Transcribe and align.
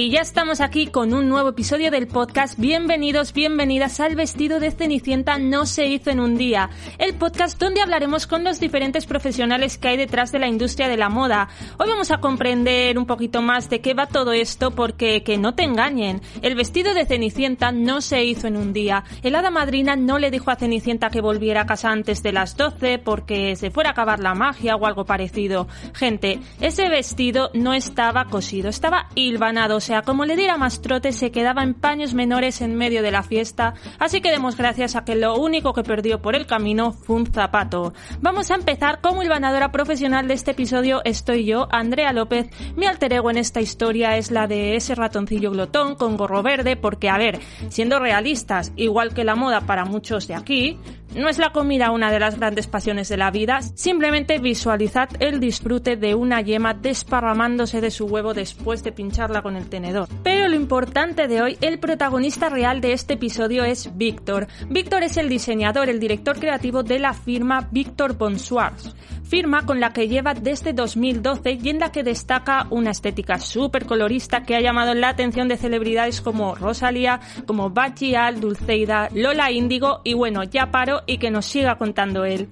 Y 0.00 0.10
ya 0.10 0.20
estamos 0.20 0.60
aquí 0.60 0.86
con 0.86 1.12
un 1.12 1.28
nuevo 1.28 1.48
episodio 1.48 1.90
del 1.90 2.06
podcast. 2.06 2.56
Bienvenidos, 2.56 3.32
bienvenidas 3.32 3.98
al 3.98 4.14
vestido 4.14 4.60
de 4.60 4.70
Cenicienta 4.70 5.40
no 5.40 5.66
se 5.66 5.88
hizo 5.88 6.10
en 6.10 6.20
un 6.20 6.38
día. 6.38 6.70
El 6.98 7.16
podcast 7.16 7.58
donde 7.58 7.80
hablaremos 7.80 8.28
con 8.28 8.44
los 8.44 8.60
diferentes 8.60 9.06
profesionales 9.06 9.76
que 9.76 9.88
hay 9.88 9.96
detrás 9.96 10.30
de 10.30 10.38
la 10.38 10.46
industria 10.46 10.86
de 10.86 10.96
la 10.96 11.08
moda. 11.08 11.48
Hoy 11.80 11.88
vamos 11.88 12.12
a 12.12 12.18
comprender 12.18 12.96
un 12.96 13.06
poquito 13.06 13.42
más 13.42 13.68
de 13.70 13.80
qué 13.80 13.92
va 13.92 14.06
todo 14.06 14.32
esto 14.32 14.70
porque 14.70 15.24
que 15.24 15.36
no 15.36 15.56
te 15.56 15.64
engañen. 15.64 16.22
El 16.42 16.54
vestido 16.54 16.94
de 16.94 17.04
Cenicienta 17.04 17.72
no 17.72 18.00
se 18.00 18.22
hizo 18.22 18.46
en 18.46 18.56
un 18.56 18.72
día. 18.72 19.02
El 19.24 19.34
hada 19.34 19.50
madrina 19.50 19.96
no 19.96 20.20
le 20.20 20.30
dijo 20.30 20.52
a 20.52 20.54
Cenicienta 20.54 21.10
que 21.10 21.20
volviera 21.20 21.62
a 21.62 21.66
casa 21.66 21.90
antes 21.90 22.22
de 22.22 22.30
las 22.30 22.56
12 22.56 23.00
porque 23.00 23.56
se 23.56 23.72
fuera 23.72 23.90
a 23.90 23.92
acabar 23.94 24.20
la 24.20 24.34
magia 24.34 24.76
o 24.76 24.86
algo 24.86 25.06
parecido. 25.06 25.66
Gente, 25.92 26.38
ese 26.60 26.88
vestido 26.88 27.50
no 27.52 27.74
estaba 27.74 28.26
cosido, 28.26 28.68
estaba 28.68 29.08
hilvanado 29.16 29.80
sea, 29.88 30.02
como 30.02 30.26
le 30.26 30.36
diera 30.36 30.58
más 30.58 30.82
trote, 30.82 31.12
se 31.12 31.30
quedaba 31.30 31.62
en 31.62 31.72
paños 31.72 32.12
menores 32.12 32.60
en 32.60 32.76
medio 32.76 33.02
de 33.02 33.10
la 33.10 33.22
fiesta, 33.22 33.72
así 33.98 34.20
que 34.20 34.30
demos 34.30 34.54
gracias 34.54 34.96
a 34.96 35.04
que 35.06 35.14
lo 35.14 35.36
único 35.36 35.72
que 35.72 35.82
perdió 35.82 36.20
por 36.20 36.36
el 36.36 36.46
camino 36.46 36.92
fue 36.92 37.16
un 37.16 37.26
zapato. 37.26 37.94
Vamos 38.20 38.50
a 38.50 38.56
empezar 38.56 39.00
como 39.00 39.22
hilvanadora 39.22 39.72
profesional 39.72 40.28
de 40.28 40.34
este 40.34 40.50
episodio 40.50 41.00
estoy 41.04 41.46
yo, 41.46 41.68
Andrea 41.70 42.12
López. 42.12 42.50
Mi 42.76 42.84
alter 42.84 43.14
ego 43.14 43.30
en 43.30 43.38
esta 43.38 43.62
historia 43.62 44.18
es 44.18 44.30
la 44.30 44.46
de 44.46 44.76
ese 44.76 44.94
ratoncillo 44.94 45.52
glotón 45.52 45.94
con 45.94 46.18
gorro 46.18 46.42
verde, 46.42 46.76
porque 46.76 47.08
a 47.08 47.16
ver, 47.16 47.40
siendo 47.70 47.98
realistas, 47.98 48.72
igual 48.76 49.14
que 49.14 49.24
la 49.24 49.36
moda 49.36 49.62
para 49.62 49.86
muchos 49.86 50.28
de 50.28 50.34
aquí, 50.34 50.78
no 51.14 51.28
es 51.28 51.38
la 51.38 51.52
comida 51.52 51.90
una 51.90 52.10
de 52.10 52.20
las 52.20 52.38
grandes 52.38 52.66
pasiones 52.66 53.08
de 53.08 53.16
la 53.16 53.30
vida, 53.30 53.60
simplemente 53.74 54.38
visualizad 54.38 55.08
el 55.20 55.40
disfrute 55.40 55.96
de 55.96 56.14
una 56.14 56.40
yema 56.40 56.74
desparramándose 56.74 57.80
de 57.80 57.90
su 57.90 58.06
huevo 58.06 58.34
después 58.34 58.82
de 58.82 58.92
pincharla 58.92 59.42
con 59.42 59.56
el 59.56 59.68
tenedor. 59.68 60.08
Pero 60.22 60.48
lo 60.48 60.56
importante 60.56 61.28
de 61.28 61.42
hoy, 61.42 61.58
el 61.60 61.78
protagonista 61.78 62.48
real 62.48 62.80
de 62.80 62.92
este 62.92 63.14
episodio 63.14 63.64
es 63.64 63.96
Víctor. 63.96 64.46
Víctor 64.68 65.02
es 65.02 65.16
el 65.16 65.28
diseñador, 65.28 65.88
el 65.88 66.00
director 66.00 66.38
creativo 66.38 66.82
de 66.82 66.98
la 66.98 67.14
firma 67.14 67.68
Víctor 67.70 68.16
Bonsoirs, 68.16 68.94
firma 69.28 69.66
con 69.66 69.78
la 69.80 69.92
que 69.92 70.08
lleva 70.08 70.34
desde 70.34 70.72
2012 70.72 71.58
y 71.62 71.68
en 71.68 71.78
la 71.78 71.92
que 71.92 72.02
destaca 72.02 72.66
una 72.70 72.90
estética 72.90 73.38
súper 73.38 73.84
colorista 73.86 74.42
que 74.42 74.56
ha 74.56 74.60
llamado 74.60 74.94
la 74.94 75.10
atención 75.10 75.48
de 75.48 75.56
celebridades 75.56 76.20
como 76.20 76.54
Rosalía, 76.54 77.20
como 77.46 77.70
Bachial, 77.70 78.40
Dulceida, 78.40 79.08
Lola 79.14 79.50
Índigo 79.50 80.00
y 80.04 80.14
bueno, 80.14 80.44
ya 80.44 80.70
paro 80.70 81.02
y 81.06 81.18
que 81.18 81.30
nos 81.30 81.46
siga 81.46 81.76
contando 81.76 82.24
él. 82.24 82.48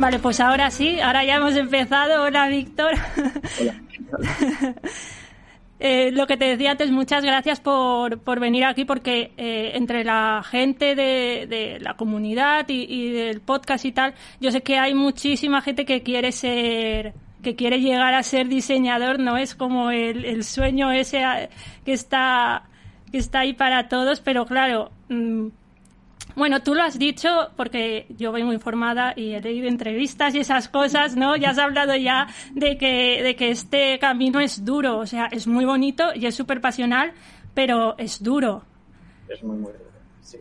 Vale, 0.00 0.18
pues 0.18 0.40
ahora 0.40 0.70
sí, 0.70 0.98
ahora 0.98 1.24
ya 1.24 1.36
hemos 1.36 1.54
empezado. 1.54 2.22
Hola, 2.22 2.48
Víctor. 2.48 2.94
Hola. 3.60 3.82
Eh, 5.82 6.10
lo 6.12 6.26
que 6.26 6.36
te 6.36 6.44
decía 6.44 6.72
antes, 6.72 6.90
muchas 6.90 7.24
gracias 7.24 7.58
por, 7.58 8.18
por 8.18 8.38
venir 8.38 8.66
aquí 8.66 8.84
porque 8.84 9.32
eh, 9.38 9.70
entre 9.76 10.04
la 10.04 10.42
gente 10.44 10.94
de, 10.94 11.46
de 11.48 11.78
la 11.80 11.96
comunidad 11.96 12.66
y, 12.68 13.10
del 13.10 13.40
podcast 13.40 13.86
y 13.86 13.92
tal, 13.92 14.12
yo 14.40 14.50
sé 14.50 14.60
que 14.60 14.76
hay 14.76 14.92
muchísima 14.92 15.62
gente 15.62 15.86
que 15.86 16.02
quiere 16.02 16.32
ser 16.32 17.14
que 17.42 17.56
quiere 17.56 17.80
llegar 17.80 18.12
a 18.12 18.22
ser 18.22 18.48
diseñador, 18.48 19.20
no 19.20 19.38
es 19.38 19.54
como 19.54 19.90
el, 19.90 20.26
el 20.26 20.44
sueño 20.44 20.92
ese 20.92 21.22
eh, 21.22 21.48
que 21.86 21.94
está 21.94 22.64
que 23.10 23.16
está 23.16 23.38
ahí 23.40 23.54
para 23.54 23.88
todos, 23.88 24.20
pero 24.20 24.44
claro, 24.44 24.90
mm, 25.08 25.46
bueno, 26.36 26.62
tú 26.62 26.74
lo 26.74 26.82
has 26.82 26.98
dicho 26.98 27.50
porque 27.56 28.06
yo 28.16 28.30
voy 28.30 28.44
muy 28.44 28.54
informada 28.54 29.12
y 29.16 29.34
he 29.34 29.40
leído 29.40 29.68
entrevistas 29.68 30.34
y 30.34 30.40
esas 30.40 30.68
cosas, 30.68 31.16
¿no? 31.16 31.36
Ya 31.36 31.50
has 31.50 31.58
hablado 31.58 31.94
ya 31.96 32.28
de 32.52 32.76
que, 32.76 33.22
de 33.22 33.36
que 33.36 33.50
este 33.50 33.98
camino 33.98 34.40
es 34.40 34.64
duro, 34.64 34.98
o 34.98 35.06
sea, 35.06 35.26
es 35.26 35.46
muy 35.46 35.64
bonito 35.64 36.14
y 36.14 36.26
es 36.26 36.34
súper 36.34 36.60
pasional, 36.60 37.12
pero 37.54 37.96
es 37.98 38.22
duro. 38.22 38.64
Es 39.28 39.42
muy, 39.42 39.56
muy 39.56 39.72
duro, 39.72 39.90
sí. 40.22 40.38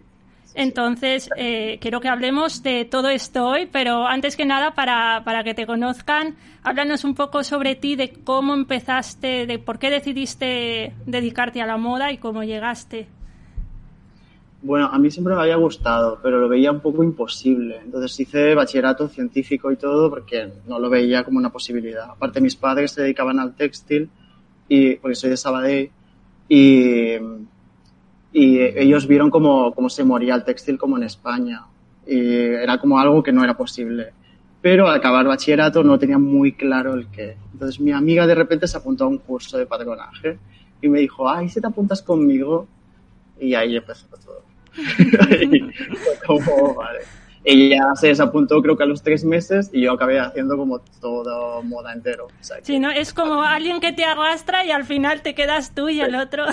Entonces, 0.55 1.29
eh, 1.38 1.77
quiero 1.79 2.01
que 2.01 2.09
hablemos 2.09 2.63
de 2.63 2.85
todo 2.85 3.09
esto 3.09 3.47
hoy, 3.47 3.67
pero 3.71 4.07
antes 4.07 4.35
que 4.35 4.45
nada, 4.45 4.73
para, 4.73 5.23
para 5.23 5.44
que 5.44 5.53
te 5.53 5.66
conozcan, 5.66 6.35
háblanos 6.63 7.03
un 7.03 7.16
poco 7.16 7.44
sobre 7.44 7.75
ti, 7.75 7.95
de 7.95 8.11
cómo 8.11 8.53
empezaste, 8.53 9.45
de 9.45 9.59
por 9.59 9.79
qué 9.79 9.89
decidiste 9.89 10.94
dedicarte 11.06 11.61
a 11.61 11.66
la 11.66 11.77
moda 11.77 12.11
y 12.11 12.17
cómo 12.17 12.44
llegaste. 12.44 13.07
Bueno, 14.62 14.88
a 14.92 15.00
mí 15.00 15.09
siempre 15.09 15.34
me 15.36 15.42
había 15.42 15.56
gustado, 15.56 16.20
pero 16.22 16.38
lo 16.40 16.50
veía 16.50 16.72
un 16.72 16.81
poco 16.81 17.02
imposible. 17.02 17.80
Entonces 17.84 18.20
hice 18.20 18.53
bachillerato 18.56 19.08
científico 19.08 19.72
y 19.72 19.78
todo 19.78 20.09
porque 20.09 20.52
no 20.68 20.80
lo 20.80 20.90
veía 20.90 21.24
como 21.24 21.40
una 21.40 21.50
posibilidad. 21.50 22.09
Aparte, 22.09 22.42
mis 22.42 22.58
padres 22.58 22.92
se 22.92 23.03
dedicaban 23.03 23.40
al 23.40 23.56
textil, 23.56 24.09
y, 24.68 24.96
porque 24.96 25.16
soy 25.16 25.30
de 25.30 25.38
Sabadell, 25.38 25.92
y, 26.50 27.14
y 28.34 28.59
ellos 28.59 29.08
vieron 29.08 29.30
cómo, 29.30 29.74
cómo 29.74 29.90
se 29.90 30.03
moría 30.03 30.36
el 30.36 30.44
textil 30.44 30.78
como 30.78 30.98
en 30.98 31.03
España. 31.03 31.66
Y 32.06 32.19
era 32.19 32.78
como 32.80 33.00
algo 33.00 33.24
que 33.24 33.31
no 33.31 33.44
era 33.46 33.56
posible. 33.56 34.12
Pero 34.62 34.88
al 34.90 34.96
acabar 34.98 35.25
bachillerato 35.25 35.84
no 35.84 35.98
tenía 35.98 36.18
muy 36.18 36.52
claro 36.52 36.96
el 36.96 37.08
qué. 37.08 37.38
Entonces 37.53 37.80
mi 37.80 37.94
amiga 37.94 38.28
de 38.28 38.36
repente 38.36 38.68
se 38.68 38.78
apuntó 38.78 39.06
a 39.06 39.08
un 39.08 39.19
curso 39.19 39.58
de 39.58 39.66
patronaje 39.66 40.38
y 40.81 40.90
me 40.90 41.00
dijo, 41.00 41.30
ay, 41.30 41.48
si 41.48 41.62
te 41.62 41.68
apuntas 41.68 42.02
conmigo. 42.02 42.68
Y 43.40 43.53
ahí 43.53 43.78
empezó 43.78 44.06
todo. 44.18 44.49
como, 46.25 46.75
vale. 46.75 47.00
Ella 47.44 47.95
se 47.95 48.07
desapuntó 48.07 48.62
creo 48.62 48.75
que 48.75 48.84
a 48.84 48.85
los 48.85 49.01
tres 49.01 49.23
meses 49.23 49.69
y 49.72 49.81
yo 49.81 49.94
acabé 49.94 50.19
haciendo 50.19 50.57
como 50.57 50.79
todo 51.00 51.63
moda 51.63 51.94
entero. 51.94 52.28
sí, 52.63 52.79
¿no? 52.79 52.91
Es 52.91 53.13
como 53.13 53.44
alguien 53.44 53.79
que 53.79 53.94
te 53.94 54.03
arrastra 54.03 54.66
y 54.66 54.72
al 54.72 54.84
final 54.84 55.22
te 55.22 55.34
quedas 55.34 55.73
tú 55.73 55.89
y 55.89 56.01
el 56.01 56.16
otro. 56.16 56.45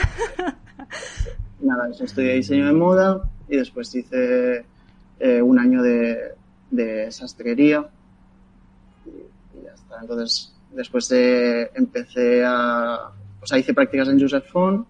Nada, 1.60 1.90
yo 1.98 2.04
estudié 2.04 2.34
diseño 2.34 2.66
de 2.66 2.72
moda 2.72 3.28
y 3.48 3.56
después 3.56 3.92
hice 3.94 4.64
eh, 5.18 5.42
un 5.42 5.58
año 5.58 5.82
de, 5.82 6.18
de 6.70 7.10
sastrería 7.10 7.84
y, 9.04 9.64
ya 9.64 9.72
está. 9.74 10.00
Entonces, 10.00 10.54
después 10.72 11.10
empecé 11.74 12.44
a... 12.44 13.10
O 13.42 13.46
sea, 13.46 13.58
hice 13.58 13.74
prácticas 13.74 14.08
en 14.08 14.20
Joseph 14.20 14.46
Font 14.50 14.86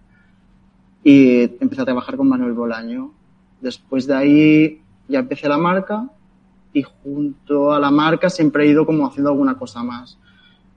y 1.03 1.41
empecé 1.59 1.81
a 1.81 1.85
trabajar 1.85 2.17
con 2.17 2.27
Manuel 2.27 2.53
Bolaño 2.53 3.13
Después 3.61 4.07
de 4.07 4.15
ahí 4.15 4.81
ya 5.07 5.19
empecé 5.19 5.47
la 5.47 5.57
marca 5.57 6.09
y 6.73 6.83
junto 6.83 7.71
a 7.71 7.79
la 7.79 7.91
marca 7.91 8.29
siempre 8.29 8.65
he 8.65 8.67
ido 8.67 8.85
como 8.85 9.07
haciendo 9.07 9.31
alguna 9.31 9.57
cosa 9.57 9.83
más. 9.83 10.17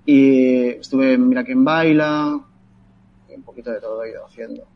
Y 0.06 0.68
estuve 0.68 1.14
en 1.14 1.28
Mira 1.28 1.44
quién 1.44 1.64
baila, 1.64 2.40
un 3.28 3.42
poquito 3.42 3.70
de 3.70 3.80
todo 3.80 4.02
he 4.04 4.10
ido 4.10 4.24
haciendo. 4.26 4.66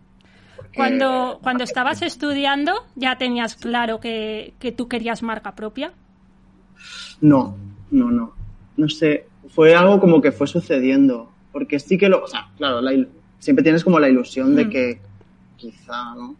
Cuando, 0.75 1.39
cuando 1.43 1.65
estabas 1.65 2.03
estudiando, 2.03 2.73
¿ya 2.97 3.17
tenías 3.17 3.55
claro 3.55 4.01
que, 4.01 4.55
que, 4.59 4.73
tú 4.73 4.89
querías 4.89 5.23
marca 5.23 5.55
propia? 5.55 5.93
No, 7.21 7.57
no, 7.91 8.11
no. 8.11 8.35
No 8.77 8.89
sé, 8.89 9.29
fue 9.49 9.75
algo 9.75 10.01
como 10.01 10.21
que 10.21 10.33
fue 10.33 10.47
sucediendo. 10.47 11.31
Porque 11.53 11.79
sí 11.79 11.97
que 11.97 12.09
lo, 12.09 12.25
o 12.25 12.27
sea, 12.27 12.49
claro, 12.57 12.81
siempre 13.39 13.63
tienes 13.63 13.85
como 13.85 14.01
la 14.01 14.09
ilusión 14.09 14.57
de 14.57 14.65
mm. 14.65 14.71
que 14.71 15.01
quizá, 15.57 16.15
¿no? 16.17 16.35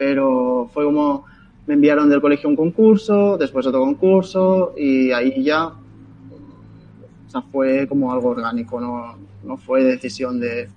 Pero 0.00 0.70
fue 0.72 0.86
como 0.86 1.26
me 1.66 1.74
enviaron 1.74 2.08
del 2.08 2.22
colegio 2.22 2.48
un 2.48 2.56
concurso, 2.56 3.36
después 3.36 3.66
otro 3.66 3.80
concurso 3.80 4.72
y 4.74 5.12
ahí 5.12 5.44
ya, 5.44 5.66
o 5.66 7.30
sea, 7.30 7.42
fue 7.42 7.86
como 7.86 8.10
algo 8.10 8.30
orgánico, 8.30 8.80
no, 8.80 9.14
no 9.44 9.58
fue 9.58 9.84
decisión 9.84 10.40
de... 10.40 10.70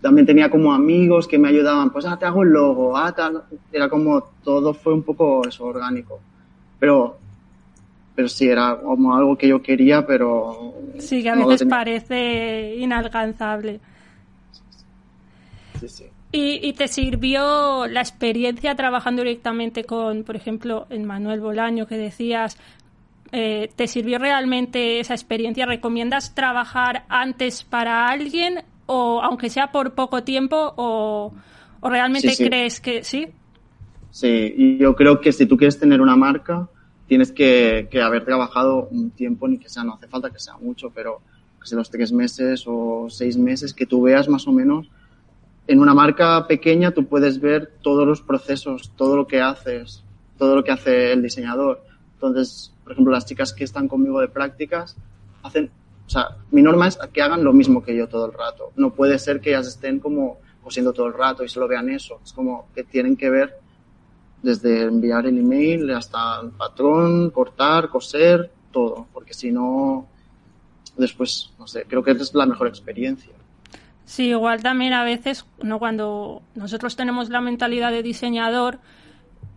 También 0.00 0.28
tenía 0.28 0.48
como 0.48 0.72
amigos 0.72 1.26
que 1.26 1.40
me 1.40 1.48
ayudaban, 1.48 1.90
pues, 1.90 2.06
ah, 2.06 2.16
te 2.16 2.24
hago 2.24 2.44
el 2.44 2.50
logo, 2.50 2.96
ah, 2.96 3.12
tal. 3.12 3.42
Era 3.72 3.88
como 3.88 4.22
todo 4.44 4.72
fue 4.72 4.94
un 4.94 5.02
poco 5.02 5.42
eso, 5.48 5.64
orgánico. 5.64 6.20
Pero 6.78 7.18
pero 8.14 8.28
sí, 8.28 8.48
era 8.48 8.78
como 8.78 9.16
algo 9.16 9.36
que 9.36 9.48
yo 9.48 9.60
quería, 9.60 10.06
pero... 10.06 10.72
Sí, 10.98 11.20
que 11.20 11.30
a 11.30 11.34
veces 11.34 11.66
parece 11.68 12.76
inalcanzable. 12.76 13.80
Sí, 15.80 15.88
sí. 15.88 16.04
¿Y, 16.36 16.60
¿Y, 16.62 16.74
te 16.74 16.86
sirvió 16.86 17.86
la 17.86 18.00
experiencia 18.00 18.74
trabajando 18.74 19.22
directamente 19.22 19.84
con, 19.84 20.22
por 20.22 20.36
ejemplo, 20.36 20.86
en 20.90 21.06
Manuel 21.06 21.40
Bolaño, 21.40 21.86
que 21.86 21.96
decías, 21.96 22.58
eh, 23.32 23.70
¿te 23.74 23.88
sirvió 23.88 24.18
realmente 24.18 25.00
esa 25.00 25.14
experiencia? 25.14 25.64
¿Recomiendas 25.64 26.34
trabajar 26.34 27.06
antes 27.08 27.64
para 27.64 28.08
alguien 28.08 28.64
o 28.84 29.22
aunque 29.22 29.48
sea 29.48 29.72
por 29.72 29.94
poco 29.94 30.24
tiempo 30.24 30.74
o, 30.76 31.32
o 31.80 31.88
realmente 31.88 32.28
Sí, 32.28 32.34
sí. 32.34 32.44
crees 32.44 32.80
que 32.82 33.02
sí? 33.02 33.28
Sí, 34.10 34.54
y 34.58 34.76
yo 34.76 34.94
creo 34.94 35.22
que 35.22 35.32
si 35.32 35.46
tú 35.46 35.56
quieres 35.56 35.78
tener 35.78 36.02
una 36.02 36.16
marca, 36.16 36.68
tienes 37.08 37.32
que, 37.32 37.88
que 37.90 38.02
haber 38.02 38.26
trabajado 38.26 38.88
un 38.90 39.10
tiempo, 39.10 39.48
ni 39.48 39.56
que 39.56 39.70
sea, 39.70 39.84
no 39.84 39.94
hace 39.94 40.06
falta 40.06 40.28
que 40.28 40.38
sea 40.38 40.58
mucho, 40.58 40.90
pero 40.94 41.22
que 41.62 41.66
sea 41.66 41.78
los 41.78 41.90
tres 41.90 42.12
meses 42.12 42.64
o 42.66 43.06
seis 43.08 43.38
meses, 43.38 43.72
que 43.72 43.86
tú 43.86 44.02
veas 44.02 44.28
más 44.28 44.46
o 44.46 44.52
menos. 44.52 44.90
En 45.68 45.80
una 45.80 45.94
marca 45.94 46.46
pequeña 46.46 46.92
tú 46.92 47.06
puedes 47.06 47.40
ver 47.40 47.72
todos 47.82 48.06
los 48.06 48.22
procesos, 48.22 48.92
todo 48.96 49.16
lo 49.16 49.26
que 49.26 49.40
haces, 49.40 50.04
todo 50.38 50.54
lo 50.54 50.64
que 50.64 50.72
hace 50.72 51.12
el 51.12 51.22
diseñador. 51.22 51.82
Entonces, 52.14 52.72
por 52.84 52.92
ejemplo, 52.92 53.12
las 53.12 53.26
chicas 53.26 53.52
que 53.52 53.64
están 53.64 53.88
conmigo 53.88 54.20
de 54.20 54.28
prácticas 54.28 54.96
hacen, 55.42 55.70
o 56.06 56.10
sea, 56.10 56.36
mi 56.50 56.62
norma 56.62 56.86
es 56.86 56.98
que 57.12 57.20
hagan 57.22 57.42
lo 57.42 57.52
mismo 57.52 57.82
que 57.82 57.96
yo 57.96 58.08
todo 58.08 58.26
el 58.26 58.32
rato. 58.32 58.72
No 58.76 58.90
puede 58.90 59.18
ser 59.18 59.40
que 59.40 59.50
ellas 59.50 59.66
estén 59.66 59.98
como 59.98 60.38
cosiendo 60.62 60.92
todo 60.92 61.06
el 61.06 61.14
rato 61.14 61.44
y 61.44 61.48
solo 61.48 61.68
vean 61.68 61.90
eso. 61.90 62.20
Es 62.24 62.32
como 62.32 62.68
que 62.74 62.84
tienen 62.84 63.16
que 63.16 63.30
ver 63.30 63.58
desde 64.42 64.82
enviar 64.82 65.26
el 65.26 65.38
email 65.38 65.90
hasta 65.90 66.40
el 66.40 66.50
patrón, 66.50 67.30
cortar, 67.30 67.88
coser, 67.88 68.50
todo, 68.70 69.06
porque 69.12 69.34
si 69.34 69.50
no, 69.50 70.06
después, 70.96 71.52
no 71.58 71.66
sé, 71.66 71.84
creo 71.88 72.02
que 72.02 72.12
es 72.12 72.34
la 72.34 72.46
mejor 72.46 72.68
experiencia. 72.68 73.32
Sí, 74.06 74.28
igual 74.28 74.62
también 74.62 74.92
a 74.94 75.02
veces, 75.04 75.44
no 75.62 75.78
cuando 75.78 76.40
nosotros 76.54 76.96
tenemos 76.96 77.28
la 77.28 77.40
mentalidad 77.40 77.90
de 77.92 78.02
diseñador, 78.02 78.78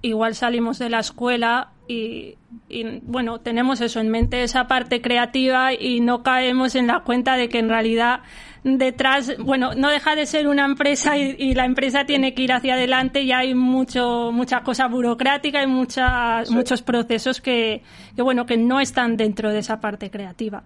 igual 0.01 0.33
salimos 0.33 0.79
de 0.79 0.89
la 0.89 0.99
escuela 0.99 1.69
y, 1.87 2.35
y, 2.67 2.99
bueno, 3.03 3.39
tenemos 3.41 3.79
eso 3.81 3.99
en 3.99 4.09
mente, 4.09 4.43
esa 4.43 4.67
parte 4.67 5.01
creativa 5.01 5.73
y 5.73 5.99
no 5.99 6.23
caemos 6.23 6.75
en 6.75 6.87
la 6.87 7.01
cuenta 7.01 7.35
de 7.35 7.47
que 7.47 7.59
en 7.59 7.69
realidad 7.69 8.21
detrás, 8.63 9.37
bueno, 9.39 9.73
no 9.75 9.89
deja 9.89 10.15
de 10.15 10.25
ser 10.25 10.47
una 10.47 10.65
empresa 10.65 11.17
y, 11.17 11.35
y 11.37 11.53
la 11.53 11.65
empresa 11.65 12.05
tiene 12.05 12.33
que 12.33 12.41
ir 12.43 12.51
hacia 12.51 12.73
adelante 12.73 13.21
y 13.21 13.31
hay 13.31 13.53
mucho, 13.53 14.31
mucha 14.33 14.61
cosa 14.61 14.87
burocrática 14.87 15.61
y 15.61 15.67
muchas, 15.67 16.47
Sí. 16.47 16.53
muchos 16.55 16.81
procesos 16.81 17.39
que, 17.39 17.83
que, 18.15 18.21
bueno, 18.21 18.45
que 18.47 18.57
no 18.57 18.79
están 18.79 19.15
dentro 19.15 19.51
de 19.51 19.59
esa 19.59 19.79
parte 19.79 20.09
creativa. 20.09 20.63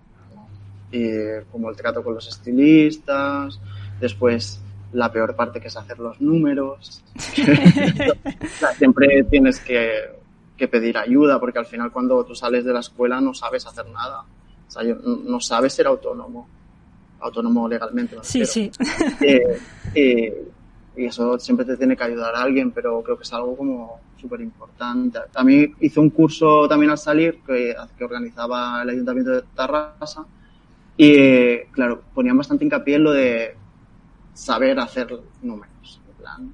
Y 0.91 1.09
como 1.51 1.69
el 1.71 1.75
trato 1.75 2.03
con 2.03 2.13
los 2.13 2.27
estilistas, 2.27 3.59
después 4.03 4.59
la 4.91 5.11
peor 5.11 5.35
parte 5.35 5.59
que 5.59 5.69
es 5.69 5.77
hacer 5.77 5.97
los 5.97 6.19
números. 6.21 7.01
Siempre 8.77 9.23
tienes 9.29 9.59
que, 9.59 9.89
que 10.57 10.67
pedir 10.67 10.97
ayuda, 10.97 11.39
porque 11.39 11.59
al 11.59 11.65
final 11.65 11.91
cuando 11.91 12.23
tú 12.25 12.35
sales 12.35 12.65
de 12.65 12.73
la 12.73 12.79
escuela 12.81 13.19
no 13.21 13.33
sabes 13.33 13.65
hacer 13.65 13.85
nada. 13.89 14.21
O 14.67 14.71
sea, 14.71 14.83
yo- 14.83 14.95
no 14.95 15.39
sabes 15.39 15.73
ser 15.73 15.87
autónomo. 15.87 16.47
Autónomo 17.21 17.67
legalmente. 17.67 18.15
me 18.17 18.23
Sí, 18.23 18.45
sí. 18.45 18.71
Eh, 19.21 19.57
eh, 19.95 20.47
y 20.95 21.05
eso 21.05 21.39
siempre 21.39 21.65
te 21.65 21.75
tiene 21.77 21.95
que 21.97 22.03
ayudar 22.03 22.35
a 22.35 22.41
alguien, 22.43 22.71
pero 22.71 23.01
creo 23.01 23.17
que 23.17 23.23
es 23.23 23.33
algo 23.33 23.55
como 23.57 23.99
súper 24.21 24.41
importante. 24.41 25.19
A 25.33 25.43
mí 25.43 25.65
hice 25.79 25.99
un 25.99 26.09
curso 26.11 26.67
también 26.67 26.91
al 26.91 26.97
salir 26.97 27.39
que, 27.45 27.73
que 27.97 28.03
organizaba 28.03 28.81
el 28.83 28.89
Ayuntamiento 28.89 29.31
de 29.31 29.43
Tarrasa 29.55 30.23
y, 30.95 31.15
eh, 31.15 31.67
claro, 31.71 32.01
ponían 32.13 32.37
bastante 32.37 32.63
hincapié 32.63 32.95
en 32.97 33.03
lo 33.03 33.11
de 33.11 33.55
saber 34.33 34.79
hacer 34.79 35.07
números. 35.41 36.01
En 36.09 36.15
plan, 36.17 36.53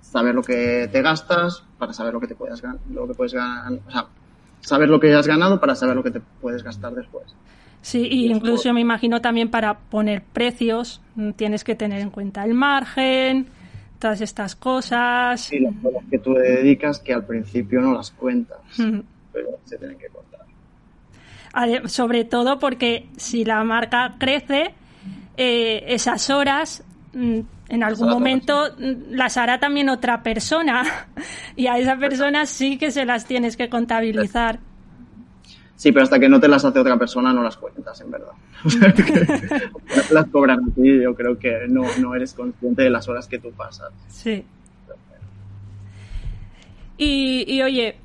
saber 0.00 0.34
lo 0.34 0.42
que 0.42 0.88
te 0.90 1.02
gastas 1.02 1.64
para 1.78 1.92
saber 1.92 2.12
lo 2.14 2.20
que 2.20 2.28
te 2.28 2.34
puedes 2.34 2.60
ganar, 2.62 2.78
lo 2.90 3.06
que 3.06 3.14
puedes 3.14 3.34
ganar, 3.34 3.72
o 3.86 3.90
sea, 3.90 4.06
saber 4.60 4.88
lo 4.88 4.98
que 5.00 5.14
has 5.14 5.26
ganado 5.26 5.60
para 5.60 5.74
saber 5.74 5.96
lo 5.96 6.02
que 6.02 6.10
te 6.10 6.20
puedes 6.40 6.62
gastar 6.62 6.94
después. 6.94 7.34
Sí, 7.80 8.08
y 8.10 8.26
incluso 8.30 8.72
me 8.72 8.80
imagino 8.80 9.20
también 9.20 9.50
para 9.50 9.78
poner 9.78 10.22
precios 10.22 11.00
mm, 11.14 11.30
tienes 11.32 11.62
que 11.62 11.74
tener 11.76 12.00
en 12.00 12.10
cuenta 12.10 12.44
el 12.44 12.52
margen, 12.54 13.46
todas 14.00 14.20
estas 14.20 14.56
cosas. 14.56 15.52
Y 15.52 15.60
las 15.60 15.74
cosas 15.82 16.02
que 16.10 16.18
tú 16.18 16.34
dedicas 16.34 16.98
que 17.00 17.14
al 17.14 17.24
principio 17.24 17.80
no 17.80 17.92
las 17.94 18.10
cuentas, 18.10 18.58
Mm. 18.78 19.00
pero 19.32 19.48
se 19.64 19.78
tienen 19.78 19.96
que 19.98 20.08
contar. 20.08 20.28
Sobre 21.88 22.24
todo 22.24 22.58
porque 22.58 23.08
si 23.16 23.44
la 23.44 23.62
marca 23.64 24.14
crece, 24.18 24.74
eh, 25.40 25.94
esas 25.94 26.30
horas 26.30 26.82
mm, 27.14 27.38
en 27.68 27.84
algún 27.84 28.10
momento 28.10 28.74
las 28.76 29.36
hará 29.36 29.60
también 29.60 29.88
otra 29.88 30.20
persona 30.24 30.82
y 31.56 31.68
a 31.68 31.78
esa 31.78 31.96
persona 31.96 32.44
sí 32.44 32.76
que 32.76 32.90
se 32.90 33.04
las 33.04 33.24
tienes 33.24 33.56
que 33.56 33.68
contabilizar. 33.68 34.58
Sí, 35.76 35.92
pero 35.92 36.02
hasta 36.02 36.18
que 36.18 36.28
no 36.28 36.40
te 36.40 36.48
las 36.48 36.64
hace 36.64 36.80
otra 36.80 36.98
persona 36.98 37.32
no 37.32 37.44
las 37.44 37.56
cuentas, 37.56 38.00
en 38.00 38.10
verdad. 38.10 38.32
O 38.64 38.68
sea, 38.68 38.92
que 38.92 39.04
las 40.10 40.26
cobran 40.26 40.58
a 40.58 40.74
ti, 40.74 41.00
yo 41.00 41.14
creo 41.14 41.38
que 41.38 41.68
no, 41.68 41.84
no 42.00 42.16
eres 42.16 42.34
consciente 42.34 42.82
de 42.82 42.90
las 42.90 43.08
horas 43.08 43.28
que 43.28 43.38
tú 43.38 43.52
pasas. 43.52 43.92
Sí. 44.08 44.44
Y, 46.96 47.44
y 47.46 47.62
oye, 47.62 47.96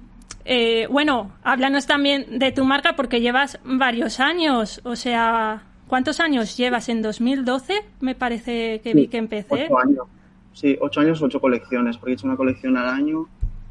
eh, 0.45 0.85
bueno, 0.91 1.31
háblanos 1.43 1.87
también 1.87 2.37
de 2.37 2.51
tu 2.51 2.63
marca 2.63 2.95
porque 2.95 3.21
llevas 3.21 3.57
varios 3.63 4.19
años. 4.19 4.81
O 4.83 4.95
sea, 4.95 5.63
¿cuántos 5.93 6.19
años 6.19 6.57
llevas? 6.57 6.89
¿En 6.89 7.03
2012? 7.03 7.71
Me 8.01 8.15
parece 8.15 8.81
que 8.83 8.95
vi 8.95 9.07
que 9.07 9.17
empecé. 9.17 9.65
Ocho 9.65 9.77
años. 9.77 10.07
Sí, 10.51 10.75
ocho 10.81 11.01
años, 11.01 11.21
ocho 11.21 11.39
colecciones, 11.39 11.97
porque 11.97 12.13
he 12.13 12.13
hecho 12.15 12.25
una 12.25 12.35
colección 12.35 12.75
al 12.77 12.87
año 12.87 13.27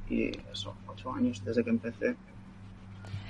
y 0.09 0.31
eso, 0.53 0.73
ocho 0.87 1.13
años 1.13 1.43
desde 1.45 1.65
que 1.65 1.71
empecé. 1.71 2.15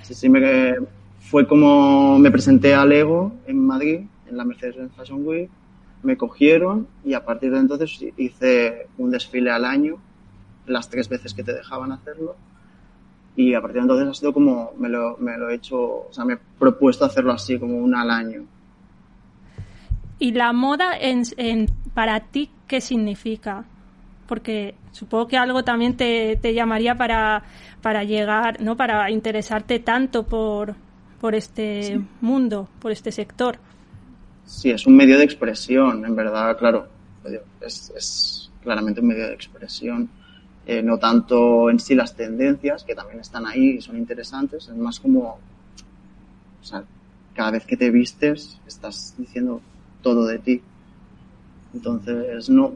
Sí, 0.03 0.13
sí, 0.13 0.29
me, 0.29 0.75
fue 1.21 1.47
como 1.47 2.19
me 2.19 2.29
presenté 2.29 2.75
a 2.75 2.85
Lego 2.85 3.31
en 3.47 3.65
Madrid, 3.65 4.01
en 4.29 4.37
la 4.37 4.45
Mercedes-Benz 4.45 4.93
Fashion 4.95 5.25
Week, 5.25 5.49
me 6.03 6.15
cogieron 6.15 6.87
y 7.03 7.15
a 7.15 7.25
partir 7.25 7.51
de 7.51 7.61
entonces 7.61 7.99
hice 8.15 8.89
un 8.99 9.09
desfile 9.09 9.49
al 9.49 9.65
año, 9.65 9.97
las 10.67 10.87
tres 10.91 11.09
veces 11.09 11.33
que 11.33 11.43
te 11.43 11.53
dejaban 11.53 11.91
hacerlo. 11.93 12.35
Y 13.35 13.55
a 13.55 13.61
partir 13.61 13.77
de 13.77 13.81
entonces 13.81 14.07
ha 14.07 14.13
sido 14.13 14.33
como, 14.33 14.73
me 14.77 14.87
lo, 14.87 15.17
me 15.17 15.35
lo 15.35 15.49
he 15.49 15.55
hecho, 15.55 15.79
o 15.81 16.09
sea, 16.11 16.25
me 16.25 16.33
he 16.35 16.39
propuesto 16.59 17.05
hacerlo 17.05 17.31
así, 17.31 17.57
como 17.57 17.79
una 17.79 18.01
al 18.01 18.11
año. 18.11 18.45
¿Y 20.25 20.31
la 20.31 20.53
moda 20.53 20.87
en, 21.09 21.23
en- 21.37 21.67
para 21.93 22.15
ti 22.31 22.43
qué 22.67 22.79
significa? 22.81 23.65
Porque 24.29 24.55
supongo 24.91 25.27
que 25.27 25.37
algo 25.37 25.63
también 25.63 25.97
te, 25.97 26.37
te 26.41 26.53
llamaría 26.53 26.95
para, 26.95 27.43
para 27.81 28.03
llegar, 28.05 28.61
¿no? 28.61 28.77
Para 28.77 29.11
interesarte 29.11 29.79
tanto 29.79 30.23
por, 30.23 30.75
por 31.19 31.35
este 31.35 31.99
mundo, 32.21 32.57
por 32.79 32.91
este 32.91 33.11
sector. 33.11 33.59
Sí, 34.45 34.71
es 34.71 34.85
un 34.87 34.95
medio 34.95 35.17
de 35.17 35.23
expresión, 35.23 36.05
en 36.05 36.15
verdad, 36.15 36.57
claro. 36.57 36.87
Es, 37.61 37.91
es 37.95 38.51
claramente 38.61 39.01
un 39.01 39.07
medio 39.07 39.27
de 39.27 39.33
expresión. 39.33 40.09
Eh, 40.65 40.81
no 40.81 40.97
tanto 40.97 41.69
en 41.69 41.79
sí 41.79 41.93
las 41.95 42.15
tendencias, 42.15 42.83
que 42.83 42.95
también 42.95 43.19
están 43.19 43.45
ahí 43.45 43.71
y 43.77 43.81
son 43.81 43.97
interesantes, 43.97 44.67
es 44.69 44.75
más 44.77 44.99
como, 44.99 45.39
o 46.61 46.63
sea, 46.65 46.83
cada 47.33 47.51
vez 47.51 47.65
que 47.65 47.77
te 47.77 47.89
vistes 47.91 48.59
estás 48.67 49.13
diciendo 49.17 49.61
todo 50.03 50.27
de 50.27 50.37
ti. 50.37 50.61
Entonces, 51.73 52.49
no, 52.51 52.73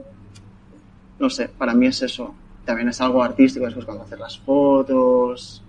no 1.20 1.30
sé, 1.30 1.50
para 1.50 1.76
mí 1.76 1.86
es 1.86 2.02
eso. 2.02 2.34
También 2.66 2.90
es 2.90 3.00
algo 3.00 3.22
artístico, 3.22 3.66
después 3.66 3.86
cuando 3.86 4.04
haces 4.04 4.20
las 4.20 4.40
fotos, 4.40 5.64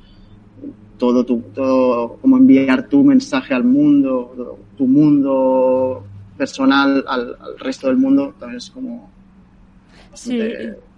todo 0.96 1.24
tu, 1.24 1.40
todo, 1.54 2.16
como 2.20 2.38
enviar 2.38 2.88
tu 2.88 3.04
mensaje 3.04 3.54
al 3.54 3.64
mundo, 3.64 4.32
todo, 4.34 4.58
tu 4.76 4.86
mundo 4.86 6.04
personal 6.36 7.04
al, 7.06 7.36
al, 7.40 7.58
resto 7.58 7.88
del 7.88 7.98
mundo, 7.98 8.34
también 8.38 8.58
es 8.58 8.70
como. 8.70 9.10
Sí, 10.14 10.40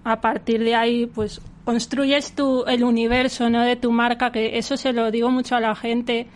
a 0.05 0.21
partir 0.21 0.65
de 0.65 0.75
ahí, 0.75 1.07
pues 1.07 1.43
construyes 1.65 2.33
tu, 2.35 2.65
el 2.65 2.83
universo, 2.85 3.51
¿no? 3.51 3.63
De 3.63 3.77
tu 3.77 3.93
marca, 3.93 4.33
que 4.33 4.59
eso 4.59 4.77
se 4.77 4.93
lo 4.93 5.11
digo 5.11 5.31
mucho 5.31 5.57
a 5.57 5.61
la 5.61 5.75
gente. 5.75 6.27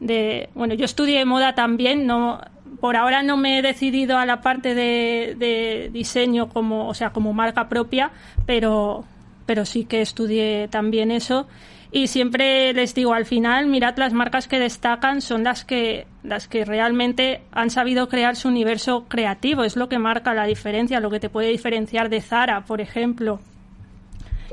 De, 0.00 0.50
bueno, 0.54 0.74
yo 0.74 0.84
estudié 0.84 1.24
moda 1.24 1.54
también, 1.54 2.06
no, 2.06 2.40
por 2.80 2.96
ahora 2.96 3.22
no 3.22 3.36
me 3.36 3.58
he 3.58 3.62
decidido 3.62 4.18
a 4.18 4.26
la 4.26 4.40
parte 4.40 4.74
de, 4.74 5.90
diseño 5.92 6.48
como, 6.48 6.88
o 6.88 6.94
sea, 6.94 7.10
como 7.10 7.32
marca 7.32 7.68
propia, 7.68 8.10
pero, 8.46 9.04
pero 9.46 9.64
sí 9.64 9.84
que 9.84 10.00
estudié 10.00 10.68
también 10.68 11.10
eso 11.10 11.46
y 11.90 12.08
siempre 12.08 12.74
les 12.74 12.94
digo 12.94 13.14
al 13.14 13.24
final 13.24 13.66
mirad 13.66 13.96
las 13.96 14.12
marcas 14.12 14.46
que 14.46 14.58
destacan 14.58 15.22
son 15.22 15.42
las 15.42 15.64
que 15.64 16.06
las 16.22 16.46
que 16.46 16.66
realmente 16.66 17.40
han 17.50 17.70
sabido 17.70 18.10
crear 18.10 18.36
su 18.36 18.48
universo 18.48 19.06
creativo 19.08 19.64
es 19.64 19.74
lo 19.74 19.88
que 19.88 19.98
marca 19.98 20.34
la 20.34 20.44
diferencia 20.44 21.00
lo 21.00 21.08
que 21.08 21.18
te 21.18 21.30
puede 21.30 21.48
diferenciar 21.48 22.10
de 22.10 22.20
Zara 22.20 22.66
por 22.66 22.82
ejemplo 22.82 23.40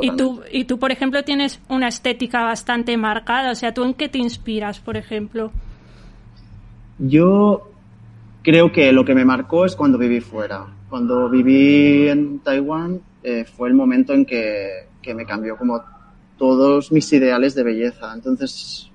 Y 0.02 0.12
tú, 0.12 0.42
y 0.52 0.66
tú, 0.66 0.78
por 0.78 0.92
ejemplo, 0.92 1.24
tienes 1.24 1.60
una 1.70 1.88
estética 1.88 2.44
bastante 2.44 2.98
marcada. 2.98 3.52
O 3.52 3.56
sea, 3.56 3.74
¿tú 3.74 3.84
en 3.84 3.94
qué 3.94 4.10
te 4.10 4.18
inspiras, 4.18 4.80
por 4.80 4.98
ejemplo? 4.98 5.52
Yo 7.00 7.70
creo 8.46 8.72
que 8.72 8.92
lo 8.92 9.04
que 9.04 9.16
me 9.16 9.26
marcó 9.26 9.66
es 9.66 9.76
cuando 9.76 9.98
viví 9.98 10.22
fuera. 10.22 10.68
Cuando 10.88 11.28
viví 11.30 12.08
en 12.08 12.40
Taiwán 12.40 13.02
eh, 13.24 13.44
fue 13.44 13.68
el 13.70 13.74
momento 13.74 14.14
en 14.14 14.24
que, 14.24 14.88
que 15.02 15.16
me 15.16 15.26
cambió 15.26 15.58
como 15.58 15.84
todos 16.38 16.92
mis 16.92 17.12
ideales 17.12 17.56
de 17.56 17.64
belleza. 17.64 18.14
Entonces, 18.14 18.92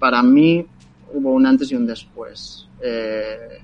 para 0.00 0.20
mí 0.22 0.66
hubo 1.14 1.32
un 1.32 1.46
antes 1.46 1.70
y 1.70 1.76
un 1.76 1.86
después. 1.86 2.66
Eh, 2.82 3.62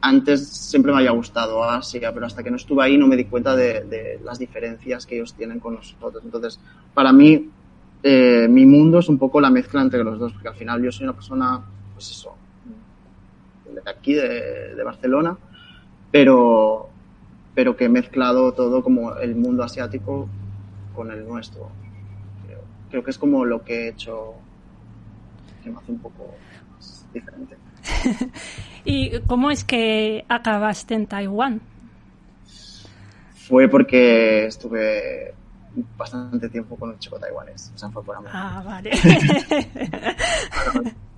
antes 0.00 0.48
siempre 0.48 0.92
me 0.92 0.98
había 0.98 1.10
gustado 1.10 1.62
Asia, 1.62 2.12
pero 2.14 2.26
hasta 2.26 2.42
que 2.42 2.50
no 2.50 2.56
estuve 2.56 2.84
ahí 2.84 2.96
no 2.96 3.06
me 3.06 3.16
di 3.16 3.24
cuenta 3.24 3.54
de, 3.54 4.18
las 4.24 4.38
diferencias 4.38 5.06
que 5.06 5.16
ellos 5.16 5.34
tienen 5.34 5.58
con 5.58 5.74
nosotros. 5.74 6.22
Entonces, 6.24 6.58
para 6.94 7.12
mí, 7.12 7.50
eh, 8.02 8.46
mi 8.48 8.64
mundo 8.64 9.00
es 9.00 9.08
un 9.08 9.18
poco 9.18 9.40
la 9.40 9.50
mezcla 9.50 9.82
entre 9.82 10.02
los 10.02 10.18
dos, 10.18 10.32
porque 10.32 10.48
al 10.48 10.54
final 10.54 10.82
yo 10.82 10.90
soy 10.90 11.04
una 11.04 11.12
persona, 11.12 11.60
pues 11.94 12.10
eso, 12.10 12.34
de 13.74 13.90
aquí, 13.90 14.14
de, 14.14 14.74
de 14.74 14.82
Barcelona, 14.82 15.36
pero, 16.10 16.88
pero 17.54 17.76
que 17.76 17.86
he 17.86 17.88
mezclado 17.88 18.52
todo 18.52 18.82
como 18.82 19.16
el 19.16 19.34
mundo 19.34 19.62
asiático 19.62 20.28
con 20.94 21.10
el 21.10 21.26
nuestro. 21.26 21.68
Creo, 22.46 22.60
creo 22.90 23.04
que 23.04 23.10
es 23.10 23.18
como 23.18 23.44
lo 23.44 23.62
que 23.64 23.84
he 23.84 23.88
hecho 23.88 24.34
que 25.62 25.70
me 25.70 25.78
hace 25.78 25.92
un 25.92 25.98
poco 25.98 26.34
diferente. 27.12 27.56
¿Y 28.84 29.20
cómo 29.20 29.50
es 29.50 29.64
que 29.64 30.24
acabaste 30.28 30.94
en 30.94 31.06
Taiwán? 31.06 31.60
Fue 33.34 33.68
porque 33.68 34.46
estuve 34.46 35.34
bastante 35.96 36.48
tiempo 36.48 36.76
con 36.76 36.90
un 36.90 36.98
chico 36.98 37.18
taiwanés. 37.18 37.72
O 37.74 37.78
sea, 37.78 37.90
fue 37.90 38.04
por 38.04 38.16
amor. 38.16 38.30
Ah, 38.32 38.62
vale. 38.64 38.90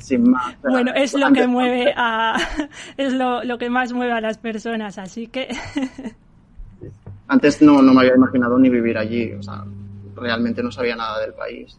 Sin 0.00 0.30
más. 0.30 0.56
Bueno, 0.62 0.92
es 0.94 1.14
lo 1.14 1.32
que 1.32 1.46
mueve 1.46 1.92
a. 1.96 2.36
Es 2.96 3.12
lo, 3.12 3.44
lo, 3.44 3.58
que 3.58 3.70
más 3.70 3.92
mueve 3.92 4.12
a 4.12 4.20
las 4.20 4.38
personas, 4.38 4.98
así 4.98 5.26
que. 5.26 5.48
Antes 7.28 7.62
no, 7.62 7.80
no 7.82 7.94
me 7.94 8.00
había 8.00 8.14
imaginado 8.14 8.58
ni 8.58 8.68
vivir 8.68 8.98
allí. 8.98 9.32
O 9.32 9.42
sea, 9.42 9.64
realmente 10.16 10.62
no 10.62 10.72
sabía 10.72 10.96
nada 10.96 11.20
del 11.20 11.32
país. 11.32 11.78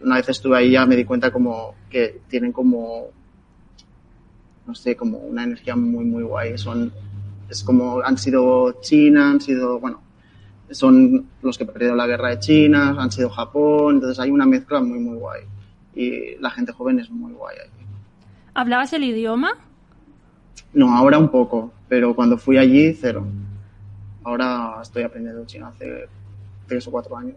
Una 0.00 0.16
vez 0.16 0.28
estuve 0.28 0.56
ahí 0.56 0.72
ya 0.72 0.84
me 0.86 0.96
di 0.96 1.04
cuenta 1.04 1.30
como 1.30 1.74
que 1.90 2.20
tienen 2.28 2.52
como 2.52 3.10
no 4.68 4.74
sé, 4.74 4.94
como 4.94 5.18
una 5.18 5.44
energía 5.44 5.74
muy, 5.74 6.04
muy 6.04 6.22
guay. 6.22 6.58
Son, 6.58 6.92
es 7.48 7.64
como, 7.64 8.02
han 8.02 8.18
sido 8.18 8.80
China, 8.82 9.30
han 9.30 9.40
sido, 9.40 9.80
bueno, 9.80 10.02
son 10.70 11.26
los 11.40 11.56
que 11.56 11.64
perdieron 11.64 11.96
la 11.96 12.06
guerra 12.06 12.28
de 12.28 12.38
China, 12.38 12.94
han 12.98 13.10
sido 13.10 13.30
Japón, 13.30 13.94
entonces 13.94 14.20
hay 14.20 14.30
una 14.30 14.44
mezcla 14.44 14.80
muy, 14.80 14.98
muy 14.98 15.16
guay. 15.16 15.40
Y 15.94 16.36
la 16.36 16.50
gente 16.50 16.72
joven 16.72 17.00
es 17.00 17.10
muy 17.10 17.32
guay 17.32 17.56
allí. 17.58 17.86
¿Hablabas 18.54 18.92
el 18.92 19.04
idioma? 19.04 19.52
No, 20.72 20.94
ahora 20.94 21.18
un 21.18 21.28
poco, 21.28 21.72
pero 21.88 22.14
cuando 22.14 22.38
fui 22.38 22.58
allí, 22.58 22.92
cero. 22.92 23.26
Ahora 24.24 24.78
estoy 24.82 25.02
aprendiendo 25.02 25.46
chino 25.46 25.66
hace 25.66 26.08
tres 26.66 26.86
o 26.86 26.90
cuatro 26.90 27.16
años. 27.16 27.36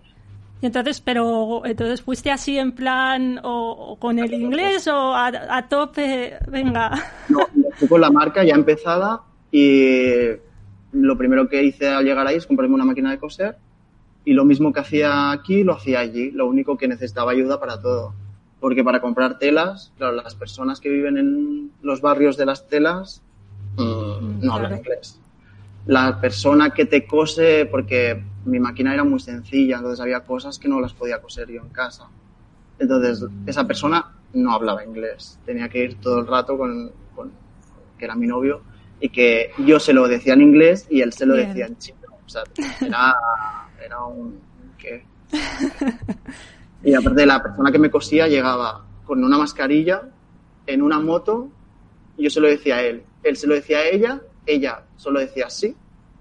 Y 0.62 0.67
entonces, 0.67 1.01
pero 1.01 1.65
entonces 1.65 2.01
fuiste 2.01 2.29
así 2.29 2.60
en 2.60 2.74
plan 2.74 3.39
o, 3.43 3.98
con 4.00 4.20
el 4.20 4.31
inglés 4.34 4.88
o 4.88 5.15
a, 5.15 5.67
tope, 5.67 6.38
venga. 6.48 6.91
No, 7.29 7.39
fui 7.75 7.88
con 7.88 8.00
la 8.00 8.12
marca 8.12 8.43
ya 8.43 8.53
empezada 8.53 9.22
y 9.51 10.27
lo 10.91 11.17
primero 11.17 11.50
que 11.50 11.63
hice 11.63 11.88
al 11.88 12.05
llegar 12.05 12.27
ahí 12.27 12.36
es 12.36 12.46
comprarme 12.46 12.75
una 12.75 12.86
máquina 12.86 13.10
de 13.10 13.17
coser 13.17 13.58
y 14.24 14.34
lo 14.34 14.46
mismo 14.46 14.72
que 14.72 14.81
hacía 14.81 15.31
aquí 15.31 15.63
lo 15.63 15.74
hacía 15.74 16.00
allí, 16.00 16.29
lo 16.29 16.46
único 16.46 16.77
que 16.77 16.88
necesitaba 16.88 17.31
ayuda 17.31 17.60
para 17.60 17.81
todo. 17.81 18.13
Porque 18.62 18.84
para 18.84 19.01
comprar 19.01 19.38
telas, 19.39 19.91
claro, 19.98 20.13
las 20.13 20.36
personas 20.36 20.80
que 20.80 20.89
viven 20.89 21.18
en 21.18 21.72
los 21.82 22.00
barrios 22.00 22.38
de 22.38 22.46
las 22.46 22.68
telas 22.68 23.22
mm, 23.75 24.46
no 24.46 24.53
hablan 24.53 24.77
inglés. 24.77 25.20
La 25.88 26.22
persona 26.22 26.70
que 26.70 26.86
te 26.86 27.06
cose, 27.06 27.65
porque 27.65 28.24
mi 28.46 28.60
máquina 28.60 28.94
era 28.94 29.03
muy 29.03 29.20
sencilla, 29.20 29.77
entonces 29.77 30.00
había 30.00 30.22
cosas 30.22 30.60
que 30.60 30.70
no 30.70 30.80
las 30.80 30.94
podía 30.94 31.20
coser 31.20 31.50
yo 31.50 31.62
en 31.62 31.70
casa. 31.70 32.08
Entonces, 32.77 33.27
esa 33.46 33.65
persona 33.65 34.13
no 34.34 34.53
hablaba 34.53 34.86
inglés, 34.86 35.39
tenía 35.46 35.68
que 35.68 35.84
ir 35.84 35.96
todo 36.00 36.20
el 36.20 36.27
rato 36.27 36.58
con, 36.58 36.91
que 37.98 38.06
era 38.06 38.15
mi 38.15 38.27
novio, 38.27 38.62
y 39.00 39.10
que 39.10 39.51
yo 39.65 39.80
se 39.80 39.94
lo 39.94 40.08
decía 40.08 40.34
en 40.34 40.41
inglés 40.41 40.88
y 40.89 41.01
él 41.01 41.12
se 41.12 41.25
lo 41.25 41.34
decía 41.34 41.65
en 41.65 41.77
chino. 41.80 41.98
O 42.25 42.30
sea, 42.30 42.44
era, 42.80 43.15
era 43.84 44.06
un... 44.06 44.39
¿qué? 44.77 45.03
Y 46.83 46.93
aparte, 46.93 47.25
la 47.25 47.41
persona 47.41 47.71
que 47.71 47.79
me 47.79 47.89
cosía 47.89 48.27
llegaba 48.27 48.85
con 49.05 49.23
una 49.23 49.38
mascarilla 49.38 50.01
en 50.65 50.81
una 50.81 51.00
moto, 51.00 51.50
yo 52.17 52.29
se 52.29 52.39
lo 52.39 52.47
decía 52.47 52.77
a 52.77 52.81
él, 52.81 53.03
él 53.23 53.35
se 53.35 53.47
lo 53.47 53.55
decía 53.55 53.79
a 53.79 53.85
ella, 53.85 54.21
ella 54.45 54.83
solo 54.95 55.19
decía 55.19 55.50
sí, 55.50 55.75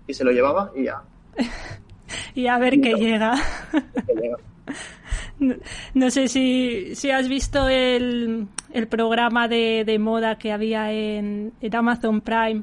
y 0.06 0.14
se 0.14 0.24
lo 0.24 0.32
llevaba 0.32 0.72
y 0.74 0.84
ya. 0.84 1.02
y 2.34 2.46
a 2.46 2.58
ver 2.58 2.80
qué 2.80 2.94
llega. 2.94 3.34
No, 5.94 6.10
sé 6.10 6.28
si, 6.28 6.94
si 6.94 7.10
has 7.10 7.26
visto 7.26 7.66
el, 7.66 8.46
el 8.74 8.88
programa 8.88 9.48
de, 9.48 9.84
de, 9.86 9.98
moda 9.98 10.36
que 10.36 10.52
había 10.52 10.92
en, 10.92 11.54
en 11.62 11.74
Amazon 11.74 12.20
Prime. 12.20 12.62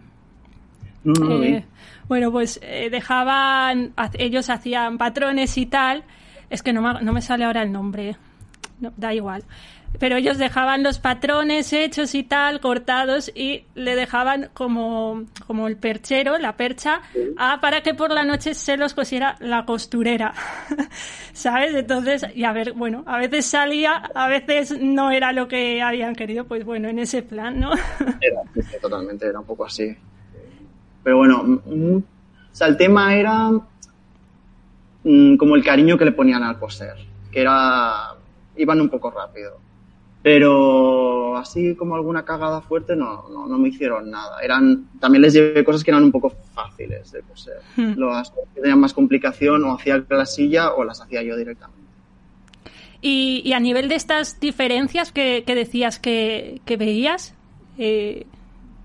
Eh, 1.04 1.64
bueno, 2.08 2.32
pues 2.32 2.60
eh, 2.62 2.90
dejaban, 2.92 3.94
ellos 4.14 4.50
hacían 4.52 4.98
patrones 5.00 5.58
y 5.58 5.66
tal. 5.66 6.04
Es 6.50 6.64
que 6.64 6.74
no 6.74 6.82
me, 6.82 7.02
no 7.02 7.14
me 7.14 7.22
sale 7.22 7.46
ahora 7.46 7.62
el 7.64 7.72
nombre. 7.72 8.16
da 8.80 9.14
igual 9.14 9.44
pero 10.00 10.18
ellos 10.18 10.38
dejaban 10.38 10.84
los 10.84 11.00
patrones 11.00 11.74
hechos 11.74 12.14
y 12.14 12.24
tal, 12.24 12.60
cortados, 12.60 13.32
y 13.34 13.64
le 13.76 13.96
dejaban 13.96 14.50
como, 14.54 15.26
como 15.46 15.68
el 15.68 15.78
perchero, 15.78 16.38
la 16.38 16.56
percha, 16.56 17.02
a, 17.38 17.60
para 17.62 17.82
que 17.82 17.94
por 17.94 18.12
la 18.12 18.24
noche 18.24 18.54
se 18.54 18.78
los 18.78 18.94
cosiera 18.94 19.38
la 19.40 19.66
costurera. 19.66 20.34
¿Sabes? 21.34 21.74
Entonces, 21.74 22.26
y 22.36 22.44
a 22.44 22.52
ver, 22.52 22.74
bueno, 22.74 23.04
a 23.08 23.18
veces 23.18 23.46
salía, 23.46 23.96
a 23.96 24.28
veces 24.28 24.78
no 24.80 25.12
era 25.12 25.32
lo 25.32 25.48
que 25.48 25.82
habían 25.82 26.16
querido, 26.16 26.46
pues 26.46 26.64
bueno, 26.64 26.90
en 26.90 27.00
ese 27.00 27.24
plan, 27.24 27.60
¿no? 27.60 27.72
era, 28.22 28.42
totalmente, 28.82 29.28
era 29.28 29.40
un 29.40 29.46
poco 29.46 29.66
así. 29.66 29.96
Pero 31.04 31.18
bueno, 31.18 31.42
o 31.42 32.04
sea, 32.52 32.68
el 32.68 32.78
tema 32.78 33.16
era 33.16 33.50
mm, 33.50 33.68
como 35.38 35.56
el 35.56 35.64
cariño 35.64 35.98
que 35.98 36.06
le 36.06 36.12
ponían 36.12 36.44
al 36.44 36.60
coser, 36.60 36.96
que 37.32 37.42
era, 37.42 38.16
iban 38.56 38.82
un 38.82 38.90
poco 38.90 39.12
rápido 39.12 39.68
pero 40.28 41.38
así 41.38 41.74
como 41.76 41.96
alguna 41.96 42.26
cagada 42.26 42.60
fuerte 42.60 42.98
no, 42.98 43.30
no, 43.30 43.48
no, 43.48 43.58
me 43.58 43.70
hicieron 43.70 44.12
nada. 44.12 44.42
Eran, 44.42 44.90
también 45.00 45.22
les 45.22 45.32
llevé 45.32 45.64
cosas 45.64 45.86
que 45.86 45.92
eran 45.92 46.04
un 46.04 46.12
poco 46.12 46.32
fáciles 46.54 47.14
de 47.14 47.22
coser. 47.22 47.62
Hmm. 47.78 47.94
Las 47.98 48.32
que 48.32 48.42
tenían 48.56 48.78
más 48.78 48.94
complicación 48.94 49.64
o 49.64 49.74
hacía 49.74 50.04
la 50.10 50.26
silla 50.26 50.74
o 50.74 50.84
las 50.84 51.00
hacía 51.00 51.24
yo 51.24 51.38
directamente. 51.38 51.88
Y, 53.00 53.42
y 53.46 53.54
a 53.54 53.62
nivel 53.62 53.88
de 53.88 53.96
estas 53.96 54.38
diferencias 54.42 55.14
que, 55.14 55.46
que 55.48 55.56
decías 55.56 55.98
que, 55.98 56.60
que 56.66 56.76
veías, 56.76 57.34
eh, 57.78 58.26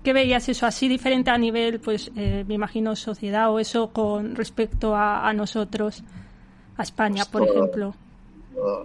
¿qué 0.03 0.13
veías 0.13 0.47
eso 0.49 0.65
así 0.65 0.87
diferente 0.87 1.31
a 1.31 1.37
nivel, 1.37 1.79
pues 1.79 2.11
eh, 2.15 2.43
me 2.47 2.53
imagino, 2.53 2.95
sociedad 2.95 3.51
o 3.51 3.59
eso 3.59 3.91
con 3.91 4.35
respecto 4.35 4.95
a, 4.95 5.27
a 5.27 5.33
nosotros, 5.33 6.03
a 6.77 6.83
España, 6.83 7.25
por 7.25 7.47
ejemplo? 7.47 7.95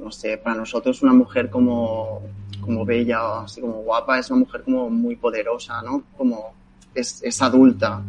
no 0.00 0.10
sé, 0.10 0.38
para 0.38 0.56
nosotros 0.56 1.02
una 1.02 1.12
mujer 1.12 1.50
como, 1.50 2.22
como 2.60 2.84
bella, 2.84 3.42
así 3.42 3.60
como 3.60 3.82
guapa, 3.82 4.18
es 4.18 4.30
una 4.30 4.40
mujer 4.40 4.62
como 4.62 4.90
muy 4.90 5.16
poderosa, 5.16 5.82
¿no? 5.82 6.02
Como 6.16 6.52
es, 6.94 7.22
es 7.22 7.42
adulta 7.42 8.02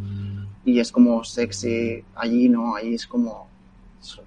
y 0.65 0.79
es 0.79 0.91
como 0.91 1.23
sexy. 1.23 2.03
Allí 2.15 2.49
no, 2.49 2.75
allí 2.75 2.95
es 2.95 3.07
como, 3.07 3.47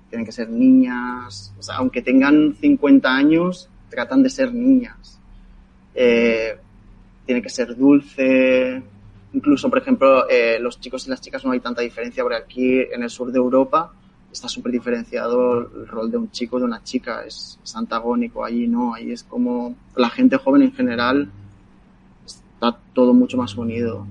tienen 0.08 0.26
que 0.26 0.32
ser 0.32 0.48
niñas, 0.50 1.54
o 1.58 1.62
sea, 1.62 1.76
aunque 1.76 2.02
tengan 2.02 2.54
50 2.60 3.08
años, 3.08 3.68
tratan 3.88 4.22
de 4.22 4.30
ser 4.30 4.52
niñas. 4.52 5.18
Eh, 5.94 6.58
tiene 7.26 7.42
que 7.42 7.48
ser 7.48 7.76
dulce. 7.76 8.82
Incluso, 9.32 9.70
por 9.70 9.78
ejemplo, 9.78 10.28
eh, 10.28 10.58
los 10.60 10.78
chicos 10.80 11.06
y 11.06 11.10
las 11.10 11.20
chicas 11.20 11.44
no 11.44 11.52
hay 11.52 11.60
tanta 11.60 11.80
diferencia, 11.82 12.22
porque 12.22 12.38
aquí 12.38 12.80
en 12.80 13.02
el 13.02 13.10
sur 13.10 13.32
de 13.32 13.38
Europa 13.38 13.92
está 14.32 14.48
súper 14.48 14.72
diferenciado 14.72 15.58
el 15.58 15.86
rol 15.86 16.10
de 16.10 16.16
un 16.16 16.30
chico 16.30 16.58
de 16.58 16.64
una 16.64 16.82
chica, 16.82 17.24
es, 17.24 17.58
antagónico, 17.74 18.44
ahí 18.44 18.66
no, 18.66 18.94
ahí 18.94 19.12
es 19.12 19.22
como 19.22 19.76
la 19.94 20.08
gente 20.08 20.36
joven 20.38 20.62
en 20.62 20.72
general 20.72 21.30
está 22.24 22.78
todo 22.94 23.12
mucho 23.12 23.36
más 23.36 23.54
unido. 23.56 24.06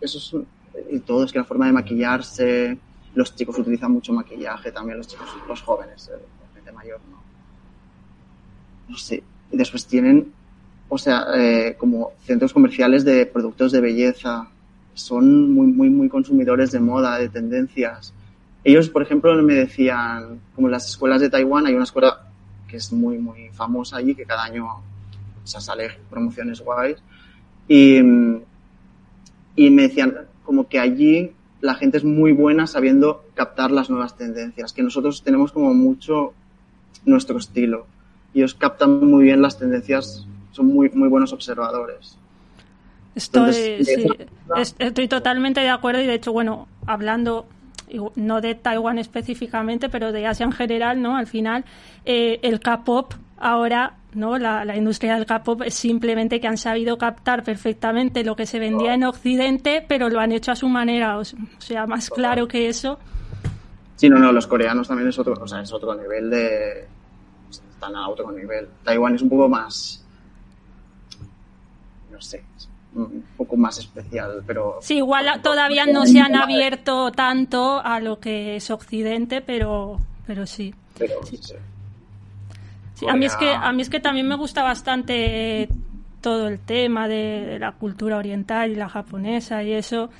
eso 0.00 0.18
es, 0.18 0.34
y 0.90 1.00
todo, 1.00 1.24
es 1.24 1.32
que 1.32 1.38
la 1.38 1.44
forma 1.44 1.66
de 1.66 1.72
maquillarse, 1.72 2.78
los 3.14 3.34
chicos 3.34 3.58
utilizan 3.58 3.92
mucho 3.92 4.12
maquillaje 4.12 4.70
también, 4.70 4.98
los 4.98 5.08
chicos, 5.08 5.26
los 5.48 5.60
jóvenes, 5.62 6.08
eh, 6.08 6.18
la 6.40 6.54
gente 6.54 6.72
mayor 6.72 7.00
no. 7.10 7.18
No 8.88 8.96
sé, 8.96 9.22
y 9.50 9.56
después 9.56 9.86
tienen, 9.86 10.32
o 10.88 10.98
sea, 10.98 11.26
eh, 11.34 11.76
como 11.78 12.12
centros 12.24 12.52
comerciales 12.52 13.04
de 13.04 13.26
productos 13.26 13.72
de 13.72 13.80
belleza, 13.80 14.48
son 14.94 15.52
muy, 15.52 15.66
muy, 15.68 15.90
muy 15.90 16.08
consumidores 16.08 16.72
de 16.72 16.80
moda, 16.80 17.18
de 17.18 17.28
tendencias 17.28 18.12
ellos, 18.68 18.90
por 18.90 19.00
ejemplo, 19.00 19.34
me 19.42 19.54
decían, 19.54 20.40
como 20.54 20.66
en 20.66 20.72
las 20.72 20.86
escuelas 20.86 21.22
de 21.22 21.30
Taiwán, 21.30 21.66
hay 21.66 21.74
una 21.74 21.84
escuela 21.84 22.26
que 22.68 22.76
es 22.76 22.92
muy, 22.92 23.16
muy 23.16 23.48
famosa 23.48 23.96
allí, 23.96 24.14
que 24.14 24.26
cada 24.26 24.44
año 24.44 24.66
o 24.66 25.46
sea, 25.46 25.62
sale 25.62 25.90
promociones 26.10 26.60
guays, 26.60 26.98
y, 27.66 27.96
y 29.56 29.70
me 29.70 29.82
decían 29.82 30.14
como 30.44 30.68
que 30.68 30.78
allí 30.78 31.32
la 31.62 31.76
gente 31.76 31.96
es 31.96 32.04
muy 32.04 32.32
buena 32.32 32.66
sabiendo 32.66 33.24
captar 33.32 33.70
las 33.70 33.88
nuevas 33.88 34.18
tendencias, 34.18 34.74
que 34.74 34.82
nosotros 34.82 35.22
tenemos 35.22 35.50
como 35.52 35.72
mucho 35.72 36.34
nuestro 37.06 37.38
estilo. 37.38 37.86
Ellos 38.34 38.54
captan 38.54 39.02
muy 39.02 39.24
bien 39.24 39.40
las 39.40 39.58
tendencias, 39.58 40.26
son 40.58 40.66
muy, 40.66 40.90
muy 40.90 41.08
buenos 41.08 41.32
observadores. 41.32 42.18
Estoy, 43.14 43.52
sí, 43.52 44.06
estoy 44.78 45.08
totalmente 45.08 45.60
de 45.60 45.70
acuerdo 45.70 46.00
y 46.00 46.06
de 46.06 46.14
hecho, 46.14 46.32
bueno, 46.32 46.68
hablando 46.86 47.46
no 48.16 48.40
de 48.40 48.54
Taiwán 48.54 48.98
específicamente, 48.98 49.88
pero 49.88 50.12
de 50.12 50.26
Asia 50.26 50.44
en 50.44 50.52
general, 50.52 51.00
¿no? 51.00 51.16
Al 51.16 51.26
final, 51.26 51.64
eh, 52.04 52.38
el 52.42 52.60
K-pop 52.60 53.14
ahora, 53.38 53.96
¿no? 54.12 54.38
La, 54.38 54.64
la 54.64 54.76
industria 54.76 55.14
del 55.14 55.26
K-pop 55.26 55.62
es 55.62 55.74
simplemente 55.74 56.40
que 56.40 56.46
han 56.46 56.58
sabido 56.58 56.98
captar 56.98 57.42
perfectamente 57.42 58.24
lo 58.24 58.36
que 58.36 58.46
se 58.46 58.58
vendía 58.58 58.94
en 58.94 59.04
Occidente, 59.04 59.84
pero 59.88 60.10
lo 60.10 60.20
han 60.20 60.32
hecho 60.32 60.52
a 60.52 60.56
su 60.56 60.68
manera, 60.68 61.18
o 61.18 61.24
sea, 61.24 61.86
más 61.86 62.10
claro 62.10 62.46
que 62.46 62.68
eso. 62.68 62.98
Sí, 63.96 64.08
no, 64.08 64.18
no, 64.18 64.32
los 64.32 64.46
coreanos 64.46 64.86
también 64.86 65.08
es 65.08 65.18
otro, 65.18 65.34
o 65.40 65.48
sea, 65.48 65.60
es 65.62 65.72
otro 65.72 65.94
nivel 65.94 66.30
de, 66.30 66.86
están 67.78 67.94
a 67.94 68.08
otro 68.08 68.30
nivel. 68.32 68.68
Taiwán 68.84 69.14
es 69.14 69.22
un 69.22 69.28
poco 69.28 69.48
más, 69.48 70.04
no 72.18 72.22
sé, 72.22 72.42
un 72.94 73.24
poco 73.36 73.56
más 73.56 73.78
especial, 73.78 74.42
pero... 74.44 74.78
Sí, 74.80 74.96
igual 74.96 75.40
todavía 75.40 75.86
no 75.86 76.04
se 76.04 76.18
han 76.18 76.34
abierto 76.34 77.12
tanto 77.12 77.80
a 77.80 78.00
lo 78.00 78.18
que 78.18 78.56
es 78.56 78.70
Occidente, 78.70 79.40
pero, 79.40 80.00
pero 80.26 80.46
sí. 80.46 80.74
Pero, 80.98 81.24
sí. 81.24 81.38
Sí, 82.94 83.06
a 83.08 83.14
mí 83.14 83.26
es 83.26 83.36
que 83.36 83.52
a 83.52 83.70
mí 83.72 83.82
es 83.82 83.90
que 83.90 84.00
también 84.00 84.26
me 84.26 84.34
gusta 84.34 84.64
bastante 84.64 85.68
todo 86.20 86.48
el 86.48 86.58
tema 86.58 87.06
de, 87.06 87.46
de 87.46 87.58
la 87.60 87.70
cultura 87.70 88.16
oriental 88.16 88.72
y 88.72 88.74
la 88.74 88.88
japonesa 88.88 89.62
y 89.62 89.74
eso. 89.74 90.10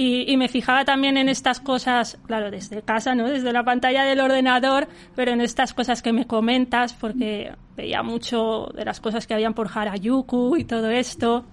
Y, 0.00 0.32
y, 0.32 0.36
me 0.36 0.46
fijaba 0.46 0.84
también 0.84 1.16
en 1.16 1.28
estas 1.28 1.58
cosas, 1.58 2.18
claro, 2.24 2.52
desde 2.52 2.82
casa, 2.82 3.16
¿no? 3.16 3.26
Desde 3.26 3.52
la 3.52 3.64
pantalla 3.64 4.04
del 4.04 4.20
ordenador, 4.20 4.86
pero 5.16 5.32
en 5.32 5.40
estas 5.40 5.74
cosas 5.74 6.02
que 6.02 6.12
me 6.12 6.24
comentas, 6.24 6.92
porque 6.92 7.52
veía 7.76 8.04
mucho 8.04 8.68
de 8.76 8.84
las 8.84 9.00
cosas 9.00 9.26
que 9.26 9.34
habían 9.34 9.54
por 9.54 9.68
Harajuku 9.74 10.56
y 10.56 10.62
todo 10.62 10.88
esto. 10.88 11.44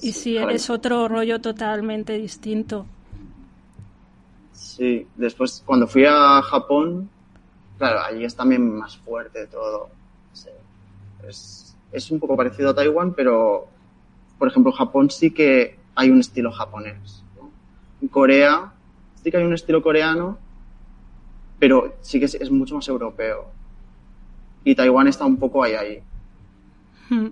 Y 0.00 0.12
sí, 0.12 0.38
es 0.38 0.70
otro 0.70 1.06
rollo 1.06 1.38
totalmente 1.42 2.14
distinto. 2.14 2.86
Sí, 4.54 5.06
después 5.16 5.62
cuando 5.66 5.86
fui 5.86 6.06
a 6.06 6.40
Japón, 6.40 7.10
claro, 7.76 8.00
allí 8.00 8.24
es 8.24 8.34
también 8.34 8.78
más 8.78 8.96
fuerte 8.96 9.48
todo. 9.48 9.90
Sí. 10.32 10.48
Es, 11.28 11.76
es 11.92 12.10
un 12.10 12.18
poco 12.18 12.38
parecido 12.38 12.70
a 12.70 12.74
Taiwán, 12.74 13.12
pero 13.12 13.68
por 14.38 14.48
ejemplo, 14.48 14.72
Japón 14.72 15.10
sí 15.10 15.30
que 15.30 15.81
hay 15.94 16.10
un 16.10 16.20
estilo 16.20 16.52
japonés. 16.52 17.22
¿no? 17.36 17.50
En 18.00 18.08
Corea 18.08 18.72
sí 19.22 19.30
que 19.30 19.36
hay 19.36 19.44
un 19.44 19.54
estilo 19.54 19.82
coreano, 19.82 20.38
pero 21.58 21.94
sí 22.00 22.18
que 22.18 22.26
es, 22.26 22.34
es, 22.34 22.50
mucho 22.50 22.74
más 22.74 22.88
europeo. 22.88 23.46
Y 24.64 24.74
Taiwán 24.74 25.08
está 25.08 25.24
un 25.24 25.36
poco 25.36 25.62
ahí, 25.62 25.74
ahí. 25.74 26.02
Hmm. 27.08 27.28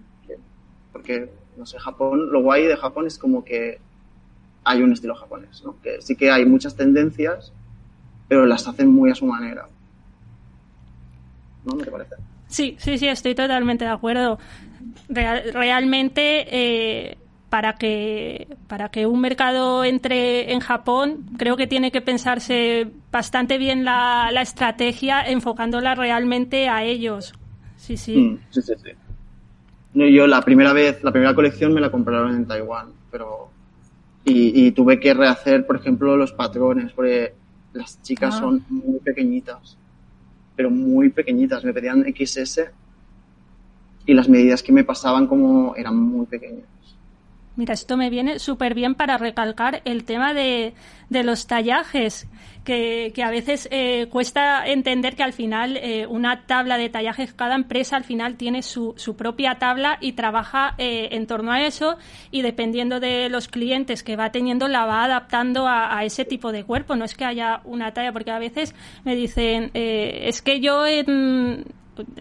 Porque, 0.92 1.30
no 1.56 1.66
sé, 1.66 1.78
Japón, 1.78 2.30
lo 2.30 2.42
guay 2.42 2.66
de 2.66 2.76
Japón 2.76 3.06
es 3.06 3.18
como 3.18 3.44
que 3.44 3.80
hay 4.64 4.82
un 4.82 4.92
estilo 4.92 5.14
japonés, 5.14 5.62
¿no? 5.64 5.80
Que 5.80 6.00
sí 6.02 6.16
que 6.16 6.30
hay 6.30 6.44
muchas 6.44 6.76
tendencias, 6.76 7.52
pero 8.28 8.46
las 8.46 8.66
hacen 8.68 8.92
muy 8.92 9.10
a 9.10 9.14
su 9.14 9.26
manera. 9.26 9.68
¿No? 11.64 11.74
¿No 11.74 11.84
te 11.84 11.90
parece? 11.90 12.16
Sí, 12.48 12.76
sí, 12.78 12.98
sí, 12.98 13.06
estoy 13.06 13.34
totalmente 13.34 13.84
de 13.84 13.90
acuerdo. 13.90 14.38
Real, 15.08 15.52
realmente, 15.52 16.46
eh, 16.50 17.18
para 17.50 17.75
que 17.75 18.47
para 18.69 18.89
que 18.91 19.06
un 19.06 19.21
mercado 19.21 19.84
entre 19.84 20.52
en 20.52 20.60
Japón 20.60 21.26
creo 21.36 21.56
que 21.56 21.67
tiene 21.67 21.91
que 21.91 22.00
pensarse 22.00 22.89
bastante 23.10 23.58
bien 23.58 23.84
la, 23.84 24.30
la 24.32 24.41
estrategia 24.41 25.21
enfocándola 25.21 25.97
realmente 25.97 26.69
a 26.69 26.84
ellos 26.84 27.34
sí 27.76 27.97
sí. 27.97 28.17
Mm, 28.17 28.39
sí 28.50 28.63
sí 28.63 28.73
sí 28.82 28.91
yo 30.13 30.26
la 30.28 30.41
primera 30.43 30.73
vez 30.73 31.02
la 31.02 31.10
primera 31.10 31.34
colección 31.34 31.75
me 31.75 31.80
la 31.80 31.91
compraron 31.91 32.36
en 32.36 32.47
Taiwán 32.47 32.93
pero 33.10 33.50
y, 34.25 34.67
y 34.67 34.71
tuve 34.71 35.00
que 35.00 35.13
rehacer 35.13 35.67
por 35.67 35.76
ejemplo 35.76 36.17
los 36.17 36.32
patrones 36.32 36.93
porque 36.93 37.34
las 37.73 38.00
chicas 38.00 38.36
ah. 38.36 38.39
son 38.39 38.65
muy 38.69 39.00
pequeñitas 39.00 39.76
pero 40.54 40.71
muy 40.71 41.08
pequeñitas 41.08 41.65
me 41.65 41.73
pedían 41.73 42.04
XS 42.04 42.60
y 44.06 44.15
las 44.15 44.28
medidas 44.28 44.63
que 44.63 44.73
me 44.73 44.84
pasaban 44.84 45.26
como 45.26 45.75
eran 45.75 45.97
muy 45.97 46.26
pequeñas 46.26 46.65
Mira, 47.56 47.75
esto 47.75 47.97
me 47.97 48.10
viene 48.10 48.39
súper 48.39 48.75
bien 48.75 48.95
para 48.95 49.19
recalcar 49.19 49.82
el 49.84 50.04
tema 50.04 50.32
de, 50.32 50.73
de 51.08 51.25
los 51.25 51.47
tallajes, 51.47 52.28
que, 52.65 53.13
que 53.15 53.23
a 53.23 53.30
veces 53.30 53.69
eh, 53.73 54.06
cuesta 54.10 54.67
entender 54.67 55.17
que 55.17 55.25
al 55.25 55.32
final 55.32 55.76
eh, 55.76 56.06
una 56.06 56.47
tabla 56.47 56.78
de 56.78 56.89
tallajes, 56.89 57.32
cada 57.32 57.56
empresa 57.56 57.97
al 57.97 58.04
final 58.04 58.36
tiene 58.36 58.63
su, 58.63 58.95
su 58.97 59.17
propia 59.17 59.56
tabla 59.56 59.99
y 60.00 60.13
trabaja 60.13 60.75
eh, 60.78 61.08
en 61.13 61.26
torno 61.26 61.50
a 61.52 61.63
eso 61.63 61.99
y 62.30 62.43
dependiendo 62.43 63.00
de 63.00 63.28
los 63.28 63.49
clientes 63.49 64.02
que 64.04 64.17
va 64.17 64.30
teniendo 64.30 64.69
la 64.69 64.86
va 64.86 65.04
adaptando 65.04 65.67
a, 65.67 66.04
ese 66.04 66.25
tipo 66.25 66.52
de 66.52 66.65
cuerpo. 66.65 66.97
No 66.97 67.04
es 67.04 67.15
que 67.15 67.25
haya 67.25 67.60
una 67.65 67.93
talla, 67.93 68.13
porque 68.13 68.30
a 68.30 68.39
veces 68.39 68.75
me 69.04 69.17
dicen, 69.17 69.71
eh, 69.75 70.23
es 70.26 70.41
que 70.41 70.60
yo 70.60 70.86
en 70.86 71.65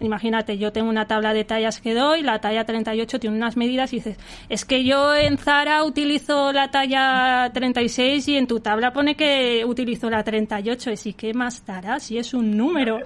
imagínate, 0.00 0.58
yo 0.58 0.72
tengo 0.72 0.88
una 0.88 1.06
tabla 1.06 1.32
de 1.32 1.44
tallas 1.44 1.80
que 1.80 1.94
doy, 1.94 2.22
la 2.22 2.40
talla 2.40 2.64
38 2.64 3.20
tiene 3.20 3.36
unas 3.36 3.56
medidas 3.56 3.92
y 3.92 3.96
dices, 3.96 4.16
es 4.48 4.64
que 4.64 4.84
yo 4.84 5.14
en 5.14 5.38
Zara 5.38 5.84
utilizo 5.84 6.52
la 6.52 6.70
talla 6.70 7.50
36 7.52 8.28
y 8.28 8.36
en 8.36 8.46
tu 8.46 8.60
tabla 8.60 8.92
pone 8.92 9.16
que 9.16 9.64
utilizo 9.64 10.10
la 10.10 10.22
38. 10.24 10.90
Y 10.90 10.96
sí, 10.96 11.12
¿qué 11.14 11.34
más 11.34 11.64
dará? 11.64 12.00
Si 12.00 12.18
es 12.18 12.34
un 12.34 12.56
número, 12.56 13.00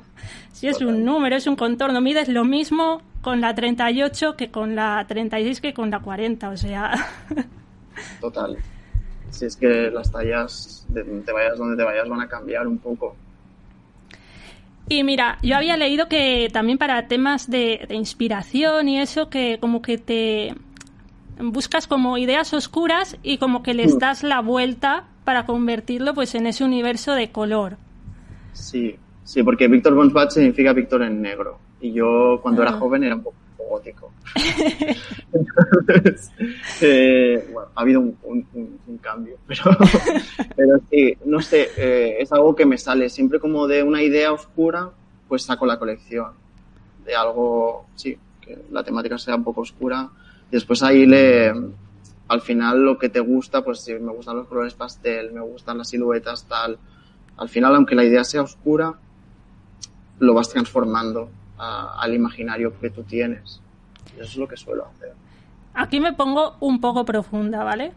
si 0.53 0.69
es 0.69 0.81
un 0.81 1.05
número, 1.05 1.37
es 1.37 1.47
un 1.47 1.57
contorno, 1.57 2.01
mides 2.01 2.29
lo 2.29 2.45
mismo 2.45 3.03
con 3.23 3.41
la 3.41 3.55
38 3.55 4.37
que 4.37 4.51
con 4.51 4.75
la 4.75 5.05
36 5.07 5.61
que 5.61 5.75
con 5.75 5.91
la 5.91 6.01
40, 6.01 6.51
o 6.51 6.57
sea... 6.57 6.93
Total. 8.21 8.57
Si 9.31 9.47
es 9.47 9.57
que 9.57 9.91
las 9.91 10.13
tallas, 10.13 10.87
te 10.93 11.33
vayas 11.33 11.59
donde 11.59 11.77
te 11.77 11.83
vayas, 11.83 12.09
van 12.09 12.21
a 12.21 12.29
cambiar 12.29 12.67
un 12.67 12.79
poco. 12.79 13.17
Y 14.89 15.03
mira, 15.03 15.39
yo 15.43 15.57
había 15.57 15.77
leído 15.77 16.09
que 16.09 16.49
también 16.53 16.77
para 16.77 17.09
temas 17.09 17.51
de, 17.51 17.87
de, 17.89 17.95
inspiración 17.95 18.89
y 18.89 19.01
eso, 19.01 19.31
que 19.31 19.59
como 19.59 19.81
que 19.81 19.97
te 19.97 20.55
buscas 21.39 21.87
como 21.87 22.19
ideas 22.19 22.53
oscuras 22.53 23.17
y 23.23 23.39
como 23.39 23.63
que 23.63 23.75
les 23.75 23.99
das 23.99 24.23
la 24.23 24.41
vuelta 24.41 25.05
para 25.25 25.47
convertirlo 25.47 26.15
pues 26.15 26.35
en 26.35 26.47
ese 26.47 26.65
universo 26.65 27.15
de 27.15 27.31
color. 27.31 27.77
Sí, 28.53 28.97
sí, 29.25 29.43
porque 29.43 29.69
Víctor 29.69 30.13
Bach 30.13 30.31
significa 30.31 30.73
Víctor 30.73 31.03
en 31.03 31.23
negro. 31.23 31.59
Y 31.81 31.93
yo 31.93 32.41
cuando 32.43 32.63
ah. 32.63 32.69
era 32.69 32.73
joven 32.79 33.05
era 33.05 33.15
un 33.17 33.23
poco 33.23 33.37
gótico. 33.69 34.13
Entonces, 35.33 36.31
eh, 36.81 37.55
ha 37.75 37.81
habido 37.81 38.01
un, 38.01 38.99
cambio, 39.01 39.37
pero, 40.57 40.81
sí, 40.91 41.17
no 41.25 41.41
sé, 41.43 41.71
eh, 41.77 42.17
es 42.21 42.33
algo 42.33 42.55
que 42.55 42.65
me 42.65 42.79
sale 42.79 43.11
siempre 43.11 43.39
como 43.39 43.67
de 43.67 43.83
una 43.83 44.03
idea 44.03 44.33
oscura, 44.33 44.91
pues 45.29 45.43
saco 45.43 45.67
la 45.67 45.79
colección 45.79 46.33
de 47.05 47.15
algo, 47.15 47.87
sí, 47.95 48.17
que 48.41 48.59
la 48.71 48.83
temática 48.83 49.19
sea 49.19 49.37
un 49.37 49.45
poco 49.45 49.63
oscura. 49.63 50.09
Después 50.51 50.83
ahí 50.83 51.07
le, 51.07 51.53
al 52.29 52.41
final 52.41 52.83
lo 52.83 52.99
que 52.99 53.09
te 53.09 53.21
gusta, 53.21 53.63
pues 53.63 53.81
si 53.81 53.95
me 53.95 54.13
gustan 54.13 54.37
los 54.37 54.47
colores 54.47 54.75
pastel, 54.75 55.33
me 55.33 55.41
gustan 55.41 55.79
las 55.79 55.89
siluetas, 55.89 56.47
tal. 56.47 56.79
Al 57.37 57.49
final, 57.49 57.75
aunque 57.75 57.95
la 57.95 58.05
idea 58.05 58.25
sea 58.25 58.43
oscura, 58.43 58.95
lo 60.21 60.35
vas 60.35 60.49
transformando 60.49 61.29
al 61.59 62.15
imaginario 62.15 62.79
que 62.79 62.91
tú 62.91 63.03
tienes. 63.03 63.61
Y 64.17 64.21
eso 64.21 64.31
es 64.31 64.37
lo 64.37 64.49
que 64.49 64.57
suelo 64.57 64.87
hacer. 64.87 65.13
Aquí 65.75 65.99
me 65.99 66.13
pongo 66.13 66.57
un 66.61 66.81
poco 66.81 67.05
profunda, 67.05 67.65
¿vale? 67.65 67.93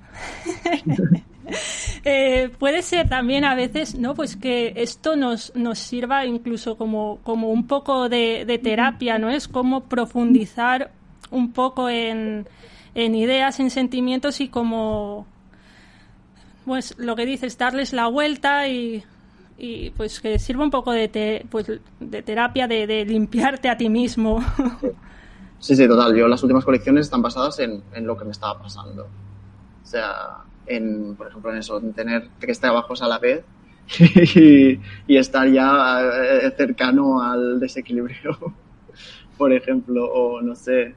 eh, 2.03 2.49
puede 2.57 2.81
ser 2.81 3.07
también 3.07 3.45
a 3.45 3.53
veces, 3.53 3.97
¿no? 3.99 4.15
Pues 4.15 4.35
que 4.35 4.73
esto 4.75 5.15
nos, 5.15 5.55
nos 5.55 5.77
sirva 5.77 6.25
incluso 6.25 6.75
como, 6.75 7.19
como 7.23 7.49
un 7.49 7.67
poco 7.67 8.09
de, 8.09 8.45
de 8.45 8.57
terapia, 8.57 9.19
¿no? 9.19 9.29
Es 9.29 9.47
como 9.47 9.83
profundizar 9.83 10.91
un 11.29 11.51
poco 11.51 11.87
en, 11.89 12.47
en 12.95 13.13
ideas, 13.13 13.59
en 13.59 13.69
sentimientos 13.69 14.41
y 14.41 14.47
como, 14.47 15.27
pues 16.65 16.97
lo 16.97 17.15
que 17.15 17.27
dices, 17.27 17.57
darles 17.59 17.93
la 17.93 18.07
vuelta 18.07 18.67
y 18.67 19.03
y 19.57 19.89
pues 19.91 20.19
que 20.19 20.37
sirva 20.37 20.63
un 20.63 20.71
poco 20.71 20.91
de, 20.91 21.07
te, 21.07 21.45
pues, 21.49 21.71
de 21.99 22.21
terapia, 22.21 22.67
de, 22.67 23.05
limpiarte 23.05 23.69
a 23.69 23.77
ti 23.77 23.89
mismo. 23.89 24.43
Sí, 25.59 25.75
sí, 25.75 25.87
total. 25.87 26.15
Yo 26.15 26.27
las 26.27 26.43
últimas 26.43 26.63
colecciones 26.63 27.07
están 27.07 27.23
basadas 27.23 27.57
en, 27.57 27.81
en, 27.91 28.05
lo 28.05 28.15
que 28.15 28.25
me 28.25 28.29
estaba 28.29 28.61
pasando. 28.61 29.05
O 29.83 29.85
sea, 29.87 30.43
en, 30.67 31.15
por 31.15 31.29
ejemplo, 31.29 31.51
en 31.51 31.57
eso, 31.57 31.79
en 31.79 31.93
tener 31.93 32.29
tres 32.37 32.59
trabajos 32.59 33.01
a 33.01 33.07
la 33.07 33.17
vez 33.17 33.43
y, 34.35 34.79
estar 35.17 35.47
ya 35.49 35.99
eh, 36.03 36.53
cercano 36.55 37.23
al 37.23 37.59
desequilibrio, 37.59 38.37
por 39.39 39.51
ejemplo, 39.51 40.05
o 40.05 40.43
no 40.43 40.53
sé, 40.53 40.93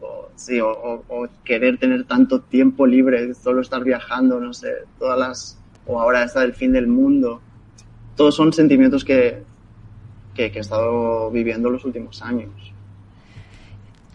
o, 0.00 0.28
sí, 0.36 0.60
o 0.60 1.28
querer 1.42 1.76
tener 1.78 2.04
tanto 2.04 2.40
tiempo 2.40 2.86
libre, 2.86 3.34
solo 3.34 3.62
estar 3.62 3.82
viajando, 3.82 4.38
no 4.38 4.54
sé, 4.54 4.72
todas 5.00 5.18
las, 5.18 5.58
o 5.86 6.00
ahora 6.00 6.22
está 6.22 6.44
el 6.44 6.54
fin 6.54 6.70
del 6.70 6.86
mundo. 6.86 7.40
Todos 8.16 8.36
son 8.36 8.52
sentimientos 8.52 9.04
que, 9.04 9.42
que, 10.34 10.46
he 10.46 10.58
estado 10.58 11.30
viviendo 11.30 11.70
los 11.70 11.84
últimos 11.84 12.22
años. 12.22 12.50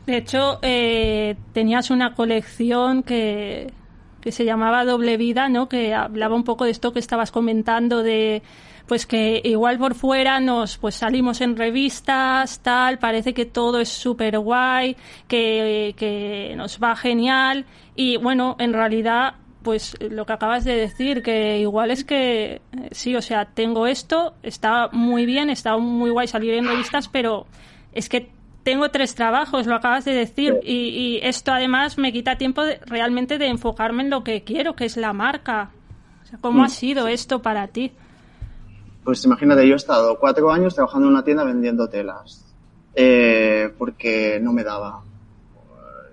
De 0.06 0.18
hecho, 0.18 0.60
eh, 0.62 1.36
tenías 1.54 1.90
una 1.90 2.14
colección 2.14 3.04
que, 3.04 3.74
que 4.22 4.32
se 4.32 4.46
llamaba 4.46 4.86
Doble 4.86 5.18
Vida, 5.18 5.50
¿no? 5.50 5.68
Que 5.68 5.94
hablaba 5.94 6.36
un 6.36 6.44
poco 6.44 6.66
de 6.66 6.72
esto 6.72 6.94
que 6.94 7.00
estabas 7.00 7.32
comentando 7.32 8.04
de 8.04 8.42
pues 8.88 9.06
que 9.06 9.42
igual 9.44 9.78
por 9.78 9.96
fuera 9.96 10.40
nos 10.40 10.78
pues 10.78 10.96
salimos 10.96 11.42
en 11.42 11.58
revistas, 11.58 12.62
tal, 12.62 13.00
parece 13.00 13.34
que 13.34 13.46
todo 13.46 13.80
es 13.80 13.90
súper 13.90 14.40
guay, 14.40 14.96
que, 15.28 15.94
que 15.98 16.54
nos 16.56 16.80
va 16.82 16.96
genial 16.96 17.66
y 17.96 18.18
bueno, 18.18 18.56
en 18.60 18.74
realidad 18.74 19.36
pues 19.68 19.98
lo 20.00 20.26
que 20.26 20.32
acabas 20.32 20.64
de 20.64 20.78
decir, 20.78 21.22
que 21.22 21.60
igual 21.60 21.92
es 21.92 22.06
que 22.06 22.54
eh, 22.54 22.62
sí, 22.94 23.18
o 23.18 23.22
sea, 23.22 23.44
tengo 23.54 23.86
esto, 23.86 24.34
está 24.42 24.88
muy 24.94 25.26
bien, 25.26 25.50
está 25.50 25.76
muy 25.78 26.10
guay 26.10 26.26
salir 26.26 26.54
en 26.54 26.66
revistas, 26.66 27.10
pero 27.10 27.48
es 27.92 28.08
que 28.08 28.30
tengo 28.64 28.90
tres 28.92 29.14
trabajos, 29.14 29.68
lo 29.68 29.76
acabas 29.76 30.06
de 30.06 30.14
decir, 30.14 30.56
y, 30.64 30.72
y 30.74 31.20
esto 31.22 31.52
además 31.52 31.98
me 31.98 32.14
quita 32.14 32.38
tiempo 32.38 32.64
de- 32.64 32.80
realmente 32.86 33.38
de 33.38 33.48
enfocarme 33.48 34.04
en 34.04 34.10
lo 34.10 34.24
que 34.24 34.46
quiero, 34.46 34.74
que 34.78 34.86
es 34.86 34.96
la 34.96 35.12
marca. 35.12 35.72
O 36.24 36.26
sea, 36.26 36.40
¿Cómo 36.40 36.64
ha 36.64 36.70
sido 36.70 37.10
esto 37.10 37.42
para 37.42 37.68
ti? 37.68 37.92
Pues 39.04 39.26
imagínate, 39.26 39.68
yo 39.68 39.74
he 39.74 39.76
estado 39.76 40.18
cuatro 40.18 40.50
años 40.50 40.76
trabajando 40.76 41.08
en 41.08 41.14
una 41.14 41.26
tienda 41.26 41.44
vendiendo 41.44 41.90
telas, 41.90 42.46
eh, 42.96 43.70
porque 43.78 44.40
no 44.42 44.54
me 44.54 44.64
daba. 44.64 45.02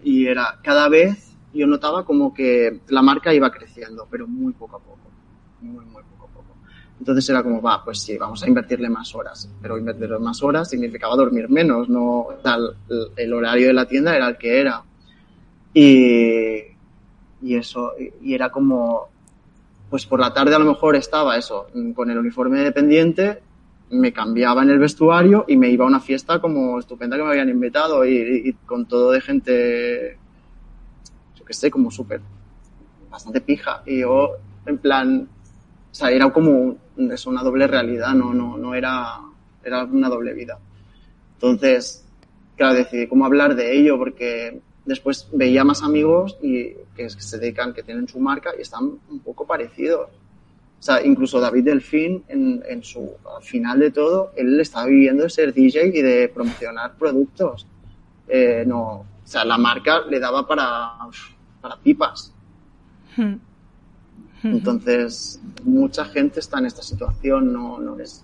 Y 0.02 0.26
era, 0.26 0.58
cada 0.60 0.88
vez 0.88 1.33
yo 1.54 1.66
notaba 1.66 2.04
como 2.04 2.34
que 2.34 2.80
la 2.88 3.02
marca 3.02 3.32
iba 3.32 3.50
creciendo, 3.50 4.06
pero 4.10 4.26
muy 4.26 4.52
poco 4.52 4.76
a 4.76 4.80
poco. 4.80 5.10
Muy, 5.60 5.84
muy 5.84 6.02
poco 6.02 6.24
a 6.24 6.34
poco. 6.34 6.56
Entonces 6.98 7.28
era 7.28 7.42
como, 7.42 7.62
va, 7.62 7.84
pues 7.84 8.00
sí, 8.00 8.18
vamos 8.18 8.42
a 8.42 8.48
invertirle 8.48 8.88
más 8.88 9.14
horas. 9.14 9.48
Pero 9.62 9.78
invertirle 9.78 10.18
más 10.18 10.42
horas 10.42 10.68
significaba 10.68 11.16
dormir 11.16 11.48
menos, 11.48 11.88
no, 11.88 12.28
sea, 12.42 12.58
el, 13.16 13.32
horario 13.32 13.68
de 13.68 13.72
la 13.74 13.86
tienda 13.86 14.14
era 14.16 14.28
el 14.28 14.36
que 14.36 14.60
era. 14.60 14.82
Y, 15.72 16.56
y 17.42 17.54
eso, 17.56 17.92
y, 18.20 18.34
era 18.34 18.50
como, 18.50 19.08
pues 19.90 20.06
por 20.06 20.20
la 20.20 20.32
tarde 20.32 20.54
a 20.54 20.58
lo 20.58 20.66
mejor 20.66 20.96
estaba 20.96 21.36
eso, 21.36 21.66
con 21.94 22.10
el 22.10 22.18
uniforme 22.18 22.60
dependiente, 22.60 23.42
me 23.90 24.12
cambiaba 24.12 24.62
en 24.62 24.70
el 24.70 24.78
vestuario 24.78 25.44
y 25.46 25.56
me 25.56 25.68
iba 25.68 25.84
a 25.84 25.88
una 25.88 26.00
fiesta 26.00 26.40
como 26.40 26.78
estupenda 26.78 27.16
que 27.16 27.22
me 27.22 27.30
habían 27.30 27.48
invitado 27.48 28.04
y- 28.04 28.48
y 28.48 28.52
con 28.66 28.86
todo 28.86 29.12
de 29.12 29.20
gente, 29.20 30.18
yo 31.46 31.54
sé, 31.54 31.70
como 31.70 31.90
súper, 31.90 32.20
bastante 33.10 33.40
pija. 33.40 33.82
Y 33.86 34.00
yo, 34.00 34.36
en 34.66 34.78
plan, 34.78 35.28
o 35.90 35.94
sea, 35.94 36.10
era 36.10 36.30
como 36.32 36.76
eso, 37.10 37.30
una 37.30 37.42
doble 37.42 37.66
realidad, 37.66 38.14
no, 38.14 38.34
no, 38.34 38.56
no 38.56 38.74
era, 38.74 39.20
era 39.62 39.84
una 39.84 40.08
doble 40.08 40.32
vida. 40.34 40.58
Entonces, 41.34 42.04
claro, 42.56 42.74
decidí 42.74 43.06
cómo 43.06 43.26
hablar 43.26 43.54
de 43.54 43.76
ello 43.78 43.98
porque 43.98 44.60
después 44.84 45.28
veía 45.32 45.64
más 45.64 45.82
amigos 45.82 46.36
y 46.42 46.72
que 46.94 47.10
se 47.10 47.38
dedican, 47.38 47.72
que 47.72 47.82
tienen 47.82 48.08
su 48.08 48.18
marca 48.18 48.50
y 48.56 48.62
están 48.62 48.98
un 49.08 49.20
poco 49.20 49.46
parecidos. 49.46 50.10
O 50.78 50.82
sea, 50.82 51.04
incluso 51.04 51.40
David 51.40 51.64
Delfín, 51.64 52.24
en, 52.28 52.62
en 52.68 52.82
su 52.82 53.12
al 53.36 53.42
final 53.42 53.80
de 53.80 53.90
todo, 53.90 54.32
él 54.36 54.60
estaba 54.60 54.86
viviendo 54.86 55.22
de 55.22 55.30
ser 55.30 55.54
DJ 55.54 55.86
y 55.96 56.02
de 56.02 56.28
promocionar 56.28 56.94
productos. 56.96 57.66
Eh, 58.28 58.64
no, 58.66 58.82
o 58.90 59.06
sea, 59.26 59.44
la 59.44 59.56
marca 59.56 60.00
le 60.00 60.20
daba 60.20 60.46
para, 60.46 60.92
para 61.64 61.76
pipas. 61.78 62.30
Hmm. 63.16 63.36
Entonces, 64.42 65.40
mucha 65.64 66.04
gente 66.04 66.38
está 66.40 66.58
en 66.58 66.66
esta 66.66 66.82
situación, 66.82 67.54
no, 67.54 67.78
no 67.80 67.98
es... 67.98 68.22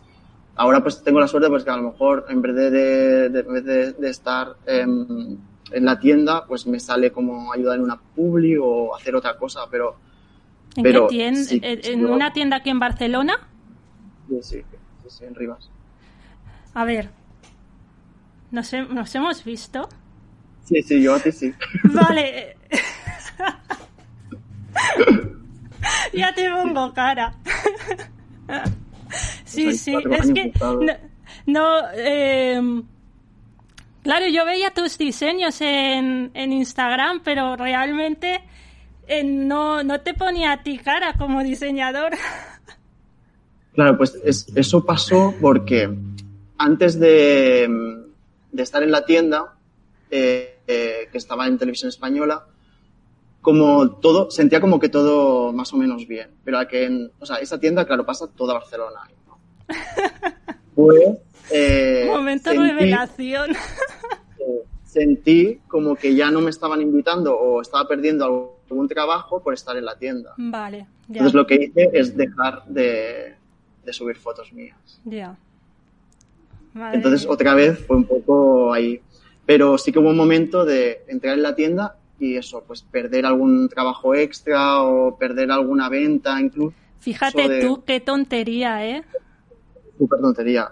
Ahora 0.57 0.83
pues 0.83 1.03
tengo 1.03 1.20
la 1.20 1.26
suerte 1.26 1.48
pues 1.48 1.64
que 1.64 1.70
a 1.70 1.76
lo 1.79 1.90
mejor 1.92 2.26
en 2.29 2.42
vez 2.42 2.55
de, 2.55 2.70
de- 2.70 3.31
de- 3.31 3.92
de, 3.94 4.11
estar 4.11 4.57
em, 4.66 5.38
en 5.72 5.85
la 5.87 5.98
tienda, 5.98 6.44
pues 6.46 6.66
me 6.66 6.79
sale 6.79 7.11
como 7.12 7.50
ayudar 7.50 7.76
en 7.79 7.85
una 7.85 7.96
publi 7.98 8.59
o 8.61 8.94
hacer 8.94 9.16
otra 9.16 9.38
cosa, 9.38 9.61
pero 9.70 9.96
¿En 10.76 10.83
Pero 10.83 11.09
qué 11.09 11.14
tienda? 11.14 11.40
sí, 11.40 11.61
¿En 11.62 11.83
sí, 11.83 11.90
en 11.92 12.00
yo- 12.00 12.12
una 12.14 12.33
tienda 12.35 12.57
aquí 12.59 12.68
en 12.68 12.79
Barcelona? 12.79 13.38
sí, 14.29 14.37
sí, 14.42 14.62
sí, 15.03 15.09
sí, 15.09 15.24
en 15.24 15.35
Rivas. 15.35 15.70
A 16.74 16.85
ver, 16.85 17.09
nos, 18.50 18.70
nos 18.90 19.14
hemos 19.14 19.42
visto. 19.44 19.88
Sí, 20.66 20.83
sí, 20.83 21.03
yo 21.03 21.14
a 21.14 21.20
ti 21.20 21.33
sí. 21.33 21.55
Vale. 21.85 22.57
ya 26.12 26.35
te 26.35 26.50
pongo 26.50 26.92
cara. 26.92 27.35
sí, 29.44 29.76
sí, 29.76 29.94
es 30.11 30.33
que 30.33 30.53
no, 30.61 30.79
no, 31.46 31.79
eh, 31.94 32.83
claro, 34.03 34.26
yo 34.29 34.44
veía 34.44 34.70
tus 34.72 34.98
diseños 34.98 35.61
en, 35.61 36.31
en 36.35 36.53
Instagram, 36.53 37.20
pero 37.24 37.57
realmente 37.57 38.40
eh, 39.07 39.24
no, 39.24 39.83
no 39.83 40.00
te 40.00 40.14
ponía 40.14 40.53
a 40.53 40.62
ti 40.62 40.79
cara 40.79 41.14
como 41.14 41.42
diseñador. 41.42 42.12
Claro, 43.72 43.96
pues 43.96 44.18
es- 44.24 44.48
eso 44.57 44.85
pasó 44.85 45.33
porque 45.40 45.88
antes 46.59 46.98
de, 46.98 47.68
de 48.50 48.62
estar 48.64 48.83
en 48.83 48.90
la 48.90 49.05
tienda, 49.05 49.55
eh, 50.11 50.59
eh, 50.66 51.09
que 51.11 51.16
estaba 51.16 51.46
en 51.46 51.57
televisión 51.57 51.88
española, 51.88 52.44
como 53.40 53.90
todo, 53.92 54.31
sentía 54.31 54.61
como 54.61 54.79
que 54.79 54.88
todo 54.88 55.53
más 55.53 55.72
o 55.72 55.76
menos 55.76 56.07
bien. 56.07 56.31
Pero 56.44 56.59
a 56.59 56.68
que 56.68 56.85
en, 56.85 57.11
o 57.20 57.26
sea, 57.26 57.37
esa 57.37 57.59
tienda, 57.59 57.85
claro, 57.87 58.05
pasa 58.05 58.26
toda 58.29 58.55
Barcelona. 58.55 59.00
¿no? 59.26 59.38
Pues, 60.74 61.18
eh, 61.50 62.07
Momento 62.09 62.50
sentí- 62.50 62.68
revelación. 62.70 63.50
eh, 63.50 64.62
sentí 64.85 65.61
como 65.68 65.94
que 65.94 66.14
ya 66.14 66.31
no 66.31 66.40
me 66.40 66.48
estaban 66.50 66.81
invitando 66.81 67.37
o 67.37 67.61
estaba 67.61 67.87
perdiendo 67.87 68.55
algún 68.70 68.88
trabajo 68.88 69.42
por 69.42 69.53
estar 69.53 69.76
en 69.76 69.85
la 69.85 69.96
tienda. 69.96 70.33
vale, 70.38 70.87
ya. 71.09 71.18
Entonces 71.18 71.35
lo 71.35 71.46
que 71.46 71.55
hice 71.57 71.90
es 71.92 72.16
dejar 72.16 72.64
de, 72.66 73.35
de 73.85 73.92
subir 73.92 74.16
fotos 74.16 74.53
mías. 74.53 75.00
ya. 75.05 75.37
Madre 76.72 76.96
Entonces 76.98 77.24
mía. 77.24 77.33
otra 77.35 77.55
vez 77.55 77.85
fue 77.85 77.96
un 77.96 78.05
poco 78.05 78.72
ahí. 78.72 79.00
Pero 79.44 79.76
sí 79.76 79.90
que 79.92 79.98
hubo 79.98 80.11
un 80.11 80.16
momento 80.16 80.64
de 80.64 81.03
entrar 81.09 81.35
en 81.35 81.42
la 81.42 81.55
tienda 81.57 81.96
y 82.21 82.37
eso, 82.37 82.63
pues 82.67 82.83
perder 82.83 83.25
algún 83.27 83.69
trabajo 83.69 84.15
extra 84.15 84.83
o 84.83 85.17
perder 85.17 85.51
alguna 85.51 85.89
venta 85.89 86.41
incluso. 86.41 86.77
Fíjate 87.01 87.49
de- 87.49 87.61
tú, 87.67 87.83
qué 87.87 88.01
tontería, 88.01 88.87
¿eh? 88.87 89.03
Súper 89.99 90.21
tontería. 90.21 90.71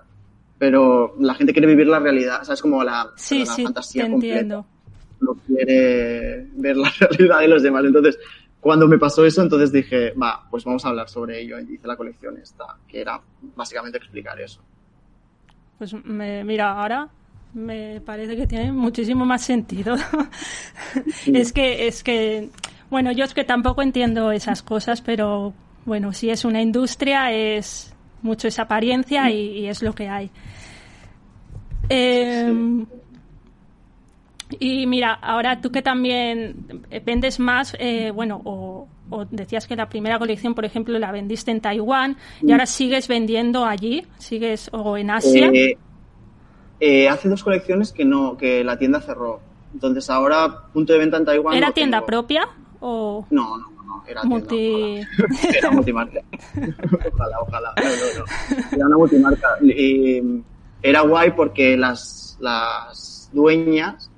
Pero 0.58 1.14
la 1.20 1.34
gente 1.34 1.52
quiere 1.52 1.68
vivir 1.68 1.86
la 1.86 2.00
realidad, 2.00 2.42
¿sabes? 2.42 2.60
Como 2.60 2.82
la, 2.84 3.10
Sí, 3.16 3.40
la 3.46 3.54
sí, 3.54 3.64
fantasía 3.64 4.04
te 4.04 4.10
completa. 4.10 4.34
entiendo. 4.36 4.66
no 5.20 5.34
quiere 5.46 6.46
ver 6.54 6.76
la 6.76 6.90
realidad 7.00 7.40
de 7.40 7.48
los 7.48 7.62
demás. 7.62 7.84
Entonces, 7.84 8.18
cuando 8.60 8.86
me 8.88 8.98
pasó 8.98 9.24
eso, 9.24 9.40
entonces 9.42 9.72
dije, 9.72 10.12
va, 10.12 10.46
pues 10.50 10.64
vamos 10.64 10.84
a 10.84 10.88
hablar 10.88 11.08
sobre 11.08 11.40
ello. 11.40 11.58
Y 11.60 11.74
hice 11.74 11.86
la 11.86 11.96
colección 11.96 12.36
esta, 12.38 12.64
que 12.88 13.00
era 13.00 13.20
básicamente 13.56 13.98
explicar 13.98 14.38
eso. 14.40 14.60
Pues 15.78 15.94
me, 16.04 16.42
mira, 16.44 16.72
ahora 16.72 17.08
me 17.54 18.00
parece 18.00 18.36
que 18.36 18.46
tiene 18.46 18.72
muchísimo 18.72 19.24
más 19.24 19.42
sentido. 19.42 19.96
es 21.32 21.52
que, 21.52 21.86
es 21.88 22.02
que, 22.02 22.50
bueno, 22.90 23.12
yo 23.12 23.24
es 23.24 23.34
que 23.34 23.44
tampoco 23.44 23.82
entiendo 23.82 24.32
esas 24.32 24.62
cosas, 24.62 25.00
pero 25.02 25.54
bueno, 25.84 26.12
si 26.12 26.30
es 26.30 26.44
una 26.44 26.60
industria 26.60 27.32
es 27.32 27.94
mucho 28.22 28.48
esa 28.48 28.62
apariencia 28.62 29.30
y, 29.30 29.60
y 29.60 29.66
es 29.68 29.82
lo 29.82 29.94
que 29.94 30.08
hay. 30.08 30.30
Eh, 31.88 32.52
Y 34.60 34.86
mira, 34.86 35.12
ahora 35.12 35.60
tú 35.60 35.70
que 35.70 35.82
también 35.82 36.56
vendes 37.04 37.38
más, 37.38 37.76
eh, 37.78 38.10
bueno, 38.14 38.40
o, 38.44 38.88
o 39.10 39.24
decías 39.26 39.66
que 39.66 39.76
la 39.76 39.90
primera 39.90 40.18
colección, 40.18 40.54
por 40.54 40.64
ejemplo, 40.64 40.98
la 40.98 41.12
vendiste 41.12 41.50
en 41.50 41.60
Taiwán 41.60 42.16
y 42.40 42.52
ahora 42.52 42.64
sigues 42.64 43.08
vendiendo 43.08 43.66
allí, 43.66 44.06
sigues 44.16 44.70
o 44.72 44.96
en 44.96 45.10
Asia. 45.10 45.50
Eh, 45.52 45.76
eh, 46.80 47.08
hace 47.08 47.28
dos 47.28 47.42
colecciones 47.42 47.92
que 47.92 48.04
no, 48.04 48.36
que 48.36 48.64
la 48.64 48.78
tienda 48.78 49.00
cerró. 49.00 49.40
Entonces 49.72 50.08
ahora 50.10 50.64
punto 50.72 50.92
de 50.92 50.98
venta 50.98 51.16
en 51.16 51.24
Taiwán. 51.24 51.56
¿Era 51.56 51.68
no 51.68 51.72
tienda 51.74 51.98
tengo. 51.98 52.06
propia 52.06 52.48
o 52.80 53.26
No, 53.30 53.58
no, 53.58 53.70
no, 53.84 54.04
era 54.06 54.22
multi? 54.24 54.48
tienda. 54.48 55.08
Era 55.58 55.70
multimarca. 55.70 56.20
ojalá, 57.12 57.40
ojalá. 57.40 57.74
No, 57.76 58.20
no. 58.20 58.66
Era 58.76 58.86
una 58.86 58.96
multimarca. 58.96 59.48
Y 59.62 60.22
era 60.82 61.00
guay 61.02 61.32
porque 61.32 61.76
las, 61.76 62.36
las 62.40 63.30
dueñas 63.32 64.10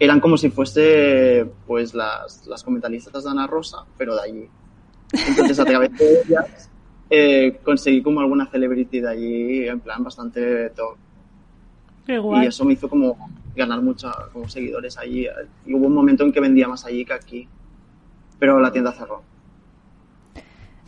eran 0.00 0.20
como 0.20 0.36
si 0.36 0.50
fuese 0.50 1.46
pues 1.66 1.94
las, 1.94 2.46
las 2.46 2.62
comentaristas 2.62 3.24
de 3.24 3.30
Ana 3.30 3.46
Rosa, 3.46 3.78
pero 3.96 4.14
de 4.14 4.22
allí. 4.22 4.48
Entonces, 5.12 5.58
a 5.58 5.64
través 5.64 5.96
de 5.96 6.20
ellas, 6.22 6.70
eh, 7.10 7.60
conseguí 7.64 8.02
como 8.02 8.20
alguna 8.20 8.46
celebrity 8.46 9.00
de 9.00 9.08
allí, 9.08 9.68
en 9.68 9.80
plan 9.80 10.04
bastante 10.04 10.70
top. 10.70 10.96
Qué 12.08 12.18
guay. 12.18 12.44
Y 12.44 12.46
eso 12.46 12.64
me 12.64 12.72
hizo 12.72 12.88
como 12.88 13.18
ganar 13.54 13.82
muchos 13.82 14.10
como 14.32 14.48
seguidores 14.48 14.96
allí. 14.96 15.26
Y 15.66 15.74
hubo 15.74 15.88
un 15.88 15.92
momento 15.92 16.24
en 16.24 16.32
que 16.32 16.40
vendía 16.40 16.66
más 16.66 16.86
allí 16.86 17.04
que 17.04 17.12
aquí. 17.12 17.46
Pero 18.38 18.58
la 18.58 18.72
tienda 18.72 18.92
cerró. 18.92 19.22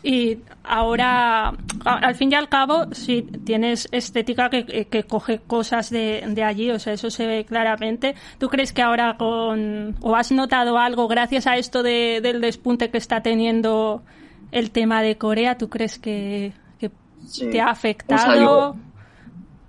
Y 0.01 0.39
ahora, 0.63 1.53
al 1.85 2.15
fin 2.15 2.31
y 2.31 2.35
al 2.35 2.49
cabo, 2.49 2.91
si 2.91 3.21
tienes 3.21 3.87
estética 3.91 4.49
que, 4.49 4.87
que 4.87 5.03
coge 5.03 5.41
cosas 5.45 5.91
de, 5.91 6.23
de, 6.27 6.43
allí, 6.43 6.71
o 6.71 6.79
sea, 6.79 6.93
eso 6.93 7.11
se 7.11 7.27
ve 7.27 7.45
claramente. 7.45 8.15
¿Tú 8.39 8.49
crees 8.49 8.73
que 8.73 8.81
ahora 8.81 9.15
con, 9.17 9.95
o 10.01 10.15
has 10.15 10.31
notado 10.31 10.79
algo 10.79 11.07
gracias 11.07 11.45
a 11.45 11.57
esto 11.57 11.83
de, 11.83 12.19
del 12.23 12.41
despunte 12.41 12.89
que 12.89 12.97
está 12.97 13.21
teniendo 13.21 14.01
el 14.51 14.71
tema 14.71 15.03
de 15.03 15.19
Corea? 15.19 15.59
¿Tú 15.59 15.69
crees 15.69 15.99
que, 15.99 16.53
que 16.79 16.89
sí. 17.27 17.51
te 17.51 17.61
ha 17.61 17.67
afectado? 17.67 18.23
O 18.23 18.33
sea, 18.33 18.41
yo, 18.41 18.75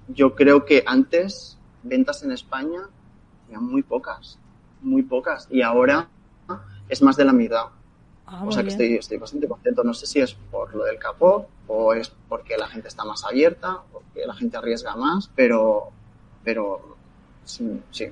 yo 0.08 0.34
creo 0.34 0.64
que 0.64 0.82
antes 0.86 1.58
ventas 1.82 2.22
en 2.22 2.32
España 2.32 2.80
eran 3.48 3.64
muy 3.64 3.82
pocas, 3.82 4.38
muy 4.80 5.02
pocas, 5.02 5.48
y 5.50 5.62
ahora 5.62 6.08
es 6.88 7.02
más 7.02 7.16
de 7.16 7.24
la 7.24 7.32
mitad. 7.32 7.66
Ah, 8.26 8.44
o 8.46 8.52
sea 8.52 8.62
que 8.62 8.70
estoy, 8.70 8.94
estoy 8.94 9.18
bastante 9.18 9.48
contento. 9.48 9.84
No 9.84 9.92
sé 9.94 10.06
si 10.06 10.20
es 10.20 10.34
por 10.34 10.74
lo 10.74 10.84
del 10.84 10.98
capó 10.98 11.48
o 11.66 11.92
es 11.92 12.10
porque 12.28 12.56
la 12.56 12.66
gente 12.68 12.88
está 12.88 13.04
más 13.04 13.24
abierta, 13.24 13.82
porque 13.92 14.24
la 14.26 14.34
gente 14.34 14.56
arriesga 14.56 14.96
más, 14.96 15.30
pero, 15.34 15.90
pero 16.42 16.96
sí, 17.44 17.80
sí, 17.90 18.06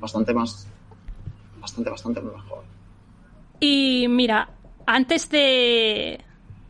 bastante 0.00 0.34
más, 0.34 0.66
bastante, 1.60 1.90
bastante 1.90 2.20
mejor. 2.20 2.64
Y 3.60 4.06
mira, 4.08 4.50
antes 4.86 5.30
de, 5.30 6.20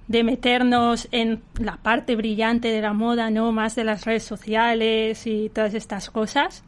de 0.09 0.23
meternos 0.23 1.09
en 1.11 1.43
la 1.59 1.77
parte 1.77 2.17
brillante 2.17 2.69
de 2.69 2.81
la 2.81 2.93
moda, 2.93 3.31
¿no? 3.31 3.53
Más 3.53 3.75
de 3.75 3.85
las 3.85 4.05
redes 4.05 4.25
sociales 4.25 5.27
y 5.27 5.49
todas 5.49 5.75
estas 5.75 6.11
cosas. 6.11 6.65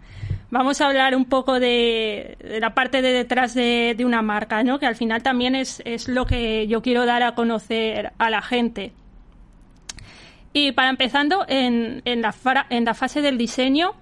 Vamos 0.51 0.81
a 0.81 0.87
hablar 0.87 1.14
un 1.14 1.27
poco 1.27 1.61
de, 1.61 2.38
la 2.61 2.74
parte 2.74 3.03
de 3.03 3.12
detrás 3.12 3.55
de, 3.55 3.94
de, 3.96 4.05
una 4.05 4.22
marca, 4.22 4.62
¿no? 4.62 4.79
Que 4.79 4.87
al 4.87 4.96
final 4.96 5.22
también 5.22 5.55
es, 5.55 5.83
es 5.85 6.09
lo 6.09 6.27
que 6.27 6.66
yo 6.66 6.83
quiero 6.83 7.05
dar 7.07 7.22
a 7.22 7.35
conocer 7.35 8.12
a 8.18 8.31
la 8.31 8.42
gente. 8.42 8.92
Y 10.53 10.72
para 10.72 10.88
empezando, 10.88 11.44
en, 11.46 12.03
en 12.05 12.22
la 12.22 12.33
fase 12.94 13.20
del 13.20 13.37
diseño, 13.37 13.94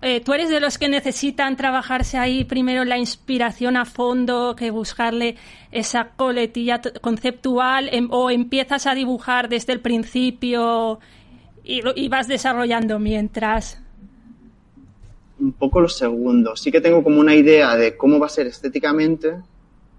eh, 0.00 0.20
¿tú 0.20 0.32
eres 0.32 0.48
de 0.48 0.60
los 0.60 0.78
que 0.78 0.88
necesitan 0.88 1.56
trabajarse 1.56 2.18
ahí 2.18 2.44
primero 2.44 2.84
la 2.84 2.98
inspiración 2.98 3.76
a 3.76 3.84
fondo, 3.84 4.54
que 4.56 4.70
buscarle 4.70 5.36
esa 5.72 6.10
coletilla 6.16 6.80
conceptual, 7.00 7.88
em, 7.92 8.08
o 8.10 8.30
empiezas 8.30 8.86
a 8.86 8.94
dibujar 8.94 9.48
desde 9.48 9.72
el 9.72 9.80
principio 9.80 11.00
y, 11.64 11.80
y 11.96 12.08
vas 12.08 12.28
desarrollando 12.28 12.98
mientras? 12.98 13.82
Un 15.40 15.52
poco 15.52 15.80
lo 15.80 15.88
segundo. 15.88 16.56
Sí 16.56 16.70
que 16.70 16.80
tengo 16.80 17.02
como 17.02 17.20
una 17.20 17.34
idea 17.34 17.76
de 17.76 17.96
cómo 17.96 18.18
va 18.18 18.26
a 18.26 18.30
ser 18.30 18.46
estéticamente, 18.46 19.36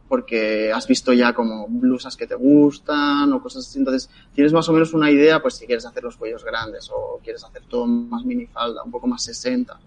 porque 0.09 0.73
has 0.73 0.87
visto 0.87 1.13
ya 1.13 1.33
como 1.33 1.67
blusas 1.67 2.17
que 2.17 2.25
te 2.25 2.33
gustan 2.33 3.31
o 3.31 3.41
cosas 3.41 3.67
así. 3.67 3.77
Entonces, 3.77 4.09
tienes 4.33 4.51
más 4.51 4.67
o 4.67 4.73
menos 4.73 4.93
una 4.93 5.11
idea, 5.11 5.39
pues 5.39 5.53
si 5.53 5.67
quieres 5.67 5.85
hacer 5.85 6.03
los 6.03 6.17
cuellos 6.17 6.43
grandes 6.43 6.89
o 6.91 7.19
quieres 7.23 7.43
hacer 7.43 7.61
todo 7.69 7.85
más 7.85 8.25
minifalda, 8.25 8.83
un 8.83 8.89
poco 8.89 9.05
más 9.05 9.23
60. 9.23 9.79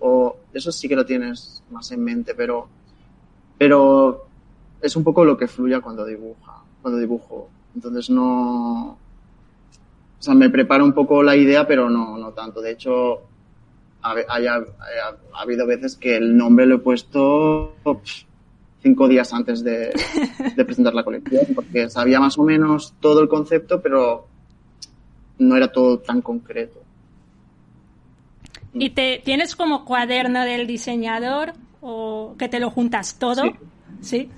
O 0.00 0.36
eso 0.52 0.70
sí 0.70 0.86
que 0.86 0.96
lo 0.96 1.06
tienes 1.06 1.64
más 1.70 1.90
en 1.92 2.04
mente, 2.04 2.34
pero, 2.34 2.68
pero 3.56 4.26
es 4.82 4.94
un 4.96 5.02
poco 5.02 5.24
lo 5.24 5.38
que 5.38 5.48
fluya 5.48 5.80
cuando 5.80 6.04
dibuja, 6.04 6.62
cuando 6.82 7.00
dibujo. 7.00 7.48
Entonces 7.74 8.10
no, 8.10 8.90
o 8.90 8.98
sea, 10.18 10.34
me 10.34 10.50
prepara 10.50 10.84
un 10.84 10.92
poco 10.92 11.22
la 11.22 11.36
idea, 11.36 11.66
pero 11.66 11.88
no, 11.88 12.18
no 12.18 12.32
tanto. 12.32 12.60
De 12.60 12.72
hecho, 12.72 13.22
ha, 14.02 14.14
haya, 14.28 14.56
ha, 14.56 15.38
ha 15.38 15.40
habido 15.40 15.66
veces 15.66 15.96
que 15.96 16.16
el 16.16 16.36
nombre 16.36 16.66
lo 16.66 16.76
he 16.76 16.80
puesto 16.80 17.76
pff, 17.82 18.24
cinco 18.82 19.08
días 19.08 19.32
antes 19.32 19.62
de, 19.62 19.92
de, 20.56 20.64
presentar 20.64 20.94
la 20.94 21.04
colección, 21.04 21.46
porque 21.54 21.88
sabía 21.88 22.20
más 22.20 22.36
o 22.38 22.42
menos 22.42 22.94
todo 23.00 23.20
el 23.20 23.28
concepto, 23.28 23.80
pero 23.80 24.26
no 25.38 25.56
era 25.56 25.70
todo 25.70 25.98
tan 26.00 26.20
concreto. 26.20 26.80
¿Y 28.74 28.90
te 28.90 29.20
tienes 29.24 29.54
como 29.54 29.84
cuaderno 29.84 30.44
del 30.44 30.66
diseñador 30.66 31.52
o 31.80 32.34
que 32.38 32.48
te 32.48 32.58
lo 32.58 32.70
juntas 32.70 33.18
todo? 33.18 33.42
Sí. 34.00 34.28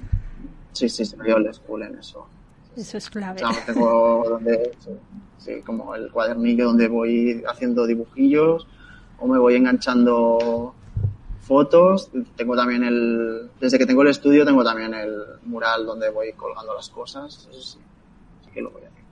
Sí, 0.72 0.88
sí, 0.88 1.04
sí, 1.04 1.16
yo 1.26 1.38
les 1.38 1.56
school 1.56 1.82
en 1.82 1.98
eso. 1.98 2.26
Eso 2.76 2.98
es 2.98 3.08
clave. 3.08 3.44
O 3.44 3.52
sea, 3.52 3.64
tengo 3.64 4.24
donde, 4.28 4.72
sí, 4.80 4.90
sí, 5.38 5.52
como 5.64 5.94
el 5.94 6.10
cuadernillo 6.10 6.66
donde 6.66 6.88
voy 6.88 7.44
haciendo 7.48 7.86
dibujillos 7.86 8.66
o 9.20 9.28
me 9.28 9.38
voy 9.38 9.54
enganchando 9.54 10.74
fotos. 11.44 12.10
Tengo 12.36 12.56
también 12.56 12.82
el, 12.84 13.50
desde 13.60 13.78
que 13.78 13.86
tengo 13.86 14.02
el 14.02 14.08
estudio 14.08 14.44
tengo 14.44 14.64
también 14.64 14.94
el 14.94 15.22
mural 15.44 15.86
donde 15.86 16.10
voy 16.10 16.32
colgando 16.32 16.74
las 16.74 16.88
cosas. 16.88 17.48
Eso 17.50 17.60
sí, 17.60 17.78
sí 18.44 18.50
que 18.52 18.62
lo 18.62 18.70
voy 18.70 18.82
a 18.82 18.86
hacer. 18.86 19.02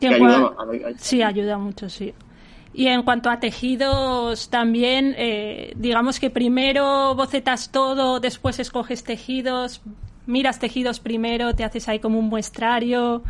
Que 0.00 0.08
ayuda, 0.08 0.54
a, 0.58 0.90
a, 0.90 0.98
sí, 0.98 1.22
ayuda 1.22 1.58
mucho, 1.58 1.88
sí. 1.88 2.14
Y 2.74 2.88
en 2.88 3.02
cuanto 3.04 3.30
a 3.30 3.40
tejidos, 3.40 4.50
también, 4.50 5.14
eh, 5.16 5.72
digamos 5.76 6.20
que 6.20 6.28
primero 6.28 7.14
bocetas 7.14 7.72
todo, 7.72 8.20
después 8.20 8.58
escoges 8.58 9.02
tejidos, 9.02 9.80
miras 10.26 10.58
tejidos 10.58 11.00
primero, 11.00 11.54
te 11.54 11.64
haces 11.64 11.88
ahí 11.88 12.00
como 12.00 12.18
un 12.18 12.26
muestrario. 12.26 13.22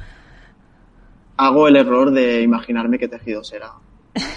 Hago 1.36 1.68
el 1.68 1.76
error 1.76 2.10
de 2.10 2.42
imaginarme 2.42 2.98
qué 2.98 3.06
tejido 3.06 3.44
será. 3.44 3.74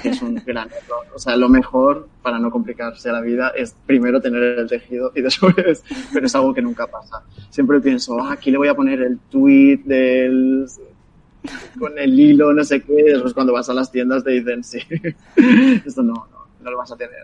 Es 0.04 0.22
un 0.22 0.36
gran 0.46 0.68
error. 0.68 1.06
O 1.14 1.20
sea, 1.20 1.36
lo 1.38 1.50
mejor 1.50 2.08
para 2.22 2.40
no 2.40 2.52
complicarse 2.52 3.12
la 3.12 3.22
vida 3.22 3.50
es 3.56 3.76
primero 3.86 4.22
tener 4.22 4.42
el 4.42 4.68
tejido 4.68 5.12
y 5.16 5.22
después, 5.24 5.84
pero 6.14 6.26
es 6.26 6.36
algo 6.36 6.54
que 6.54 6.62
nunca 6.62 6.88
pasa. 6.88 7.24
Siempre 7.50 7.80
pienso, 7.80 8.20
ah, 8.20 8.34
aquí 8.34 8.52
le 8.52 8.58
voy 8.58 8.68
a 8.68 8.76
poner 8.76 9.02
el 9.02 9.20
tweet 9.30 9.82
del 9.86 10.68
con 11.80 11.98
el 11.98 12.20
hilo, 12.20 12.54
no 12.54 12.64
sé 12.66 12.82
qué, 12.82 12.94
después 12.94 13.34
cuando 13.34 13.54
vas 13.54 13.70
a 13.70 13.74
las 13.74 13.90
tiendas 13.90 14.24
te 14.26 14.32
dicen, 14.32 14.62
sí, 14.62 14.80
esto 15.86 16.04
no, 16.04 16.14
no, 16.14 16.48
no 16.62 16.72
lo 16.72 16.78
vas 16.78 16.92
a 16.92 16.98
tener. 16.98 17.24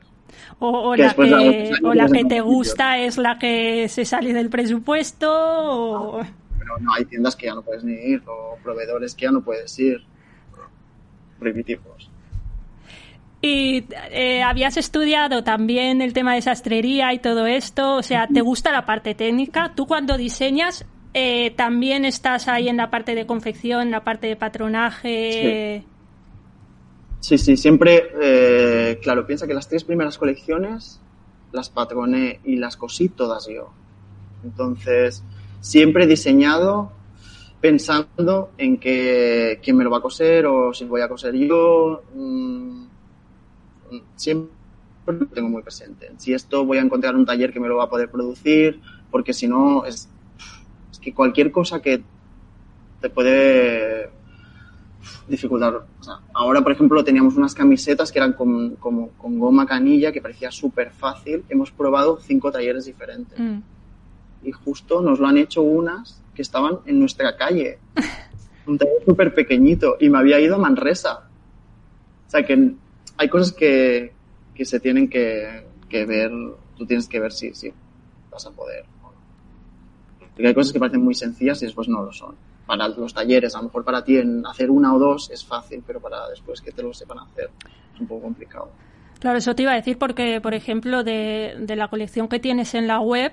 O, 0.59 0.69
o 0.69 0.95
la 0.95 1.13
que, 1.13 1.23
la, 1.25 1.89
o 1.89 1.93
la 1.93 2.07
que 2.07 2.23
te 2.23 2.39
gusta 2.39 2.97
es 2.99 3.17
la 3.17 3.37
que 3.37 3.89
se 3.89 4.05
sale 4.05 4.33
del 4.33 4.49
presupuesto. 4.49 5.29
O... 5.29 6.23
No, 6.23 6.29
pero 6.57 6.77
no, 6.79 6.93
hay 6.93 7.05
tiendas 7.05 7.35
que 7.35 7.47
ya 7.47 7.55
no 7.55 7.61
puedes 7.61 7.83
ni 7.83 7.93
ir, 7.93 8.23
o 8.25 8.57
proveedores 8.63 9.13
que 9.13 9.23
ya 9.23 9.31
no 9.31 9.41
puedes 9.41 9.77
ir. 9.79 10.01
Prohibitivos. 11.39 12.09
Y 13.45 13.86
eh, 14.10 14.41
habías 14.41 14.75
estudiado 14.75 15.43
también 15.43 16.01
el 16.01 16.13
tema 16.13 16.34
de 16.34 16.41
sastrería 16.41 17.13
y 17.13 17.19
todo 17.19 17.45
esto, 17.45 17.93
o 17.93 18.01
sea, 18.01 18.27
¿te 18.27 18.41
gusta 18.41 18.71
la 18.71 18.88
parte 18.88 19.13
técnica? 19.13 19.73
¿Tú 19.75 19.86
cuando 19.86 20.17
diseñas 20.17 20.84
eh, 21.13 21.53
también 21.55 22.05
estás 22.05 22.47
ahí 22.47 22.69
en 22.69 22.77
la 22.77 22.89
parte 22.89 23.13
de 23.13 23.27
confección, 23.27 23.84
en 23.84 23.91
la 23.91 24.03
parte 24.03 24.25
de 24.25 24.36
patronaje. 24.36 25.86
Sí, 27.19 27.38
sí, 27.38 27.55
siempre, 27.55 28.08
eh, 28.19 28.99
claro, 29.03 29.27
piensa 29.27 29.45
que 29.45 29.53
las 29.53 29.69
tres 29.69 29.84
primeras 29.84 30.17
colecciones 30.17 30.99
las 31.51 31.69
patroné 31.69 32.39
y 32.45 32.55
las 32.55 32.75
cosí 32.75 33.10
todas 33.10 33.47
yo. 33.47 33.69
Entonces, 34.43 35.23
siempre 35.62 36.05
he 36.05 36.08
diseñado 36.08 36.91
pensando 37.62 38.49
en 38.58 38.77
que 38.77 39.60
quién 39.63 39.77
me 39.77 39.84
lo 39.84 39.91
va 39.91 39.99
a 39.99 40.01
coser 40.01 40.47
o 40.47 40.73
si 40.73 40.86
voy 40.86 41.01
a 41.01 41.08
coser 41.08 41.36
yo. 41.36 42.01
Mmm, 42.15 42.94
siempre 44.15 44.51
lo 45.07 45.25
tengo 45.27 45.49
muy 45.49 45.61
presente. 45.61 46.11
Si 46.17 46.33
esto 46.33 46.65
voy 46.65 46.77
a 46.77 46.81
encontrar 46.81 47.15
un 47.15 47.25
taller 47.25 47.53
que 47.53 47.59
me 47.59 47.67
lo 47.67 47.77
va 47.77 47.85
a 47.85 47.89
poder 47.89 48.09
producir, 48.09 48.79
porque 49.11 49.33
si 49.33 49.47
no 49.47 49.85
es 49.85 50.09
que 51.01 51.13
cualquier 51.13 51.51
cosa 51.51 51.81
que 51.81 52.03
te 52.99 53.09
puede 53.09 54.09
dificultar. 55.27 55.75
O 55.75 56.03
sea, 56.03 56.19
ahora, 56.33 56.61
por 56.61 56.71
ejemplo, 56.71 57.03
teníamos 57.03 57.35
unas 57.35 57.53
camisetas 57.53 58.11
que 58.11 58.19
eran 58.19 58.33
con, 58.33 58.75
como, 58.77 59.09
con 59.09 59.39
goma 59.39 59.65
canilla, 59.65 60.11
que 60.11 60.21
parecía 60.21 60.51
súper 60.51 60.91
fácil. 60.91 61.43
Hemos 61.49 61.71
probado 61.71 62.19
cinco 62.19 62.51
talleres 62.51 62.85
diferentes. 62.85 63.39
Mm. 63.39 63.59
Y 64.43 64.51
justo 64.51 65.01
nos 65.01 65.19
lo 65.19 65.27
han 65.27 65.37
hecho 65.37 65.61
unas 65.61 66.21
que 66.33 66.41
estaban 66.41 66.79
en 66.85 66.99
nuestra 66.99 67.35
calle. 67.37 67.79
Un 68.67 68.77
taller 68.77 69.03
súper 69.05 69.33
pequeñito. 69.33 69.97
Y 69.99 70.09
me 70.09 70.17
había 70.17 70.39
ido 70.39 70.55
a 70.55 70.59
Manresa. 70.59 71.29
O 72.27 72.29
sea, 72.29 72.43
que 72.43 72.73
hay 73.17 73.30
cosas 73.30 73.54
que, 73.54 74.13
que 74.54 74.65
se 74.65 74.80
tienen 74.80 75.10
que, 75.10 75.65
que 75.89 76.06
ver. 76.06 76.32
Tú 76.78 76.86
tienes 76.86 77.08
que 77.08 77.19
ver 77.19 77.32
si, 77.32 77.54
si 77.54 77.71
vas 78.32 78.45
a 78.45 78.51
poder. 78.51 78.86
Porque 80.19 80.47
hay 80.47 80.54
cosas 80.54 80.73
que 80.73 80.80
parecen 80.80 81.04
muy 81.04 81.15
sencillas 81.15 81.62
y 81.62 81.65
después 81.65 81.88
no 81.88 82.04
lo 82.04 82.12
son. 82.12 82.36
Para 82.65 82.88
los 82.89 83.13
talleres, 83.13 83.56
a 83.56 83.60
lo 83.60 83.65
mejor 83.65 83.86
para 83.86 84.04
ti 84.04 84.17
en 84.17 84.45
hacer 84.45 84.69
una 84.69 84.93
o 84.93 84.99
dos 84.99 85.30
es 85.32 85.45
fácil, 85.45 85.84
pero 85.86 86.01
para 86.01 86.28
después 86.30 86.62
que 86.62 86.71
te 86.71 86.84
lo 86.84 86.93
sepan 86.93 87.19
hacer 87.19 87.49
es 87.93 88.01
un 88.01 88.08
poco 88.08 88.23
complicado. 88.23 88.69
Claro, 89.19 89.38
eso 89.38 89.56
te 89.56 89.63
iba 89.63 89.71
a 89.71 89.75
decir 89.75 89.97
porque, 89.97 90.41
por 90.41 90.54
ejemplo, 90.54 91.04
de, 91.04 91.56
de 91.60 91.75
la 91.75 91.88
colección 91.88 92.28
que 92.28 92.39
tienes 92.39 92.73
en 92.73 92.88
la 92.88 92.99
web, 92.99 93.32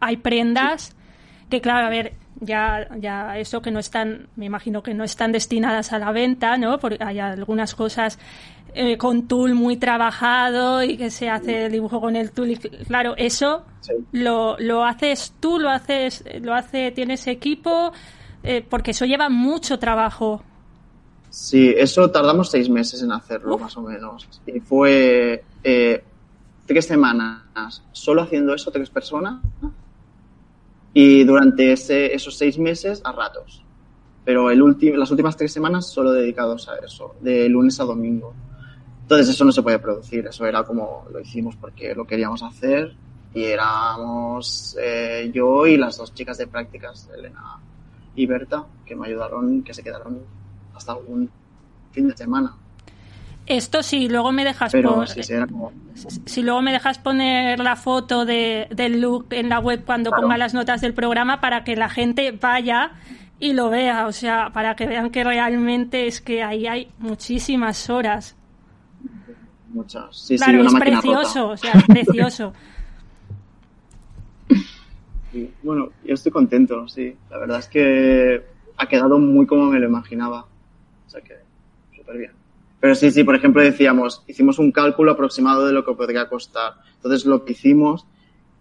hay 0.00 0.16
prendas 0.16 0.82
sí. 0.82 0.94
que, 1.48 1.60
claro, 1.60 1.86
a 1.86 1.90
ver, 1.90 2.14
ya, 2.42 2.88
ya 2.98 3.38
eso 3.38 3.62
que 3.62 3.70
no 3.70 3.78
están, 3.78 4.28
me 4.36 4.46
imagino 4.46 4.82
que 4.82 4.94
no 4.94 5.04
están 5.04 5.32
destinadas 5.32 5.92
a 5.92 5.98
la 5.98 6.12
venta, 6.12 6.56
¿no? 6.56 6.78
Porque 6.78 7.02
hay 7.02 7.20
algunas 7.20 7.74
cosas 7.74 8.18
eh, 8.74 8.96
con 8.98 9.28
tool 9.28 9.54
muy 9.54 9.76
trabajado 9.76 10.82
y 10.82 10.96
que 10.96 11.10
se 11.10 11.28
hace 11.28 11.66
el 11.66 11.72
dibujo 11.72 12.00
con 12.00 12.16
el 12.16 12.32
tool 12.32 12.50
y 12.50 12.56
claro, 12.56 13.14
eso 13.16 13.64
lo, 14.12 14.56
lo 14.58 14.84
haces 14.84 15.34
tú, 15.40 15.58
lo 15.58 15.70
haces, 15.70 16.24
lo 16.40 16.54
hace, 16.54 16.90
tienes 16.90 17.26
equipo, 17.26 17.92
eh, 18.42 18.64
porque 18.68 18.90
eso 18.90 19.04
lleva 19.04 19.28
mucho 19.28 19.78
trabajo. 19.78 20.42
Sí, 21.30 21.72
eso 21.76 22.10
tardamos 22.10 22.50
seis 22.50 22.68
meses 22.68 23.02
en 23.02 23.12
hacerlo, 23.12 23.56
más 23.56 23.76
o 23.76 23.82
menos. 23.82 24.28
Y 24.46 24.60
fue 24.60 25.44
eh, 25.64 26.04
tres 26.66 26.86
semanas 26.86 27.82
solo 27.92 28.22
haciendo 28.22 28.54
eso, 28.54 28.70
tres 28.70 28.90
personas, 28.90 29.40
y 30.94 31.24
durante 31.24 31.72
esos 31.72 32.36
seis 32.36 32.58
meses 32.58 33.00
a 33.04 33.12
ratos. 33.12 33.64
Pero 34.24 34.50
las 34.50 35.10
últimas 35.10 35.36
tres 35.36 35.52
semanas 35.52 35.90
solo 35.90 36.12
dedicados 36.12 36.68
a 36.68 36.76
eso, 36.76 37.16
de 37.20 37.48
lunes 37.48 37.80
a 37.80 37.84
domingo. 37.84 38.34
Entonces 39.02 39.30
eso 39.30 39.44
no 39.44 39.52
se 39.52 39.62
puede 39.62 39.78
producir, 39.78 40.26
eso 40.26 40.46
era 40.46 40.62
como 40.62 41.06
lo 41.12 41.20
hicimos 41.20 41.56
porque 41.56 41.94
lo 41.94 42.06
queríamos 42.06 42.42
hacer 42.42 42.94
y 43.34 43.44
éramos 43.44 44.76
eh, 44.80 45.30
yo 45.34 45.66
y 45.66 45.76
las 45.76 45.96
dos 45.96 46.14
chicas 46.14 46.38
de 46.38 46.46
prácticas, 46.46 47.10
Elena 47.14 47.58
y 48.14 48.26
Berta, 48.26 48.64
que 48.84 48.94
me 48.94 49.08
ayudaron, 49.08 49.62
que 49.62 49.74
se 49.74 49.82
quedaron 49.82 50.20
hasta 50.74 50.94
un 50.94 51.30
fin 51.90 52.08
de 52.08 52.16
semana. 52.16 52.56
Esto 53.46 53.82
sí, 53.82 54.08
luego 54.08 54.30
me 54.32 54.44
dejas 54.44 54.72
si 56.26 56.42
luego 56.42 56.62
me 56.62 56.72
dejas 56.72 56.98
poner 56.98 57.58
la 57.58 57.76
foto 57.76 58.24
de, 58.24 58.68
del 58.70 59.00
look 59.00 59.26
en 59.30 59.48
la 59.48 59.58
web 59.58 59.84
cuando 59.84 60.10
ponga 60.10 60.36
las 60.38 60.54
notas 60.54 60.80
del 60.80 60.94
programa 60.94 61.40
para 61.40 61.64
que 61.64 61.76
la 61.76 61.88
gente 61.88 62.32
vaya 62.32 62.92
y 63.38 63.52
lo 63.52 63.70
vea, 63.70 64.06
o 64.06 64.12
sea, 64.12 64.50
para 64.52 64.76
que 64.76 64.86
vean 64.86 65.10
que 65.10 65.24
realmente 65.24 66.06
es 66.06 66.20
que 66.20 66.42
ahí 66.42 66.66
hay 66.66 66.88
muchísimas 66.98 67.90
horas. 67.90 68.36
Muchas. 69.68 70.16
Sí, 70.16 70.36
claro, 70.36 70.68
sí, 70.68 70.76
es 70.76 70.80
precioso, 70.80 71.48
o 71.48 71.56
sea, 71.56 71.72
es 71.72 71.84
precioso. 71.84 72.52
bueno, 75.62 75.90
yo 76.04 76.14
estoy 76.14 76.32
contento, 76.32 76.86
sí. 76.88 77.16
La 77.30 77.38
verdad 77.38 77.58
es 77.58 77.68
que 77.68 78.42
ha 78.76 78.86
quedado 78.86 79.18
muy 79.18 79.46
como 79.46 79.66
me 79.66 79.78
lo 79.78 79.88
imaginaba. 79.88 80.46
O 81.06 81.10
sea 81.10 81.20
que, 81.20 81.34
súper 81.96 82.18
bien. 82.18 82.41
Pero 82.82 82.96
sí, 82.96 83.12
sí, 83.12 83.22
por 83.22 83.36
ejemplo, 83.36 83.62
decíamos, 83.62 84.24
hicimos 84.26 84.58
un 84.58 84.72
cálculo 84.72 85.12
aproximado 85.12 85.64
de 85.64 85.72
lo 85.72 85.84
que 85.84 85.94
podría 85.94 86.28
costar. 86.28 86.74
Entonces, 86.96 87.24
lo 87.24 87.44
que 87.44 87.52
hicimos, 87.52 88.04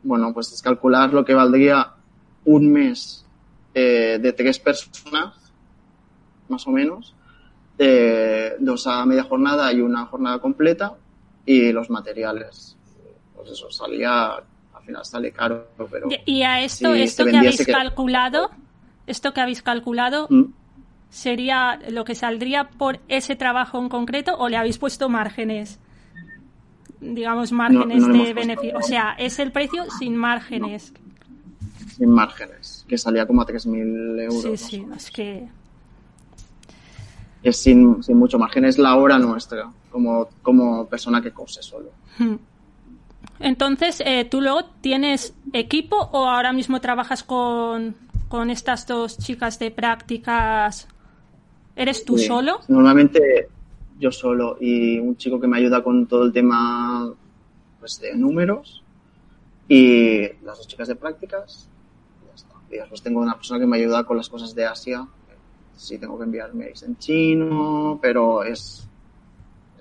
bueno, 0.03 0.31
pues 0.31 0.53
es 0.53 0.61
calcular 0.61 1.11
lo 1.11 1.25
que 1.25 1.33
valdría 1.33 1.93
un 2.45 2.71
mes 2.71 3.25
eh, 3.73 4.19
de 4.21 4.31
tres 4.33 4.59
personas, 4.59 5.51
más 6.49 6.67
o 6.67 6.69
menos, 6.69 7.15
dos 8.59 8.85
a 8.85 9.03
media 9.07 9.23
jornada 9.23 9.73
y 9.73 9.81
una 9.81 10.05
jornada 10.05 10.37
completa, 10.37 10.93
y 11.43 11.71
los 11.71 11.89
materiales. 11.89 12.77
Pues 13.35 13.49
eso 13.49 13.71
salía, 13.71 14.33
al 14.35 14.83
final 14.85 15.03
sale 15.03 15.31
caro, 15.31 15.67
pero. 15.89 16.09
¿Y 16.25 16.43
a 16.43 16.61
esto, 16.61 16.93
esto 16.93 17.25
que 17.25 17.37
habéis 17.37 17.65
calculado, 17.65 18.51
esto 19.07 19.33
que 19.33 19.41
habéis 19.41 19.63
calculado, 19.63 20.27
¿Mm? 20.29 20.43
Sería 21.11 21.77
lo 21.89 22.05
que 22.05 22.15
saldría 22.15 22.69
por 22.69 22.99
ese 23.09 23.35
trabajo 23.35 23.77
en 23.79 23.89
concreto 23.89 24.35
o 24.37 24.49
le 24.49 24.57
habéis 24.57 24.79
puesto 24.79 25.09
márgenes? 25.09 25.77
Digamos, 26.99 27.51
márgenes 27.51 28.07
de 28.07 28.33
beneficio. 28.33 28.77
O 28.77 28.81
sea, 28.81 29.15
es 29.19 29.37
el 29.39 29.51
precio 29.51 29.85
sin 29.99 30.15
márgenes. 30.15 30.93
Sin 31.97 32.09
márgenes, 32.09 32.85
que 32.87 32.97
salía 32.97 33.27
como 33.27 33.41
a 33.41 33.45
3.000 33.45 34.21
euros. 34.21 34.41
Sí, 34.41 34.57
sí, 34.57 34.85
es 34.95 35.11
que. 35.11 35.47
Es 37.43 37.57
sin, 37.57 38.01
sin 38.03 38.17
mucho 38.17 38.39
margen, 38.39 38.65
es 38.65 38.77
la 38.77 38.95
hora 38.95 39.17
nuestra, 39.17 39.69
como, 39.89 40.29
como 40.41 40.87
persona 40.87 41.21
que 41.21 41.31
cose 41.31 41.61
solo. 41.61 41.89
Hmm. 42.19 42.35
Entonces, 43.39 44.01
eh, 44.05 44.25
¿tú 44.25 44.41
luego 44.41 44.65
tienes 44.79 45.33
equipo 45.51 45.97
o 46.11 46.27
ahora 46.27 46.53
mismo 46.53 46.79
trabajas 46.79 47.23
con, 47.23 47.95
con 48.29 48.51
estas 48.51 48.85
dos 48.85 49.17
chicas 49.17 49.57
de 49.57 49.71
prácticas 49.71 50.87
¿Eres 51.75 52.05
tú 52.05 52.17
solo? 52.17 52.59
Normalmente 52.67 53.49
yo 53.99 54.11
solo 54.11 54.57
y 54.59 54.97
un 54.97 55.15
chico 55.17 55.39
que 55.39 55.47
me 55.47 55.57
ayuda 55.57 55.83
con 55.83 56.07
todo 56.07 56.23
el 56.23 56.33
tema 56.33 57.13
pues, 57.79 57.99
de 57.99 58.15
números 58.15 58.83
y 59.67 60.27
las 60.43 60.57
dos 60.57 60.67
chicas 60.67 60.87
de 60.87 60.95
prácticas. 60.95 61.69
Y 62.69 62.75
después 62.75 63.01
tengo 63.01 63.19
una 63.19 63.35
persona 63.35 63.59
que 63.59 63.67
me 63.67 63.77
ayuda 63.77 64.03
con 64.05 64.17
las 64.17 64.29
cosas 64.29 64.55
de 64.55 64.65
Asia. 64.65 65.05
Sí, 65.75 65.97
tengo 65.97 66.17
que 66.17 66.23
enviar 66.23 66.53
mails 66.53 66.83
en 66.83 66.97
chino, 66.97 67.99
pero 68.01 68.43
es, 68.43 68.87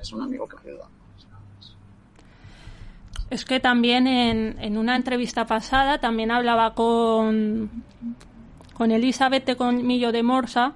es 0.00 0.12
un 0.12 0.22
amigo 0.22 0.48
que 0.48 0.56
me 0.56 0.70
ayuda. 0.70 0.88
Es 3.30 3.44
que 3.44 3.60
también 3.60 4.08
en, 4.08 4.56
en 4.60 4.76
una 4.76 4.96
entrevista 4.96 5.46
pasada 5.46 5.98
también 5.98 6.32
hablaba 6.32 6.74
con, 6.74 7.70
con 8.74 8.90
Elizabeth 8.90 9.44
de 9.44 9.56
Colmillo 9.56 10.10
de 10.10 10.24
Morsa, 10.24 10.74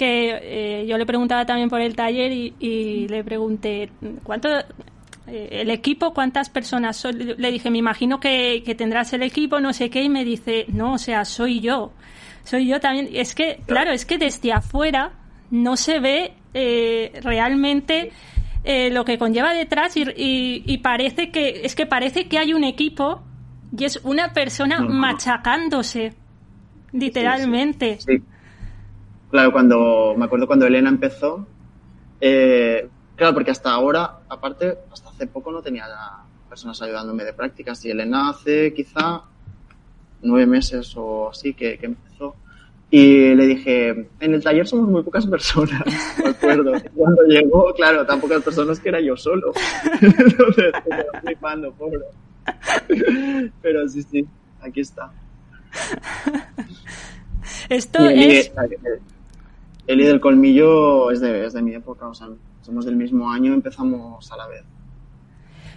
que 0.00 0.80
eh, 0.80 0.86
yo 0.86 0.96
le 0.96 1.04
preguntaba 1.04 1.44
también 1.44 1.68
por 1.68 1.82
el 1.82 1.94
taller 1.94 2.32
y, 2.32 3.06
le 3.06 3.22
pregunté, 3.22 3.90
¿cuánto, 4.22 4.48
eh, 5.26 5.48
el 5.50 5.68
equipo, 5.68 6.14
cuántas 6.14 6.48
personas 6.48 6.96
son? 6.96 7.18
Le 7.18 7.52
dije, 7.52 7.70
me 7.70 7.76
imagino 7.76 8.18
que, 8.18 8.62
tendrás 8.78 9.12
el 9.12 9.22
equipo, 9.22 9.60
no 9.60 9.74
sé 9.74 9.90
qué, 9.90 10.02
y 10.02 10.08
me 10.08 10.24
dice, 10.24 10.64
no, 10.68 10.94
o 10.94 10.98
sea, 10.98 11.26
soy 11.26 11.60
yo. 11.60 11.92
Soy 12.44 12.66
yo 12.66 12.80
también. 12.80 13.10
Es 13.12 13.34
que, 13.34 13.60
claro, 13.66 13.92
es 13.92 14.06
que 14.06 14.16
desde 14.16 14.54
afuera 14.54 15.12
no 15.50 15.76
se 15.76 16.00
ve 16.00 16.32
eh, 16.54 17.20
realmente 17.22 18.10
lo 18.90 19.04
que 19.04 19.18
conlleva 19.18 19.52
detrás 19.52 19.94
y, 19.96 20.78
parece 20.78 21.30
que, 21.30 21.60
es 21.62 21.74
que 21.74 21.84
parece 21.84 22.26
que 22.26 22.38
hay 22.38 22.54
un 22.54 22.64
equipo 22.64 23.22
y 23.76 23.84
es 23.84 24.00
una 24.02 24.32
persona 24.32 24.80
machacándose, 24.80 26.14
literalmente. 26.90 27.98
Claro, 29.30 29.52
cuando 29.52 30.14
me 30.16 30.24
acuerdo 30.24 30.46
cuando 30.46 30.66
Elena 30.66 30.88
empezó, 30.88 31.46
eh, 32.20 32.88
claro, 33.14 33.34
porque 33.34 33.52
hasta 33.52 33.70
ahora, 33.70 34.20
aparte, 34.28 34.78
hasta 34.92 35.10
hace 35.10 35.26
poco 35.26 35.52
no 35.52 35.62
tenía 35.62 35.86
personas 36.48 36.82
ayudándome 36.82 37.24
de 37.24 37.32
prácticas 37.32 37.84
y 37.84 37.90
Elena 37.90 38.30
hace 38.30 38.74
quizá 38.74 39.22
nueve 40.22 40.46
meses 40.46 40.92
o 40.96 41.30
así 41.30 41.54
que, 41.54 41.78
empezó. 41.80 42.34
Y 42.90 43.34
le 43.36 43.46
dije, 43.46 44.08
en 44.18 44.34
el 44.34 44.42
taller 44.42 44.66
somos 44.66 44.88
muy 44.88 45.04
pocas 45.04 45.24
personas, 45.26 45.84
me 46.24 46.30
acuerdo. 46.30 46.72
Cuando 46.92 47.22
llegó, 47.22 47.72
claro, 47.74 48.04
tan 48.04 48.20
pocas 48.20 48.42
personas 48.42 48.80
que 48.80 48.88
era 48.88 49.00
yo 49.00 49.16
solo. 49.16 49.52
Entonces, 50.00 50.72
flipando, 51.22 51.72
pobre. 51.72 52.00
Pero 53.62 53.88
sí, 53.88 54.02
sí, 54.02 54.26
aquí 54.60 54.80
está. 54.80 55.12
Esto 57.68 58.04
es... 58.06 58.50
Eli 59.90 60.04
del 60.04 60.20
Colmillo 60.20 61.10
es 61.10 61.20
de, 61.20 61.50
de 61.50 61.62
mi 61.62 61.74
época, 61.74 62.06
o 62.06 62.14
sea, 62.14 62.28
somos 62.62 62.84
del 62.84 62.94
mismo 62.94 63.28
año, 63.28 63.52
empezamos 63.52 64.30
a 64.30 64.36
la 64.36 64.46
vez. 64.46 64.62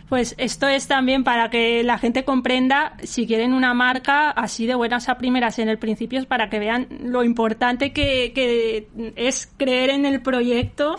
Pues 0.08 0.36
esto 0.38 0.68
es 0.68 0.88
también 0.88 1.24
para 1.24 1.50
que 1.50 1.84
la 1.84 1.98
gente 1.98 2.24
comprenda, 2.24 2.96
si 3.02 3.26
quieren 3.26 3.54
una 3.54 3.74
marca 3.74 4.30
así 4.30 4.68
de 4.68 4.76
buenas 4.76 5.10
a 5.10 5.18
primeras 5.18 5.58
en 5.58 5.68
el 5.68 5.80
principio, 5.80 6.20
es 6.20 6.28
para 6.28 6.52
que 6.52 6.60
vean 6.60 6.88
lo 7.02 7.24
importante 7.24 7.92
que, 7.92 8.88
es 9.16 9.52
creer 9.58 9.90
en 9.90 10.06
el 10.06 10.22
proyecto 10.22 10.98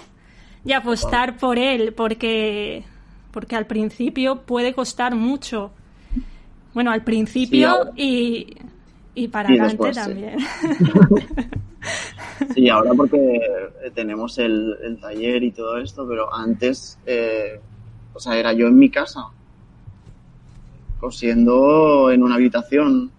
y 0.64 0.72
apostar 0.72 1.36
por 1.36 1.56
él, 1.56 1.92
porque, 1.92 2.82
porque 3.30 3.54
al 3.54 3.66
principio 3.66 4.42
puede 4.42 4.74
costar 4.74 5.14
mucho. 5.14 5.70
Bueno, 6.72 6.90
al 6.90 7.04
principio 7.04 7.92
y, 7.94 8.56
y 9.14 9.28
para 9.28 9.48
adelante 9.48 9.92
también. 9.92 10.38
Sí, 12.54 12.68
ahora 12.68 12.92
porque 12.96 13.40
tenemos 13.94 14.38
el, 14.38 14.98
taller 15.00 15.42
y 15.42 15.52
todo 15.52 15.78
esto, 15.78 16.06
pero 16.08 16.32
antes, 16.34 16.98
eh, 17.06 17.60
o 18.12 18.18
sea, 18.18 18.36
era 18.36 18.52
yo 18.52 18.66
en 18.66 18.78
mi 18.78 18.90
casa, 18.90 19.26
cosiendo 20.98 22.10
en 22.10 22.22
una 22.22 22.36
habitación. 22.36 23.10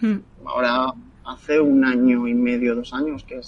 Hmm. 0.00 0.18
Ahora 0.44 0.92
hace 1.24 1.60
un 1.60 1.84
año 1.84 2.26
y 2.26 2.34
medio, 2.34 2.74
dos 2.74 2.92
años 2.92 3.24
que 3.24 3.40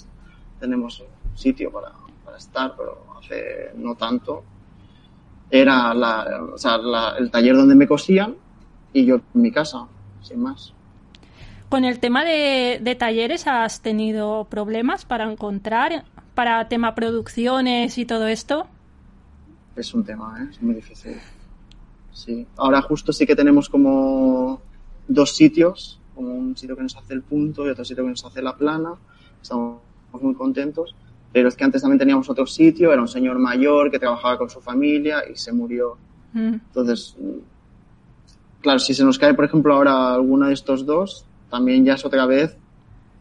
tenemos 0.59 1.03
sitio 1.35 1.71
para, 1.71 1.91
estar, 2.37 2.73
pero 2.77 3.05
hace 3.19 3.71
no 3.75 3.95
tanto. 3.95 4.43
Era 5.49 5.93
la, 5.93 6.43
o 6.53 6.57
sea, 6.57 6.79
el 7.17 7.29
taller 7.29 7.55
donde 7.55 7.75
me 7.75 7.87
cosían 7.87 8.35
y 8.91 9.05
yo 9.05 9.15
en 9.15 9.41
mi 9.41 9.51
casa, 9.51 9.85
sin 10.21 10.41
más. 10.41 10.73
Con 11.75 11.83
el 11.83 11.99
tema 11.99 12.23
de, 12.23 12.95
talleres, 12.97 13.47
¿has 13.47 13.81
tenido 13.81 14.45
problemas 14.45 15.03
para 15.03 15.29
encontrar, 15.29 16.05
para 16.33 16.69
tema 16.69 16.95
producciones 16.95 17.97
y 17.97 18.05
todo 18.05 18.27
esto? 18.27 18.65
Es 19.75 19.93
un 19.93 20.05
tema, 20.05 20.37
¿eh? 20.39 20.47
es 20.51 20.61
muy 20.61 20.75
difícil. 20.75 21.17
Sí. 22.13 22.47
Ahora 22.55 22.81
justo 22.81 23.11
sí 23.11 23.25
que 23.25 23.35
tenemos 23.35 23.67
como 23.67 24.61
dos 25.09 25.35
sitios 25.35 25.99
como 26.15 26.33
un 26.33 26.55
sitio 26.55 26.77
que 26.77 26.83
nos 26.83 26.95
hace 26.95 27.13
el 27.13 27.23
punto 27.23 27.67
y 27.67 27.71
otro 27.71 27.83
sitio 27.83 28.05
que 28.05 28.11
nos 28.11 28.23
hace 28.23 28.41
la 28.41 28.55
plana. 28.55 28.93
Estamos 29.41 29.81
muy 30.13 30.33
contentos. 30.33 30.95
Pero 31.33 31.49
es 31.49 31.57
que 31.57 31.65
antes 31.65 31.81
también 31.81 31.99
teníamos 31.99 32.29
otro 32.29 32.47
sitio, 32.47 32.93
era 32.93 33.01
un 33.01 33.09
señor 33.09 33.37
mayor 33.37 33.91
que 33.91 33.99
trabajaba 33.99 34.37
con 34.37 34.49
su 34.49 34.61
familia 34.61 35.29
y 35.29 35.35
se 35.35 35.51
murió. 35.51 35.97
Mm. 36.31 36.53
Entonces, 36.53 37.17
claro, 38.61 38.79
si 38.79 38.93
se 38.93 39.03
nos 39.03 39.19
cae, 39.19 39.33
por 39.33 39.43
ejemplo, 39.43 39.73
ahora 39.73 40.13
alguno 40.13 40.47
de 40.47 40.53
estos 40.53 40.85
dos, 40.85 41.25
también 41.55 41.85
ya 41.85 41.93
es 41.93 42.03
otra 42.03 42.25
vez 42.25 42.57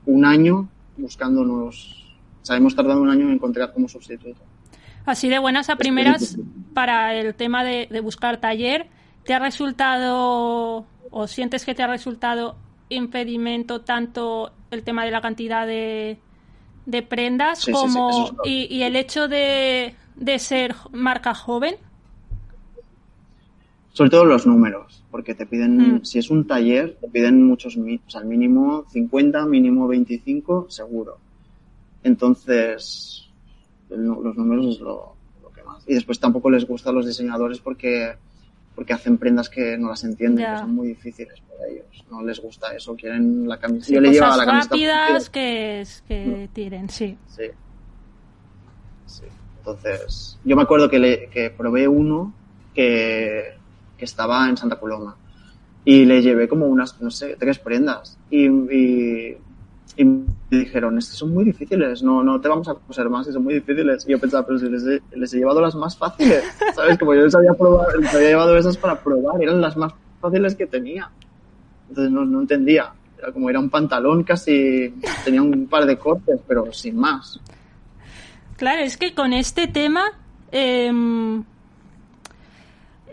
un 0.06 0.24
año 0.24 0.68
buscando 0.96 1.44
nuevos. 1.44 2.04
O 2.42 2.44
sea, 2.44 2.56
hemos 2.56 2.74
tardado 2.74 3.00
un 3.00 3.08
año 3.08 3.26
en 3.26 3.34
encontrar 3.34 3.72
como 3.72 3.88
sustituto. 3.88 4.40
Así 5.06 5.28
de 5.28 5.38
buenas 5.38 5.70
a 5.70 5.76
primeras, 5.76 6.36
para 6.72 7.14
el 7.14 7.36
tema 7.36 7.62
de, 7.62 7.86
de 7.88 8.00
buscar 8.00 8.40
taller, 8.40 8.88
¿te 9.22 9.34
ha 9.34 9.38
resultado 9.38 10.84
o 11.12 11.26
sientes 11.28 11.64
que 11.64 11.76
te 11.76 11.84
ha 11.84 11.86
resultado 11.86 12.56
impedimento 12.88 13.82
tanto 13.82 14.50
el 14.72 14.82
tema 14.82 15.04
de 15.04 15.12
la 15.12 15.20
cantidad 15.20 15.64
de, 15.64 16.18
de 16.86 17.02
prendas 17.02 17.60
Sí, 17.60 17.72
sí, 17.72 17.72
sí, 17.72 17.94
como 17.94 18.10
es 18.10 18.32
y, 18.50 18.66
y 18.74 18.82
el 18.82 18.96
hecho 18.96 19.28
de, 19.28 19.94
de 20.16 20.38
ser 20.40 20.74
marca 20.90 21.34
joven? 21.34 21.76
Sobre 23.94 24.10
todo 24.10 24.24
los 24.26 24.46
números, 24.46 25.02
porque 25.10 25.34
te 25.34 25.46
piden, 25.46 25.76
Mm. 25.96 26.04
si 26.04 26.18
es 26.18 26.28
un 26.28 26.46
taller, 26.46 26.98
te 27.00 27.08
piden 27.08 27.42
muchos, 27.46 27.76
o 27.78 28.10
sea, 28.10 28.20
al 28.20 28.26
mínimo 28.26 28.84
50, 28.90 29.46
mínimo 29.46 29.88
25, 29.88 30.66
seguro. 30.68 31.16
Entonces, 32.02 33.28
el 33.90 34.04
los 34.04 34.36
números 34.36 34.66
es 34.76 34.80
lo, 34.80 35.14
lo 35.42 35.50
que 35.50 35.62
más. 35.62 35.84
Y 35.86 35.94
después 35.94 36.18
tampoco 36.20 36.50
les 36.50 36.66
gusta 36.66 36.90
a 36.90 36.92
los 36.92 37.06
diseñadores 37.06 37.60
porque, 37.60 38.14
porque 38.74 38.92
hacen 38.92 39.16
prendas 39.16 39.48
que 39.48 39.78
no 39.78 39.88
las 39.88 40.04
entienden, 40.04 40.44
que 40.44 40.58
son 40.58 40.74
muy 40.74 40.88
difíciles 40.88 41.40
para 41.48 41.70
ellos. 41.70 42.04
No 42.10 42.22
les 42.22 42.40
gusta 42.40 42.74
eso, 42.74 42.94
quieren 42.94 43.48
la 43.48 43.58
camiseta. 43.58 43.86
Sí, 43.86 43.94
Yo 43.94 44.00
le 44.00 44.10
llevaba 44.10 44.36
la 44.36 44.44
camiseta 44.44 44.74
rápidas 44.74 45.30
que, 45.30 45.84
que 46.08 46.48
tiren, 46.52 46.88
sí. 46.90 47.16
Sí. 47.28 47.44
Sí. 49.06 49.24
Entonces, 49.58 50.38
yo 50.44 50.56
me 50.56 50.62
acuerdo 50.62 50.90
que, 50.90 50.98
le, 50.98 51.28
que 51.30 51.50
probé 51.50 51.88
uno 51.88 52.34
que, 52.74 53.54
que 53.96 54.04
estaba 54.04 54.48
en 54.48 54.56
Santa 54.56 54.78
Coloma 54.78 55.16
y 55.84 56.04
le 56.04 56.22
llevé 56.22 56.48
como 56.48 56.66
unas, 56.66 57.00
no 57.00 57.10
sé, 57.10 57.36
tres 57.38 57.58
prendas 57.58 58.18
y, 58.30 58.46
y, 58.46 59.36
y 59.96 60.04
me 60.04 60.24
dijeron, 60.50 60.98
estos 60.98 61.18
son 61.18 61.32
muy 61.32 61.44
difíciles, 61.44 62.02
no, 62.02 62.22
no 62.22 62.40
te 62.40 62.48
vamos 62.48 62.68
a 62.68 62.74
coser 62.74 63.08
más, 63.08 63.26
que 63.26 63.32
son 63.32 63.44
muy 63.44 63.54
difíciles. 63.54 64.04
Y 64.08 64.12
yo 64.12 64.18
pensaba, 64.18 64.46
pero 64.46 64.58
si 64.58 64.68
les 64.68 64.84
he, 64.86 65.02
les 65.16 65.32
he 65.34 65.38
llevado 65.38 65.60
las 65.60 65.74
más 65.74 65.96
fáciles, 65.96 66.42
¿sabes? 66.74 66.98
Como 66.98 67.14
yo 67.14 67.22
les 67.22 67.34
había, 67.34 67.52
probado, 67.52 67.96
les 67.98 68.14
había 68.14 68.28
llevado 68.28 68.56
esas 68.56 68.76
para 68.76 68.98
probar, 68.98 69.40
eran 69.42 69.60
las 69.60 69.76
más 69.76 69.92
fáciles 70.20 70.54
que 70.54 70.66
tenía. 70.66 71.10
Entonces 71.88 72.12
no, 72.12 72.24
no 72.24 72.40
entendía. 72.40 72.92
Era 73.18 73.30
como 73.30 73.50
era 73.50 73.60
un 73.60 73.70
pantalón 73.70 74.24
casi, 74.24 74.94
tenía 75.24 75.42
un 75.42 75.66
par 75.66 75.86
de 75.86 75.96
cortes, 75.96 76.40
pero 76.46 76.72
sin 76.72 76.96
más. 76.96 77.38
Claro, 78.56 78.82
es 78.82 78.96
que 78.96 79.14
con 79.14 79.32
este 79.32 79.68
tema, 79.68 80.04
em, 80.50 81.44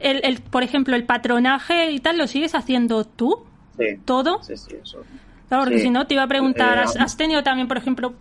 el, 0.03 0.21
el, 0.23 0.41
por 0.41 0.63
ejemplo, 0.63 0.95
el 0.95 1.05
patronaje 1.05 1.91
y 1.91 1.99
tal, 1.99 2.17
¿lo 2.17 2.27
sigues 2.27 2.55
haciendo 2.55 3.03
tú? 3.05 3.43
Sí. 3.77 3.85
¿Todo? 4.05 4.41
Sí, 4.43 4.57
sí, 4.57 4.75
eso. 4.81 5.03
Claro, 5.47 5.63
porque 5.63 5.77
Sí. 5.79 5.83
si 5.85 5.89
no, 5.89 6.07
te 6.07 6.13
iba 6.13 6.23
a 6.23 6.27
preguntar, 6.27 6.77
Eh, 6.77 6.81
¿has, 6.81 6.95
has 6.95 7.17
tenido 7.17 7.43
también, 7.43 7.67
por 7.67 7.77
ejemplo, 7.77 8.13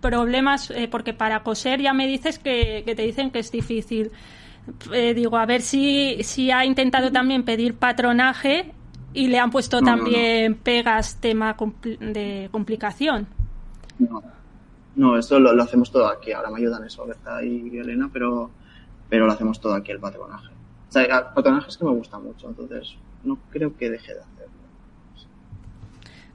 problemas? 0.00 0.70
Eh, 0.70 0.88
porque 0.90 1.12
para 1.14 1.42
coser 1.42 1.80
ya 1.80 1.92
me 1.92 2.06
dices 2.06 2.38
que, 2.38 2.82
que 2.84 2.94
te 2.94 3.02
dicen 3.02 3.30
que 3.30 3.38
es 3.40 3.50
difícil. 3.52 4.10
Eh, 4.92 5.12
digo, 5.14 5.36
a 5.36 5.46
ver 5.46 5.60
si, 5.60 6.22
si 6.22 6.50
ha 6.50 6.64
intentado 6.64 7.10
también 7.10 7.42
pedir 7.44 7.74
patronaje 7.74 8.72
y 9.12 9.26
le 9.28 9.38
han 9.38 9.50
puesto 9.50 9.80
No, 9.80 9.90
no, 9.90 9.96
también 9.96 10.54
pegas 10.54 11.16
tema 11.20 11.56
compl- 11.56 11.98
de 11.98 12.48
complicación. 12.52 13.26
No, 13.98 14.22
no 14.96 15.18
eso 15.18 15.38
lo, 15.40 15.52
lo 15.52 15.62
hacemos 15.64 15.90
todo 15.90 16.06
aquí. 16.08 16.32
Ahora 16.32 16.50
me 16.50 16.58
ayudan 16.58 16.84
eso, 16.84 17.04
Berta 17.06 17.44
y 17.44 17.76
Elena, 17.76 18.08
pero, 18.12 18.50
pero 19.08 19.26
lo 19.26 19.32
hacemos 19.32 19.60
todo 19.60 19.74
aquí, 19.74 19.90
el 19.90 19.98
patronaje. 19.98 20.51
O 20.92 20.94
sea, 20.94 21.04
el 21.04 21.24
patronaje 21.34 21.70
es 21.70 21.78
que 21.78 21.86
me 21.86 21.92
gusta 21.92 22.18
mucho, 22.18 22.48
entonces 22.48 22.96
no 23.24 23.38
creo 23.50 23.74
que 23.78 23.88
deje 23.88 24.12
de 24.12 24.20
hacerlo. 24.20 24.52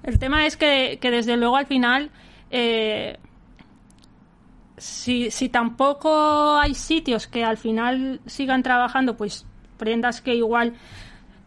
El 0.01 0.17
tema 0.17 0.47
es 0.47 0.57
que, 0.57 0.97
que 0.99 1.11
desde 1.11 1.37
luego 1.37 1.57
al 1.57 1.67
final, 1.67 2.09
eh, 2.49 3.19
si, 4.75 5.29
si 5.29 5.49
tampoco 5.49 6.57
hay 6.57 6.73
sitios 6.73 7.27
que 7.27 7.43
al 7.43 7.57
final 7.57 8.19
sigan 8.25 8.63
trabajando, 8.63 9.15
pues 9.15 9.45
prendas 9.77 10.21
que 10.21 10.33
igual, 10.33 10.73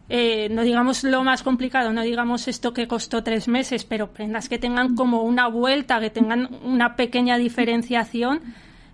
eh, 0.07 0.47
no 0.49 0.61
digamos 0.61 1.03
lo 1.03 1.21
más 1.25 1.43
complicado, 1.43 1.91
no 1.91 2.03
digamos 2.03 2.47
esto 2.47 2.71
que 2.73 2.87
costó 2.87 3.23
tres 3.23 3.49
meses, 3.49 3.83
pero 3.83 4.13
prendas 4.13 4.47
que 4.47 4.57
tengan 4.57 4.95
como 4.95 5.23
una 5.23 5.49
vuelta, 5.49 5.99
que 5.99 6.11
tengan 6.11 6.47
una 6.63 6.95
pequeña 6.95 7.37
diferenciación. 7.37 8.39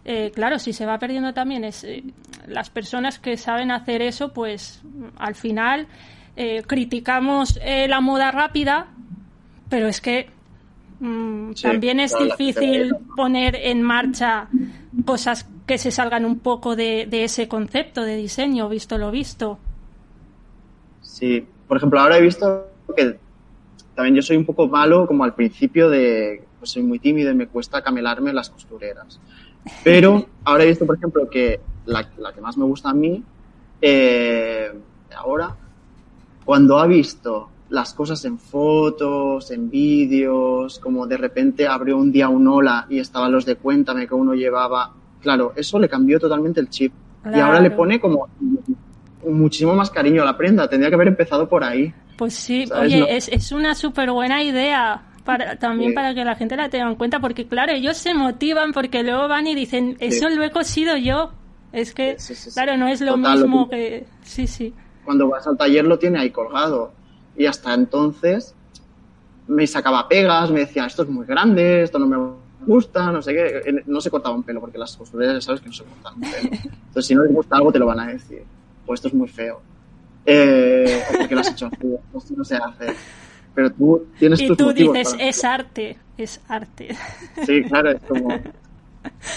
Eh, 0.10 0.32
claro, 0.34 0.58
si 0.58 0.72
se 0.72 0.86
va 0.86 0.98
perdiendo 1.00 1.34
también 1.34 1.66
es 1.66 1.84
eh, 1.84 2.02
las 2.48 2.70
personas 2.70 3.20
que 3.20 3.36
saben 3.36 3.72
hacer 3.72 4.02
eso, 4.02 4.32
pues 4.32 4.82
al 5.18 5.36
final 5.36 5.88
eh, 6.38 6.64
criticamos 6.66 7.60
la 7.62 8.00
moda 8.00 8.32
rápida, 8.32 8.88
pero 9.70 9.88
es 9.88 10.00
que 10.00 10.30
mm, 11.02 11.52
Sí, 11.56 11.64
también 11.64 12.00
es 12.00 12.18
difícil 12.18 12.96
poner 13.18 13.58
en 13.58 13.82
marcha 13.82 14.48
cosas 15.04 15.46
que 15.66 15.78
se 15.78 15.92
salgan 15.92 16.24
un 16.24 16.40
poco 16.40 16.78
de, 16.78 17.06
de 17.10 17.26
ese 17.26 17.50
concepto 17.50 18.04
de 18.04 18.16
diseño, 18.16 18.70
visto 18.70 18.98
lo 18.98 19.12
visto. 19.12 19.60
Sí, 21.02 21.46
por 21.68 21.76
ejemplo, 21.76 22.00
ahora 22.00 22.18
he 22.18 22.22
visto 22.22 22.70
que 22.96 23.18
también 23.94 24.16
yo 24.16 24.22
soy 24.22 24.38
un 24.38 24.46
poco 24.46 24.70
malo 24.70 25.06
como 25.06 25.26
al 25.26 25.36
principio 25.36 25.90
de, 25.90 26.46
pues 26.60 26.72
soy 26.72 26.84
muy 26.84 27.00
tímido 27.00 27.30
y 27.30 27.36
me 27.36 27.48
cuesta 27.48 27.82
camelarme 27.82 28.32
las 28.32 28.50
costureras. 28.50 29.20
Pero 29.84 30.26
ahora 30.44 30.64
he 30.64 30.68
visto, 30.68 30.86
por 30.86 30.96
ejemplo, 30.98 31.30
que 31.30 31.60
la, 31.86 32.08
la 32.18 32.34
que 32.34 32.42
más 32.42 32.58
me 32.58 32.66
gusta 32.66 32.90
a 32.90 32.94
mí, 32.94 33.24
eh, 33.82 34.72
ahora, 35.16 35.56
cuando 36.46 36.80
ha 36.80 36.88
visto 36.88 37.50
las 37.70 37.94
cosas 37.94 38.24
en 38.26 38.40
fotos, 38.40 39.52
en 39.52 39.70
vídeos, 39.70 40.80
como 40.80 41.06
de 41.06 41.18
repente 41.18 41.68
abrió 41.68 41.98
un 41.98 42.12
día 42.12 42.30
un 42.30 42.48
hola 42.48 42.86
y 42.90 43.00
estaban 43.00 43.32
los 43.32 43.46
de 43.46 43.56
cuéntame 43.56 44.08
que 44.08 44.16
uno 44.16 44.34
llevaba, 44.34 44.92
claro, 45.22 45.54
eso 45.56 45.78
le 45.80 45.90
cambió 45.90 46.20
totalmente 46.20 46.60
el 46.62 46.70
chip. 46.70 46.94
Y 47.26 47.40
ahora 47.40 47.60
le 47.60 47.68
Claro. 47.70 47.76
pone 47.76 48.00
como 48.00 48.28
muchísimo 49.26 49.74
más 49.76 49.90
cariño 49.92 50.22
a 50.22 50.26
la 50.26 50.38
prenda. 50.38 50.70
Tendría 50.70 50.90
que 50.90 50.96
haber 50.96 51.10
empezado 51.10 51.50
por 51.50 51.64
ahí. 51.64 51.94
Pues 52.18 52.34
sí, 52.36 52.66
¿Sabes? 52.68 52.94
oye, 52.94 53.00
No- 53.02 53.08
es, 53.08 53.28
es 53.28 53.52
una 53.52 53.76
súper 53.76 54.12
buena 54.12 54.42
idea. 54.42 55.04
Para, 55.28 55.58
también 55.58 55.92
Sí. 55.92 55.96
para 55.96 56.16
que 56.16 56.26
la 56.26 56.36
gente 56.36 56.56
la 56.56 56.70
tenga 56.70 56.88
en 56.90 56.96
cuenta, 56.96 57.20
porque 57.20 57.46
claro, 57.48 57.74
ellos 57.74 57.98
se 57.98 58.16
motivan 58.16 58.72
porque 58.74 59.04
luego 59.04 59.28
van 59.28 59.46
y 59.46 59.54
dicen, 59.54 59.96
eso 60.00 60.28
lo 60.30 60.42
he 60.44 60.50
cosido 60.50 60.98
yo. 60.98 61.32
Es 61.72 61.94
que, 61.94 62.16
Sí, 62.18 62.34
sí, 62.34 62.36
sí, 62.36 62.50
sí. 62.50 62.54
claro, 62.56 62.78
no 62.78 62.88
es 62.88 63.02
lo 63.02 63.16
Total, 63.16 63.40
lo 63.42 63.46
mismo 63.46 63.70
que- 63.70 63.76
que... 63.78 64.06
Sí, 64.24 64.48
sí. 64.48 64.74
Cuando 65.06 65.28
vas 65.28 65.46
al 65.46 65.58
taller 65.58 65.86
lo 65.86 66.00
tiene 66.00 66.18
ahí 66.20 66.32
colgado. 66.32 66.94
Y 67.38 67.46
hasta 67.46 67.74
entonces 67.76 68.56
me 69.48 69.68
sacaba 69.68 70.08
pegas, 70.08 70.50
me 70.50 70.62
decía, 70.62 70.86
esto 70.86 71.04
es 71.04 71.10
muy 71.10 71.26
grande, 71.26 71.84
esto 71.84 72.00
no 72.00 72.08
me 72.08 72.18
gusta, 72.66 73.12
no 73.12 73.22
sé 73.22 73.34
qué. 73.34 73.84
No 73.86 74.02
se 74.02 74.10
cortaba 74.10 74.34
un 74.36 74.44
pelo, 74.44 74.60
porque 74.62 74.78
las 74.78 74.98
costureras 74.98 75.36
ya 75.36 75.42
sabes 75.42 75.62
que 75.62 75.68
no 75.68 75.74
se 75.74 75.84
cortan 75.84 76.14
un 76.16 76.22
pelo. 76.22 76.50
Entonces, 76.88 77.06
si 77.06 77.16
no 77.16 77.24
les 77.24 77.34
gusta 77.34 77.58
algo, 77.58 77.72
te 77.72 77.80
lo 77.80 77.86
van 77.86 78.00
a 78.00 78.08
decir. 78.08 78.44
Pues 78.86 78.98
esto 79.00 79.10
es 79.10 79.14
muy 79.14 79.28
feo. 79.28 79.62
Eh, 80.26 81.02
porque 81.18 81.36
lo 81.36 81.42
has 81.42 81.52
hecho 81.52 81.68
así, 81.68 81.88
esto 82.18 82.34
no 82.36 82.44
se 82.44 82.56
hace. 82.56 82.88
Pero 83.58 83.72
tú 83.72 84.08
tienes 84.20 84.40
Y 84.40 84.48
tus 84.50 84.56
tú 84.58 84.66
motivos 84.66 84.94
dices, 84.94 85.14
para 85.14 85.30
es 85.30 85.44
arte, 85.44 85.98
es 86.16 86.42
arte. 86.48 86.96
Sí, 87.44 87.64
claro, 87.64 87.90
es 87.90 88.02
como. 88.04 88.30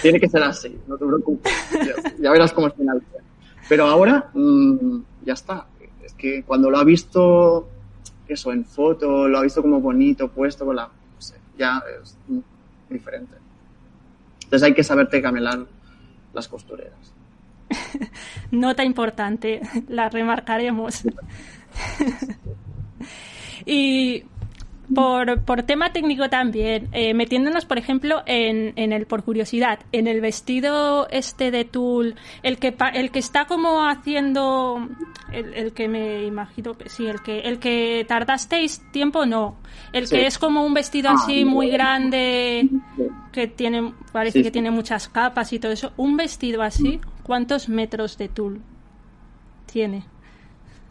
Tiene 0.02 0.20
que 0.20 0.28
ser 0.28 0.42
así, 0.42 0.78
no 0.86 0.98
te 0.98 1.06
preocupes. 1.06 1.50
Ya, 1.72 2.12
ya 2.20 2.30
verás 2.30 2.52
cómo 2.52 2.66
es 2.66 2.74
final. 2.74 3.02
Pero 3.66 3.86
ahora, 3.86 4.28
mm, 4.34 4.98
ya 5.24 5.32
está. 5.32 5.66
Es 6.04 6.12
que 6.12 6.42
cuando 6.42 6.68
lo 6.68 6.76
ha 6.76 6.84
visto, 6.84 7.66
eso, 8.28 8.52
en 8.52 8.66
foto, 8.66 9.26
lo 9.26 9.38
ha 9.38 9.42
visto 9.42 9.62
como 9.62 9.80
bonito, 9.80 10.28
puesto 10.28 10.66
con 10.66 10.76
la. 10.76 10.82
No 10.82 10.90
sé, 11.18 11.36
ya 11.56 11.82
es 12.02 12.18
diferente. 12.90 13.36
Entonces 14.44 14.66
hay 14.66 14.74
que 14.74 14.84
saberte 14.84 15.22
camelar 15.22 15.64
las 16.34 16.46
costureras. 16.46 17.14
Nota 18.50 18.84
importante, 18.84 19.62
la 19.88 20.10
remarcaremos. 20.10 21.04
y 23.66 24.24
por, 24.92 25.42
por 25.42 25.62
tema 25.62 25.92
técnico 25.92 26.28
también, 26.28 26.88
eh, 26.92 27.14
metiéndonos, 27.14 27.64
por 27.64 27.78
ejemplo, 27.78 28.22
en, 28.26 28.72
en 28.74 28.92
el, 28.92 29.06
por 29.06 29.22
curiosidad, 29.22 29.78
en 29.92 30.08
el 30.08 30.20
vestido 30.20 31.06
este 31.10 31.52
de 31.52 31.64
tul, 31.64 32.16
el 32.42 32.58
que, 32.58 32.72
pa- 32.72 32.88
el 32.88 33.12
que 33.12 33.20
está 33.20 33.44
como 33.44 33.86
haciendo, 33.88 34.88
el, 35.32 35.54
el 35.54 35.72
que 35.74 35.86
me 35.86 36.24
imagino 36.24 36.76
que 36.76 36.88
sí, 36.88 37.06
el 37.06 37.22
que, 37.22 37.38
el 37.42 37.60
que 37.60 38.04
tardasteis 38.08 38.82
tiempo, 38.90 39.26
no. 39.26 39.58
El 39.92 40.08
Sí. 40.08 40.16
que 40.16 40.26
es 40.26 40.38
como 40.38 40.64
un 40.64 40.74
vestido 40.74 41.10
Ah, 41.10 41.14
así 41.22 41.44
muy 41.44 41.70
grande, 41.70 42.68
que 43.30 43.46
tiene, 43.46 43.92
parece 44.10 44.38
Sí, 44.38 44.42
que 44.42 44.50
tiene 44.50 44.72
muchas 44.72 45.08
capas 45.08 45.52
y 45.52 45.60
todo 45.60 45.70
eso. 45.70 45.92
Un 45.98 46.16
vestido 46.16 46.62
así, 46.62 47.00
¿cuántos 47.22 47.68
metros 47.68 48.18
de 48.18 48.28
tul 48.28 48.60
tiene? 49.72 50.02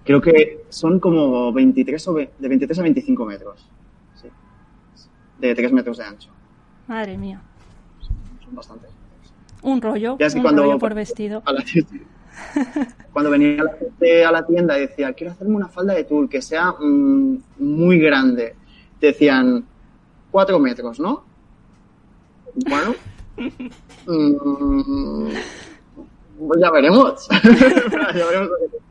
Creo 0.09 0.21
que 0.21 0.63
son 0.69 0.99
como 0.99 1.53
23 1.53 2.07
o 2.07 2.13
de 2.15 2.31
23 2.39 2.79
a 2.79 2.81
25 2.81 3.25
metros. 3.27 3.69
de 5.37 5.53
3 5.53 5.71
metros 5.71 5.99
de 5.99 6.03
ancho. 6.03 6.31
Madre 6.87 7.15
mía. 7.15 7.39
Son 8.43 8.55
bastantes. 8.55 8.89
Un 9.61 9.79
rollo, 9.79 10.17
Ya 10.19 10.25
es 10.25 10.33
que 10.33 10.39
un 10.39 10.43
cuando- 10.45 10.63
rollo 10.63 10.79
por 10.79 10.95
vestido. 10.95 11.43
la. 11.45 11.63
Cuando 13.13 13.29
venía 13.29 13.63
la 13.63 13.73
gente 13.73 14.25
a 14.25 14.31
la 14.31 14.47
tienda 14.47 14.79
y 14.79 14.81
decía, 14.87 15.13
quiero 15.13 15.33
hacerme 15.33 15.55
una 15.57 15.67
falda 15.67 15.93
de 15.93 16.05
tul 16.05 16.27
que 16.27 16.41
sea 16.41 16.71
mm, 16.71 17.37
muy 17.59 17.99
grande, 17.99 18.55
te 18.99 19.07
decían, 19.07 19.63
cuatro 20.31 20.57
metros, 20.57 20.99
¿no? 20.99 21.23
Bueno, 22.67 22.95
mm, 24.07 25.27
pues 26.47 26.59
ya 26.61 26.71
veremos. 26.71 27.27
ya 28.15 28.25
veremos 28.25 28.49
lo 28.49 28.71
que. 28.71 28.88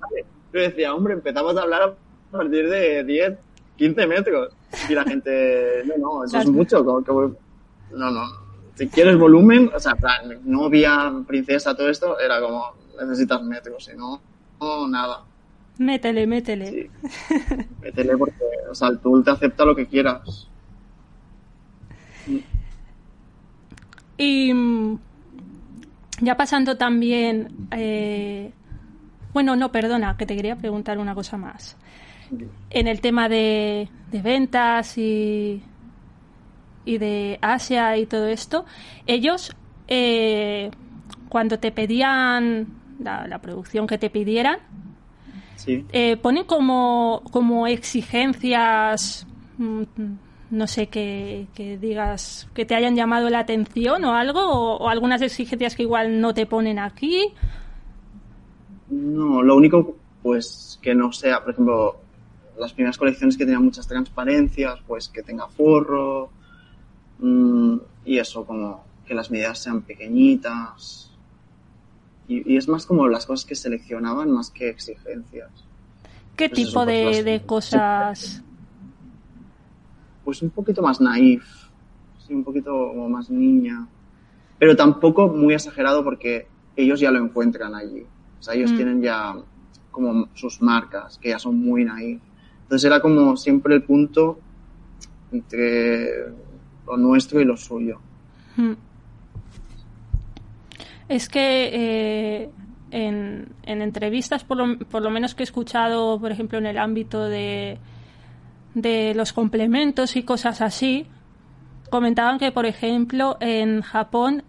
Yo 0.53 0.61
decía, 0.61 0.95
hombre, 0.95 1.15
empezamos 1.15 1.57
a 1.57 1.63
hablar 1.63 1.83
a 1.83 1.95
partir 2.31 2.69
de 2.69 3.05
10, 3.05 3.35
15 3.77 4.07
metros. 4.07 4.53
Y 4.89 4.95
la 4.95 5.05
gente, 5.05 5.83
no, 5.87 5.97
no, 5.99 6.25
eso 6.25 6.39
es 6.39 6.47
mucho. 6.49 6.85
como 6.85 7.03
que 7.05 7.11
voy- 7.11 7.35
no, 7.93 8.11
no. 8.11 8.23
Si 8.75 8.87
quieres 8.89 9.19
volumen, 9.19 9.71
o 9.75 9.81
sea, 9.81 9.95
plan, 9.97 10.39
novia, 10.45 11.13
princesa, 11.27 11.75
todo 11.75 11.89
esto, 11.89 12.19
era 12.21 12.41
como, 12.41 12.65
necesitas 13.01 13.43
metros, 13.43 13.85
si 13.85 13.97
no, 13.97 14.21
no, 14.61 14.87
nada. 14.89 15.25
Métele, 15.79 16.27
métele. 16.27 16.71
Sí. 16.71 16.91
Métele 17.83 18.17
porque, 18.17 18.35
o 18.71 18.75
sea, 18.75 18.89
el 18.89 18.99
tool 18.99 19.25
te 19.25 19.31
acepta 19.31 19.65
lo 19.65 19.75
que 19.77 19.87
quieras. 19.87 20.49
Y 24.17 24.53
mm, 24.53 24.99
ya 26.23 26.37
pasando 26.37 26.77
también... 26.77 27.49
eh, 27.73 28.53
bueno, 29.33 29.57
no, 29.57 29.71
perdona, 29.73 30.17
que 30.17 30.27
te 30.27 30.37
quería 30.37 30.57
preguntar 30.57 30.99
una 30.99 31.15
cosa 31.15 31.37
más. 31.37 31.77
En 32.71 32.87
el 32.89 33.01
tema 33.01 33.29
de, 33.29 33.89
de 34.11 34.23
ventas 34.23 34.99
y, 34.99 35.63
y 36.85 36.99
de 36.99 37.39
Asia 37.41 37.97
y 37.97 38.07
todo 38.07 38.27
esto, 38.27 38.67
ellos, 39.07 39.57
eh, 39.87 40.71
cuando 41.29 41.59
te 41.59 41.73
pedían 41.73 42.67
la, 43.01 43.27
la 43.27 43.39
producción 43.41 43.87
que 43.87 43.99
te 43.99 44.11
pidieran, 44.11 44.59
Sí. 45.57 45.85
eh, 45.93 46.17
ponen 46.17 46.45
como, 46.45 47.23
como 47.33 47.67
exigencias, 47.67 49.27
mm, 49.59 49.83
no 50.51 50.67
sé, 50.67 50.87
que, 50.87 51.47
que 51.55 51.77
digas 51.79 52.49
que 52.55 52.65
te 52.65 52.75
hayan 52.75 52.95
llamado 52.95 53.29
la 53.29 53.41
atención 53.41 54.05
o 54.05 54.15
algo, 54.15 54.41
o, 54.41 54.77
o 54.77 54.89
algunas 54.89 55.21
exigencias 55.21 55.75
que 55.75 55.83
igual 55.83 56.21
no 56.21 56.33
te 56.33 56.47
ponen 56.47 56.79
aquí. 56.79 57.33
No, 58.91 59.43
lo 59.43 59.57
único, 59.57 59.97
pues, 60.23 60.79
que 60.83 60.95
no 60.95 61.13
sea, 61.13 61.43
por 61.43 61.53
ejemplo, 61.53 61.97
las 62.59 62.73
primeras 62.73 62.99
colecciones 62.99 63.37
que 63.37 63.45
tenían 63.45 63.65
muchas 63.65 63.87
transparencias, 63.87 64.81
pues 64.87 65.09
que 65.09 65.23
tenga 65.23 65.49
forro, 65.49 66.31
mm, 67.19 67.77
y 68.05 68.19
eso, 68.19 68.45
como 68.45 68.85
que 69.07 69.15
las 69.15 69.31
medidas 69.31 69.59
sean 69.59 69.83
pequeñitas. 69.83 71.11
Y, 72.27 72.55
y 72.55 72.57
es 72.57 72.69
más 72.69 72.85
como 72.85 73.09
las 73.09 73.27
cosas 73.27 73.47
que 73.47 73.55
seleccionaban 73.55 74.31
más 74.31 74.51
que 74.51 74.69
exigencias. 74.69 75.51
¿Qué 76.37 76.49
Pues 76.49 76.61
eso, 76.61 76.69
tipo 76.69 76.85
pues 76.85 77.25
de 77.25 77.43
cosas? 77.47 78.43
Pues 80.25 80.43
un 80.43 80.51
poquito 80.51 80.83
más 80.83 81.01
naif, 81.01 81.45
sí, 82.27 82.35
un 82.35 82.45
poquito 82.45 82.71
como 82.71 83.09
más 83.09 83.29
niña. 83.29 83.89
Pero 84.59 84.77
tampoco 84.77 85.29
muy 85.29 85.55
exagerado 85.55 86.05
porque 86.05 86.47
ellos 86.77 87.01
ya 87.01 87.11
lo 87.11 87.19
encuentran 87.19 87.75
allí. 87.75 88.05
O 88.39 88.43
sea, 88.43 88.55
ellos 88.55 88.73
Mm. 88.73 88.77
tienen 88.77 89.03
ya 89.03 89.35
como 89.91 90.29
sus 90.35 90.61
marcas, 90.63 91.19
que 91.19 91.31
ya 91.31 91.39
son 91.39 91.59
muy 91.59 91.85
naif. 91.85 92.21
Entonces 92.63 92.85
era 92.85 93.01
como 93.01 93.37
siempre 93.37 93.75
el 93.75 93.83
punto 93.83 94.39
entre 95.33 96.29
lo 96.87 96.97
nuestro 96.97 97.41
y 97.41 97.45
lo 97.45 97.57
suyo. 97.57 97.99
Mm. 98.57 98.73
Es 101.09 101.29
que 101.29 101.71
eh, 101.73 102.51
en, 102.91 103.49
en 103.65 103.83
entrevistas, 103.83 104.45
por 104.45 104.57
lo, 104.59 104.79
por 104.79 105.03
lo 105.03 105.11
menos 105.11 105.35
que 105.35 105.43
he 105.43 105.45
escuchado, 105.45 106.21
por 106.21 106.31
ejemplo, 106.33 106.59
en 106.59 106.67
el 106.67 106.79
ámbito 106.79 107.25
de, 107.25 107.79
de 108.75 109.15
los 109.15 109.33
complementos 109.33 110.17
y 110.17 110.23
cosas 110.23 110.61
así, 110.61 111.07
comentaban 111.91 112.39
que, 112.39 112.53
por 112.53 112.67
ejemplo, 112.67 113.39
en 113.41 113.81
Japón 113.81 114.43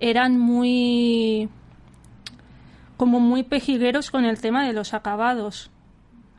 eran 0.00 0.36
muy 0.38 1.48
como 3.00 3.20
muy 3.20 3.42
pejigueros 3.44 4.10
con 4.10 4.24
el 4.26 4.40
tema 4.40 4.66
de 4.66 4.74
los 4.74 4.94
acabados, 4.94 5.70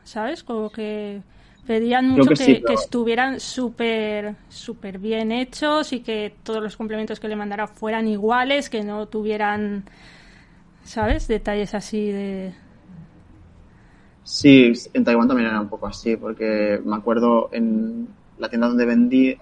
¿sabes? 0.03 0.43
Como 0.43 0.71
que 0.71 1.21
pedían 1.67 2.09
mucho 2.09 2.29
que 2.29 2.35
que, 2.35 2.45
sí, 2.45 2.55
que 2.65 2.73
pero- 2.73 2.81
estuvieran 2.81 3.39
súper 3.39 4.35
súper 4.49 4.99
bien 4.99 5.31
hechos 5.31 5.93
y 5.93 6.01
que 6.01 6.35
todos 6.43 6.61
los 6.63 6.77
complementos 6.77 7.19
que 7.19 7.29
le 7.29 7.35
mandara 7.37 7.67
fueran 7.67 8.07
iguales, 8.07 8.69
que 8.69 8.83
no 8.83 9.07
tuvieran, 9.07 9.85
¿sabes? 10.85 11.27
Detalles 11.27 11.73
así 11.75 12.11
de... 12.11 12.53
Sí, 14.23 14.71
en 14.93 15.03
Taiwán 15.03 15.27
también 15.27 15.49
era 15.49 15.59
un 15.61 15.69
poco 15.69 15.87
así, 15.87 16.15
porque 16.15 16.79
me 16.85 16.95
acuerdo 16.95 17.49
en 17.51 18.07
la 18.37 18.49
tienda 18.49 18.67
donde 18.67 18.85
vendía, 18.85 19.37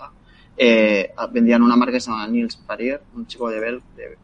eh, 0.55 1.11
vendían 1.31 1.61
una 1.63 1.75
marca 1.75 1.93
que 1.93 1.99
se 1.99 2.09
llama 2.11 2.27
Niels 2.27 2.55
Parier, 2.57 3.01
un 3.13 3.27
chico 3.27 3.49
de, 3.49 3.59
Bel- 3.59 3.83
de 3.95 4.17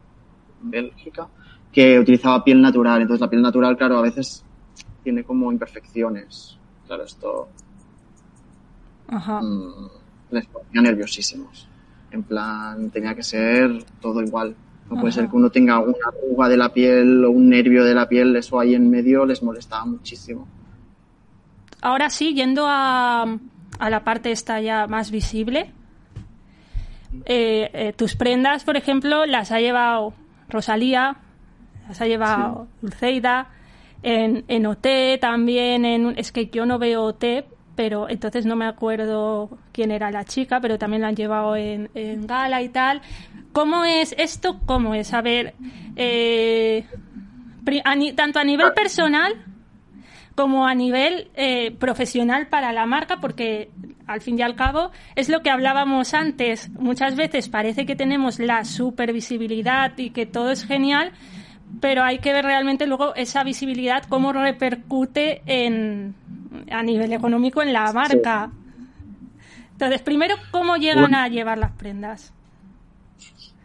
Bélgica, 0.60 1.28
que 1.76 2.00
utilizaba 2.00 2.42
piel 2.42 2.62
natural. 2.62 3.02
Entonces 3.02 3.20
la 3.20 3.28
piel 3.28 3.42
natural, 3.42 3.76
claro, 3.76 3.98
a 3.98 4.00
veces 4.00 4.42
tiene 5.04 5.24
como 5.24 5.52
imperfecciones. 5.52 6.56
Claro, 6.86 7.04
esto 7.04 7.48
Ajá. 9.08 9.42
mm, 9.42 9.90
les 10.30 10.46
ponía 10.46 10.80
nerviosísimos. 10.80 11.68
En 12.10 12.22
plan, 12.22 12.90
tenía 12.90 13.14
que 13.14 13.22
ser 13.22 13.84
todo 14.00 14.22
igual. 14.22 14.56
No 14.88 14.98
puede 14.98 15.12
ser 15.12 15.28
que 15.28 15.36
uno 15.36 15.50
tenga 15.50 15.78
una 15.80 15.98
arruga 16.08 16.48
de 16.48 16.56
la 16.56 16.72
piel 16.72 17.22
o 17.26 17.30
un 17.30 17.50
nervio 17.50 17.84
de 17.84 17.92
la 17.92 18.08
piel, 18.08 18.34
eso 18.36 18.58
ahí 18.58 18.74
en 18.74 18.88
medio 18.88 19.26
les 19.26 19.42
molestaba 19.42 19.84
muchísimo. 19.84 20.48
Ahora 21.82 22.08
sí, 22.08 22.32
yendo 22.32 22.64
a, 22.66 23.26
a 23.78 23.90
la 23.90 24.02
parte 24.02 24.30
esta 24.30 24.62
ya 24.62 24.86
más 24.86 25.10
visible, 25.10 25.72
eh, 27.26 27.68
eh, 27.74 27.92
tus 27.94 28.16
prendas, 28.16 28.64
por 28.64 28.76
ejemplo, 28.78 29.26
las 29.26 29.50
ha 29.50 29.60
llevado 29.60 30.14
Rosalía, 30.48 31.18
las 31.88 32.00
ha 32.00 32.06
llevado 32.06 32.68
Dulceida, 32.82 33.48
en, 34.02 34.44
en 34.48 34.66
OT 34.66 34.86
también, 35.20 35.84
en, 35.84 36.14
es 36.18 36.32
que 36.32 36.46
yo 36.46 36.66
no 36.66 36.78
veo 36.78 37.02
OT, 37.04 37.24
pero 37.74 38.08
entonces 38.08 38.46
no 38.46 38.56
me 38.56 38.66
acuerdo 38.66 39.50
quién 39.72 39.90
era 39.90 40.10
la 40.10 40.24
chica, 40.24 40.60
pero 40.60 40.78
también 40.78 41.02
la 41.02 41.08
han 41.08 41.16
llevado 41.16 41.56
en, 41.56 41.90
en 41.94 42.26
gala 42.26 42.62
y 42.62 42.68
tal. 42.70 43.02
¿Cómo 43.52 43.84
es 43.84 44.14
esto? 44.18 44.60
¿Cómo 44.66 44.94
es? 44.94 45.12
A 45.14 45.22
ver, 45.22 45.54
eh, 45.96 46.84
pri- 47.64 47.82
a 47.84 47.94
ni- 47.94 48.12
tanto 48.12 48.38
a 48.38 48.44
nivel 48.44 48.72
personal 48.74 49.32
como 50.34 50.66
a 50.66 50.74
nivel 50.74 51.30
eh, 51.34 51.70
profesional 51.78 52.46
para 52.48 52.72
la 52.72 52.84
marca, 52.86 53.18
porque 53.20 53.70
al 54.06 54.20
fin 54.20 54.38
y 54.38 54.42
al 54.42 54.54
cabo 54.54 54.90
es 55.14 55.28
lo 55.30 55.40
que 55.40 55.48
hablábamos 55.50 56.12
antes. 56.14 56.68
Muchas 56.78 57.16
veces 57.16 57.48
parece 57.48 57.86
que 57.86 57.96
tenemos 57.96 58.38
la 58.38 58.64
supervisibilidad 58.64 59.96
y 59.96 60.10
que 60.10 60.26
todo 60.26 60.50
es 60.50 60.64
genial, 60.66 61.12
pero 61.80 62.02
hay 62.02 62.18
que 62.18 62.32
ver 62.32 62.44
realmente 62.44 62.86
luego 62.86 63.14
esa 63.14 63.44
visibilidad 63.44 64.04
cómo 64.08 64.32
repercute 64.32 65.42
en 65.46 66.14
a 66.70 66.82
nivel 66.82 67.12
económico 67.12 67.62
en 67.62 67.72
la 67.72 67.92
marca. 67.92 68.50
Entonces, 69.72 70.00
primero, 70.02 70.36
¿cómo 70.50 70.76
llegan 70.76 71.14
a 71.14 71.28
llevar 71.28 71.58
las 71.58 71.72
prendas? 71.72 72.32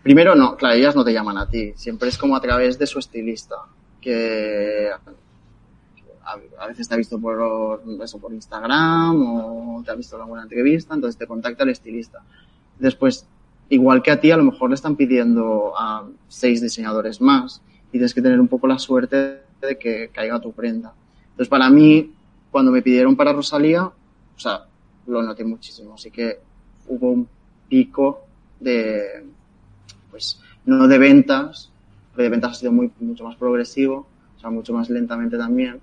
Primero, 0.04 0.36
no, 0.36 0.58
claro, 0.58 0.76
ellas 0.76 0.96
no 0.96 1.06
te 1.06 1.14
llaman 1.14 1.38
a 1.38 1.48
ti. 1.48 1.74
Siempre 1.76 2.10
es 2.10 2.18
como 2.18 2.36
a 2.36 2.42
través 2.42 2.78
de 2.78 2.86
su 2.86 3.00
estilista, 3.00 3.56
que 4.02 4.90
a 6.60 6.68
veces 6.68 6.88
te 6.88 6.94
ha 6.94 6.98
visto 6.98 7.20
por, 7.20 7.82
eso, 8.04 8.20
por 8.20 8.34
Instagram 8.34 9.22
o 9.22 9.82
te 9.84 9.92
ha 9.92 9.96
visto 9.96 10.16
en 10.16 10.24
alguna 10.24 10.44
entrevista, 10.44 10.94
entonces 10.94 11.18
te 11.18 11.28
contacta 11.28 11.64
el 11.64 11.70
estilista. 11.70 12.20
Después, 12.78 13.26
igual 13.70 14.02
que 14.02 14.12
a 14.12 14.20
ti, 14.20 14.32
a 14.32 14.38
lo 14.38 14.44
mejor 14.44 14.70
le 14.70 14.76
están 14.76 14.96
pidiendo 14.96 15.74
a 15.78 16.06
seis 16.28 16.62
diseñadores 16.62 17.22
más 17.22 17.62
y 17.92 18.00
tienes 18.00 18.14
que 18.14 18.22
tener 18.22 18.40
un 18.40 18.48
poco 18.48 18.68
la 18.68 18.80
suerte 18.80 19.42
de 19.62 19.78
que 19.78 20.10
caiga 20.10 20.40
tu 20.40 20.54
prenda. 20.54 20.94
Entonces, 21.32 21.50
para 21.50 21.70
mí, 21.70 22.12
cuando 22.50 22.72
me 22.72 22.82
pidieron 22.82 23.16
para 23.16 23.34
Rosalía, 23.34 23.84
o 23.84 24.40
sea, 24.40 24.66
lo 25.08 25.22
noté 25.22 25.44
muchísimo. 25.44 25.94
Así 25.94 26.10
que 26.10 26.40
hubo 26.88 27.12
un 27.12 27.28
pico 27.68 28.26
de, 28.60 29.26
pues, 30.10 30.40
no 30.66 30.88
de 30.88 30.98
ventas, 30.98 31.72
porque 32.10 32.24
de 32.24 32.30
ventas 32.30 32.52
ha 32.52 32.56
sido 32.56 32.72
muy, 32.72 32.92
mucho 33.00 33.24
más 33.24 33.36
progresivo, 33.36 34.08
o 34.38 34.40
sea, 34.40 34.50
mucho 34.50 34.74
más 34.74 34.90
lentamente 34.90 35.38
también, 35.38 35.80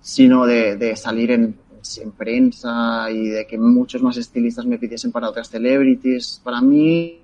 sino 0.00 0.46
de, 0.46 0.94
salir 0.96 1.30
en, 1.30 1.56
en 2.00 2.12
prensa 2.12 3.10
y 3.10 3.28
de 3.28 3.46
que 3.46 3.58
muchos 3.58 4.02
más 4.02 4.16
estilistas 4.16 4.66
me 4.66 4.78
pidiesen 4.78 5.12
para 5.12 5.28
otras 5.28 5.48
celebrities. 5.48 6.40
Para 6.42 6.60
mí, 6.60 7.18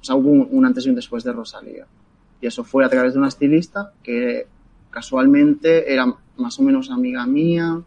o 0.00 0.04
sea, 0.04 0.14
hubo 0.16 0.30
un, 0.30 0.48
un 0.50 0.66
antes 0.66 0.86
y 0.86 0.90
un 0.90 0.96
después 0.96 1.24
de 1.24 1.32
Rosalía. 1.32 1.86
Y 2.42 2.48
eso 2.48 2.64
fue 2.64 2.84
a 2.84 2.88
través 2.90 3.14
de 3.14 3.20
una 3.20 3.28
estilista 3.28 3.92
que 4.02 4.46
casualmente 4.90 5.90
era 5.90 6.12
más 6.36 6.58
o 6.58 6.62
menos 6.62 6.90
amiga 6.90 7.24
mía, 7.24 7.80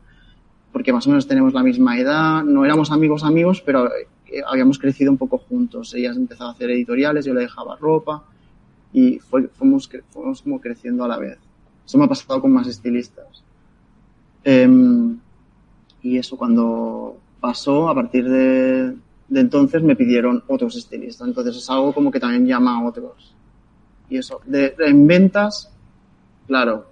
porque 0.71 0.93
más 0.93 1.05
o 1.05 1.09
menos 1.09 1.27
tenemos 1.27 1.53
la 1.53 1.61
misma 1.61 1.99
edad, 1.99 2.43
no 2.43 2.65
éramos 2.65 2.89
amigos 2.89 3.23
amigos, 3.23 3.61
pero 3.61 3.89
habíamos 4.47 4.79
crecido 4.79 5.11
un 5.11 5.17
poco 5.17 5.37
juntos. 5.37 5.93
Ella 5.93 6.11
empezaba 6.11 6.51
a 6.51 6.53
hacer 6.53 6.71
editoriales, 6.71 7.25
yo 7.25 7.33
le 7.33 7.41
dejaba 7.41 7.75
ropa 7.75 8.23
y 8.93 9.19
fuimos, 9.19 9.89
fuimos 10.09 10.41
como 10.41 10.61
creciendo 10.61 11.03
a 11.03 11.09
la 11.09 11.17
vez. 11.17 11.37
Eso 11.85 11.97
me 11.97 12.05
ha 12.05 12.07
pasado 12.07 12.41
con 12.41 12.51
más 12.51 12.67
estilistas. 12.67 13.43
Em, 14.43 15.17
y 16.01 16.17
eso 16.17 16.37
cuando 16.37 17.17
pasó, 17.41 17.89
a 17.89 17.95
partir 17.95 18.29
de, 18.29 18.95
de, 19.27 19.39
entonces 19.39 19.83
me 19.83 19.97
pidieron 19.97 20.43
otros 20.47 20.77
estilistas. 20.77 21.27
Entonces 21.27 21.57
es 21.57 21.69
algo 21.69 21.93
como 21.93 22.09
que 22.09 22.21
también 22.21 22.47
llama 22.47 22.79
a 22.79 22.87
otros. 22.87 23.35
Y 24.09 24.17
eso, 24.17 24.41
de, 24.45 24.75
en 24.79 25.07
ventas, 25.07 25.71
claro, 26.47 26.91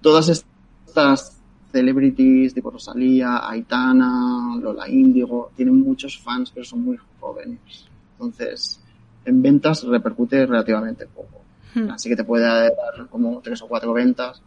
todas 0.00 0.28
estas 0.28 1.38
celebrities 1.72 2.54
tipo 2.54 2.70
Rosalía, 2.70 3.48
Aitana, 3.48 4.56
Lola 4.60 4.88
Índigo, 4.88 5.50
tienen 5.56 5.80
muchos 5.80 6.18
fans, 6.18 6.50
pero 6.50 6.64
son 6.64 6.82
muy 6.84 6.98
jóvenes. 7.20 7.88
Entonces, 8.12 8.80
en 9.24 9.42
ventas 9.42 9.84
repercute 9.84 10.46
relativamente 10.46 11.06
poco. 11.06 11.42
Hmm. 11.74 11.90
Así 11.90 12.08
que 12.08 12.16
te 12.16 12.24
puede 12.24 12.44
dar 12.44 12.72
como 13.10 13.40
tres 13.40 13.60
o 13.62 13.68
cuatro 13.68 13.92
ventas, 13.92 14.42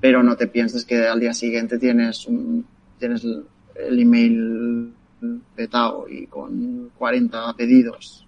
pero 0.00 0.22
no 0.22 0.36
te 0.36 0.46
pienses 0.46 0.84
que 0.84 1.06
al 1.06 1.20
día 1.20 1.34
siguiente 1.34 1.78
tienes 1.78 2.26
un, 2.26 2.66
tienes 2.98 3.24
el 3.24 3.98
email 3.98 4.92
petado 5.54 6.08
y 6.08 6.26
con 6.26 6.90
40 6.96 7.54
pedidos. 7.54 8.26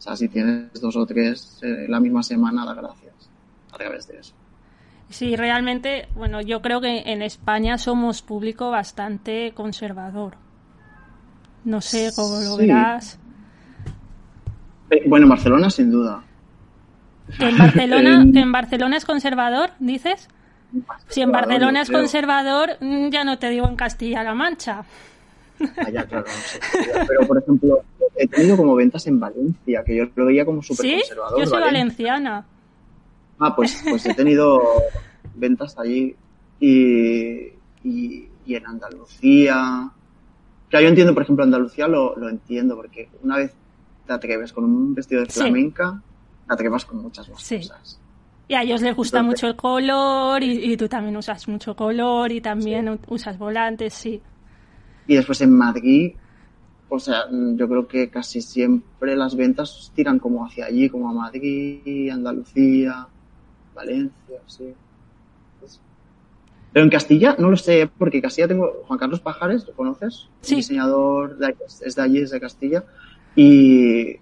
O 0.00 0.02
sea, 0.02 0.16
si 0.16 0.30
tienes 0.30 0.72
dos 0.80 0.96
o 0.96 1.04
tres 1.04 1.58
eh, 1.60 1.84
la 1.86 2.00
misma 2.00 2.22
semana, 2.22 2.64
da 2.64 2.72
gracias 2.72 3.12
a 3.70 3.76
través 3.76 4.08
de 4.08 4.18
eso. 4.18 4.32
Sí, 5.10 5.36
realmente, 5.36 6.08
bueno, 6.14 6.40
yo 6.40 6.62
creo 6.62 6.80
que 6.80 7.02
en 7.12 7.20
España 7.20 7.76
somos 7.76 8.22
público 8.22 8.70
bastante 8.70 9.52
conservador. 9.54 10.36
No 11.64 11.82
sé 11.82 12.12
cómo 12.16 12.40
lo 12.40 12.56
verás. 12.56 13.18
Eh, 14.88 15.02
bueno, 15.06 15.26
en 15.26 15.30
Barcelona 15.30 15.68
sin 15.68 15.90
duda. 15.90 16.22
en 17.38 17.58
Barcelona, 17.58 18.22
en 18.34 18.52
Barcelona 18.52 18.96
es 18.96 19.04
conservador, 19.04 19.72
dices? 19.80 20.30
Si 21.08 21.20
en 21.20 21.30
Barcelona 21.30 21.82
es 21.82 21.90
conservador, 21.90 22.78
mm, 22.80 23.10
ya 23.10 23.24
no 23.24 23.38
te 23.38 23.50
digo 23.50 23.68
en 23.68 23.76
Castilla-La 23.76 24.32
Mancha. 24.32 24.84
Ah, 25.76 26.24
Pero, 27.08 27.26
por 27.26 27.38
ejemplo, 27.38 27.82
he 28.16 28.26
tenido 28.26 28.56
como 28.56 28.74
ventas 28.74 29.06
en 29.06 29.20
Valencia, 29.20 29.82
que 29.84 29.96
yo 29.96 30.04
lo 30.14 30.26
veía 30.26 30.44
como 30.44 30.62
súper 30.62 30.98
conservador. 30.98 31.40
Yo 31.40 31.46
soy 31.46 31.60
valenciana. 31.60 32.46
Ah, 33.38 33.54
pues, 33.54 33.82
pues 33.88 34.04
he 34.06 34.14
tenido 34.14 34.60
ventas 35.34 35.78
allí 35.78 36.14
y, 36.60 37.52
y, 37.84 38.28
en 38.46 38.66
Andalucía. 38.66 39.90
Claro, 40.68 40.82
yo 40.82 40.88
entiendo, 40.88 41.14
por 41.14 41.22
ejemplo, 41.22 41.44
Andalucía 41.44 41.88
lo, 41.88 42.16
lo 42.16 42.28
entiendo, 42.28 42.76
porque 42.76 43.08
una 43.22 43.36
vez 43.36 43.52
te 44.06 44.12
atreves 44.12 44.52
con 44.52 44.64
un 44.64 44.94
vestido 44.94 45.22
de 45.22 45.28
flamenca, 45.28 46.02
te 46.46 46.54
atreves 46.54 46.84
con 46.84 47.02
muchas 47.02 47.28
más 47.28 47.48
cosas. 47.48 48.00
Y 48.48 48.54
a 48.54 48.62
ellos 48.62 48.82
les 48.82 48.96
gusta 48.96 49.22
mucho 49.22 49.46
el 49.46 49.54
color 49.54 50.42
y, 50.42 50.76
tú 50.76 50.88
también 50.88 51.16
usas 51.16 51.46
mucho 51.46 51.76
color 51.76 52.32
y 52.32 52.40
también 52.40 52.98
usas 53.06 53.38
volantes, 53.38 53.94
sí. 53.94 54.20
Y 55.10 55.16
después 55.16 55.40
en 55.40 55.50
Madrid, 55.50 56.12
o 56.88 57.00
sea, 57.00 57.24
yo 57.32 57.68
creo 57.68 57.88
que 57.88 58.10
casi 58.10 58.40
siempre 58.40 59.16
las 59.16 59.34
ventas 59.34 59.90
tiran 59.92 60.20
como 60.20 60.46
hacia 60.46 60.66
allí, 60.66 60.88
como 60.88 61.10
a 61.10 61.12
Madrid, 61.12 62.08
Andalucía. 62.10 63.08
Valencia, 63.74 64.40
sí. 64.46 64.72
Pero 66.72 66.84
en 66.84 66.90
Castilla 66.90 67.34
no 67.40 67.50
lo 67.50 67.56
sé, 67.56 67.90
porque 67.98 68.22
Castilla 68.22 68.46
tengo 68.46 68.84
Juan 68.86 69.00
Carlos 69.00 69.18
Pajares, 69.18 69.66
¿lo 69.66 69.74
conoces? 69.74 70.28
Sí. 70.42 70.54
diseñador 70.54 71.36
es 71.84 71.96
de 71.96 72.02
allí, 72.02 72.18
es 72.18 72.30
de 72.30 72.40
Castilla. 72.40 72.84
Y 73.34 74.14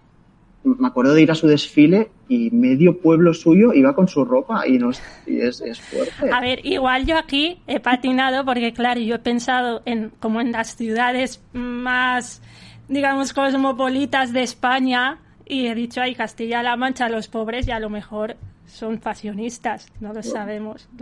me 0.64 0.88
acuerdo 0.88 1.14
de 1.14 1.22
ir 1.22 1.30
a 1.30 1.34
su 1.34 1.46
desfile 1.46 2.10
y 2.28 2.50
medio 2.50 2.98
pueblo 3.00 3.32
suyo 3.32 3.72
iba 3.72 3.94
con 3.94 4.08
su 4.08 4.24
ropa 4.24 4.66
y, 4.66 4.78
no, 4.78 4.90
es, 4.90 5.00
es, 5.26 5.80
fuerte. 5.80 6.30
A 6.32 6.40
ver, 6.40 6.64
igual 6.66 7.06
yo 7.06 7.16
aquí 7.16 7.62
he 7.66 7.80
patinado 7.80 8.44
porque, 8.44 8.72
claro, 8.72 9.00
yo 9.00 9.16
he 9.16 9.18
pensado 9.20 9.82
en 9.86 10.10
como 10.20 10.40
en 10.40 10.52
las 10.52 10.76
ciudades 10.76 11.42
más, 11.52 12.42
digamos, 12.88 13.32
cosmopolitas 13.32 14.32
de 14.32 14.42
España 14.42 15.18
y 15.46 15.66
he 15.66 15.74
dicho, 15.74 16.02
ay, 16.02 16.14
Castilla-La 16.14 16.76
Mancha, 16.76 17.08
los 17.08 17.28
pobres 17.28 17.66
y 17.66 17.70
a 17.70 17.80
lo 17.80 17.88
mejor 17.88 18.36
son 18.66 19.00
fashionistas, 19.00 19.90
no 20.00 20.12
lo 20.12 20.22
sabemos. 20.22 20.88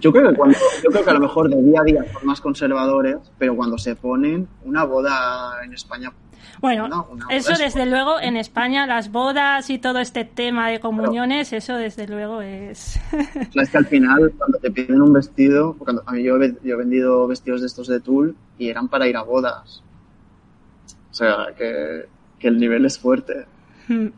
Yo, 0.00 0.10
creo 0.10 0.30
que 0.30 0.36
cuando, 0.36 0.56
yo 0.82 0.90
creo 0.90 1.04
que 1.04 1.10
a 1.10 1.14
lo 1.14 1.20
mejor 1.20 1.50
de 1.50 1.62
día 1.62 1.80
a 1.80 1.84
día 1.84 2.04
son 2.12 2.26
más 2.26 2.40
conservadores, 2.40 3.16
pero 3.38 3.54
cuando 3.54 3.76
se 3.76 3.94
ponen 3.94 4.48
una 4.64 4.84
boda 4.84 5.62
en 5.64 5.74
España. 5.74 6.10
Bueno, 6.60 7.08
eso 7.30 7.52
desde 7.58 7.86
luego 7.86 8.20
en 8.20 8.36
España, 8.36 8.86
las 8.86 9.10
bodas 9.10 9.68
y 9.70 9.78
todo 9.78 9.98
este 9.98 10.24
tema 10.24 10.70
de 10.70 10.80
comuniones, 10.80 11.52
eso 11.52 11.76
desde 11.76 12.06
luego 12.06 12.42
es... 12.42 13.00
es 13.54 13.70
que 13.70 13.78
al 13.78 13.86
final, 13.86 14.32
cuando 14.36 14.58
te 14.58 14.70
piden 14.70 15.02
un 15.02 15.12
vestido, 15.12 15.74
cuando, 15.78 16.02
a 16.06 16.12
mí 16.12 16.22
yo 16.22 16.36
he, 16.40 16.54
yo 16.62 16.74
he 16.74 16.76
vendido 16.76 17.26
vestidos 17.26 17.60
de 17.60 17.66
estos 17.66 17.88
de 17.88 18.00
tul 18.00 18.36
y 18.58 18.68
eran 18.68 18.88
para 18.88 19.06
ir 19.08 19.16
a 19.16 19.22
bodas. 19.22 19.82
O 21.10 21.14
sea, 21.14 21.48
que, 21.56 22.06
que 22.38 22.48
el 22.48 22.58
nivel 22.58 22.86
es 22.86 22.98
fuerte. 22.98 23.46
Hmm. 23.88 24.08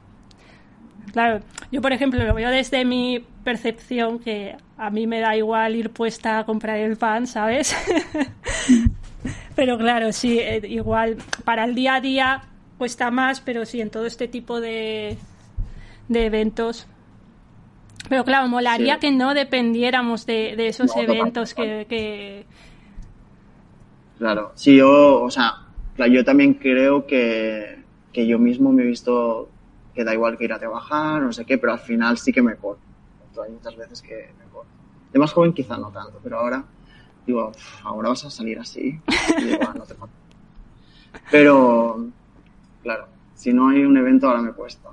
Claro, 1.13 1.45
yo 1.71 1.81
por 1.81 1.93
ejemplo 1.93 2.25
lo 2.25 2.35
veo 2.35 2.51
desde 2.51 2.85
mi 2.85 3.25
percepción 3.45 4.19
que 4.19 4.57
a 4.77 4.91
mí 4.91 5.07
me 5.07 5.21
da 5.21 5.37
igual 5.37 5.77
ir 5.77 5.91
puesta 5.91 6.41
a 6.41 6.45
comprar 6.45 6.79
el 6.79 6.97
pan, 6.97 7.27
¿sabes? 7.27 7.75
Pero 9.55 9.79
claro, 9.79 10.13
sí, 10.13 10.39
eh, 10.39 10.61
igual 10.69 11.17
para 11.45 11.65
el 11.65 11.75
día 11.75 11.97
a 11.97 12.01
día 12.01 12.45
cuesta 12.79 13.11
más, 13.11 13.41
pero 13.41 13.65
sí 13.65 13.81
en 13.81 13.91
todo 13.91 14.07
este 14.07 14.29
tipo 14.29 14.61
de, 14.61 15.17
de 16.09 16.27
eventos. 16.27 16.87
Pero 18.09 18.25
claro, 18.25 18.49
molaría 18.49 18.99
que 18.99 19.11
no 19.11 19.33
dependiéramos 19.33 20.27
de, 20.27 20.55
de 20.57 20.69
esos 20.69 20.95
eventos 20.97 21.55
que, 21.55 21.87
que, 21.89 22.45
Claro, 24.19 24.53
sí, 24.55 24.77
yo, 24.77 25.23
o 25.23 25.31
sea, 25.31 25.67
yo 26.11 26.25
también 26.25 26.55
creo 26.55 27.07
que, 27.07 27.83
que 28.13 28.27
yo 28.27 28.39
mismo 28.39 28.73
me 28.73 28.83
he 28.83 28.87
visto 28.87 29.49
que 29.95 30.05
da 30.05 30.13
igual 30.13 30.37
que 30.37 30.45
ir 30.45 30.53
a 30.53 30.59
trabajar, 30.59 31.23
no 31.23 31.33
sé 31.33 31.45
qué, 31.45 31.59
pero 31.59 31.73
al 31.73 31.79
final 31.79 32.19
sí 32.19 32.33
que 32.33 32.43
me 32.43 32.57
corto. 32.57 32.83
Hay 33.43 33.51
muchas 33.51 33.77
veces 33.77 34.03
que 34.03 34.31
me 34.39 34.45
corto. 34.53 34.71
De 35.13 35.19
más 35.19 35.33
joven 35.33 35.53
quizá 35.53 35.77
no 35.77 35.91
tanto, 35.91 36.21
pero 36.23 36.39
ahora 36.39 36.65
digo, 37.27 37.53
ahora 37.83 38.11
vas 38.11 38.25
a 38.25 38.31
salir 38.31 38.59
así. 38.59 39.01
Y 39.39 39.45
digo, 39.45 39.59
ah, 39.67 39.75
no 39.77 39.85
te 39.85 39.95
Pero, 41.31 42.07
claro, 42.83 43.07
si 43.35 43.53
no 43.53 43.69
hay 43.69 43.85
un 43.85 43.97
evento 43.97 44.29
ahora 44.29 44.43
me 44.43 44.53
cuesta. 44.53 44.91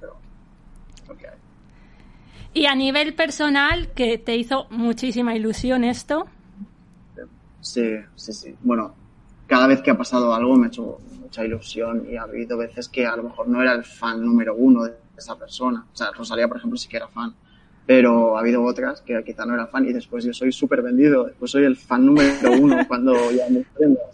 Pero, 0.00 0.16
lo 1.08 1.16
que 1.16 1.28
hay. 1.28 1.38
Y 2.52 2.66
a 2.66 2.74
nivel 2.74 3.14
personal, 3.14 3.92
que 3.92 4.18
te 4.18 4.36
hizo 4.36 4.66
muchísima 4.70 5.34
ilusión 5.34 5.84
esto. 5.84 6.26
Sí, 7.60 7.96
sí, 8.14 8.32
sí. 8.32 8.54
Bueno, 8.62 8.94
cada 9.46 9.66
vez 9.66 9.80
que 9.80 9.90
ha 9.90 9.96
pasado 9.96 10.34
algo 10.34 10.56
me 10.56 10.66
ha 10.66 10.68
hecho 10.68 11.00
mucha 11.20 11.44
ilusión 11.44 12.06
y 12.10 12.16
ha 12.16 12.22
habido 12.22 12.58
veces 12.58 12.88
que 12.88 13.06
a 13.06 13.16
lo 13.16 13.24
mejor 13.24 13.48
no 13.48 13.62
era 13.62 13.72
el 13.72 13.84
fan 13.84 14.24
número 14.24 14.54
uno 14.54 14.84
de 14.84 14.94
esa 15.16 15.36
persona. 15.36 15.86
O 15.92 15.96
sea, 15.96 16.10
Rosalía, 16.12 16.46
por 16.46 16.58
ejemplo, 16.58 16.76
sí 16.76 16.88
que 16.88 16.98
era 16.98 17.08
fan. 17.08 17.34
Pero 17.86 18.36
ha 18.36 18.40
habido 18.40 18.62
otras 18.62 19.02
que 19.02 19.22
quizá 19.24 19.44
no 19.44 19.54
era 19.54 19.66
fan 19.66 19.86
y 19.86 19.92
después 19.92 20.24
yo 20.24 20.32
soy 20.32 20.52
súper 20.52 20.82
vendido. 20.82 21.24
Después 21.24 21.50
soy 21.50 21.64
el 21.64 21.76
fan 21.76 22.06
número 22.06 22.52
uno 22.58 22.78
cuando 22.88 23.14
ya 23.30 23.48
me 23.50 23.60
prendas. 23.60 24.06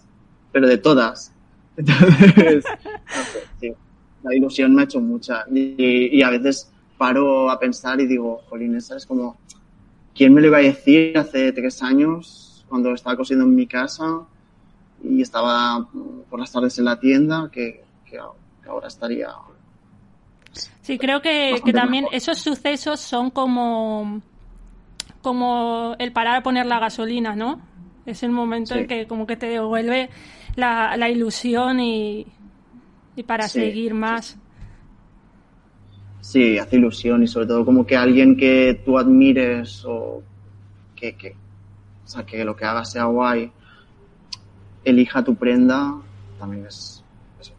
Pero 0.52 0.66
de 0.66 0.78
todas. 0.78 1.32
Entonces, 1.76 2.64
sí, 3.60 3.72
la 4.22 4.34
ilusión 4.34 4.74
me 4.74 4.82
ha 4.82 4.84
hecho 4.84 5.00
mucha. 5.00 5.44
Y, 5.52 6.18
y, 6.18 6.22
a 6.22 6.30
veces 6.30 6.70
paro 6.98 7.50
a 7.50 7.58
pensar 7.58 8.00
y 8.00 8.06
digo, 8.06 8.42
jolín, 8.48 8.74
esa 8.74 8.96
es 8.96 9.06
como, 9.06 9.38
¿quién 10.14 10.34
me 10.34 10.40
lo 10.40 10.48
iba 10.48 10.58
a 10.58 10.62
decir 10.62 11.16
hace 11.16 11.52
tres 11.52 11.82
años 11.82 12.64
cuando 12.68 12.92
estaba 12.92 13.16
cosiendo 13.16 13.44
en 13.44 13.54
mi 13.54 13.66
casa? 13.66 14.26
y 15.02 15.22
estaba 15.22 15.86
por 16.28 16.40
las 16.40 16.52
tardes 16.52 16.78
en 16.78 16.84
la 16.84 16.98
tienda, 16.98 17.48
que, 17.52 17.82
ahora 18.68 18.88
estaría. 18.88 19.28
Sí, 20.82 20.98
creo 20.98 21.22
que, 21.22 21.60
también 21.72 22.06
esos 22.12 22.38
sucesos 22.38 23.00
son 23.00 23.30
como, 23.30 24.20
como 25.22 25.94
el 25.98 26.12
parar 26.12 26.36
a 26.36 26.42
poner 26.42 26.66
la 26.66 26.78
gasolina, 26.78 27.36
¿no? 27.36 27.60
Es 28.06 28.22
el 28.22 28.30
momento 28.30 28.74
en 28.74 28.86
que 28.86 29.06
como 29.06 29.26
que 29.26 29.36
te 29.36 29.46
devuelve 29.46 30.10
la, 30.56 30.96
la 30.96 31.08
ilusión 31.08 31.80
y, 31.80 32.26
y 33.14 33.22
para 33.22 33.46
seguir 33.46 33.94
más. 33.94 34.36
Sí, 36.20 36.58
hace 36.58 36.76
ilusión 36.76 37.22
y 37.22 37.26
sobre 37.26 37.46
todo 37.46 37.64
como 37.64 37.86
que 37.86 37.96
alguien 37.96 38.36
que 38.36 38.80
tú 38.84 38.98
admires 38.98 39.84
o 39.86 40.22
que, 40.94 41.16
que, 41.16 41.34
o 42.04 42.08
sea, 42.08 42.24
que 42.24 42.44
lo 42.44 42.56
que 42.56 42.64
haga 42.64 42.84
sea 42.84 43.04
guay 43.04 43.50
elija 44.84 45.24
tu 45.24 45.34
prenda 45.34 45.94
también 46.38 46.66
es, 46.66 47.04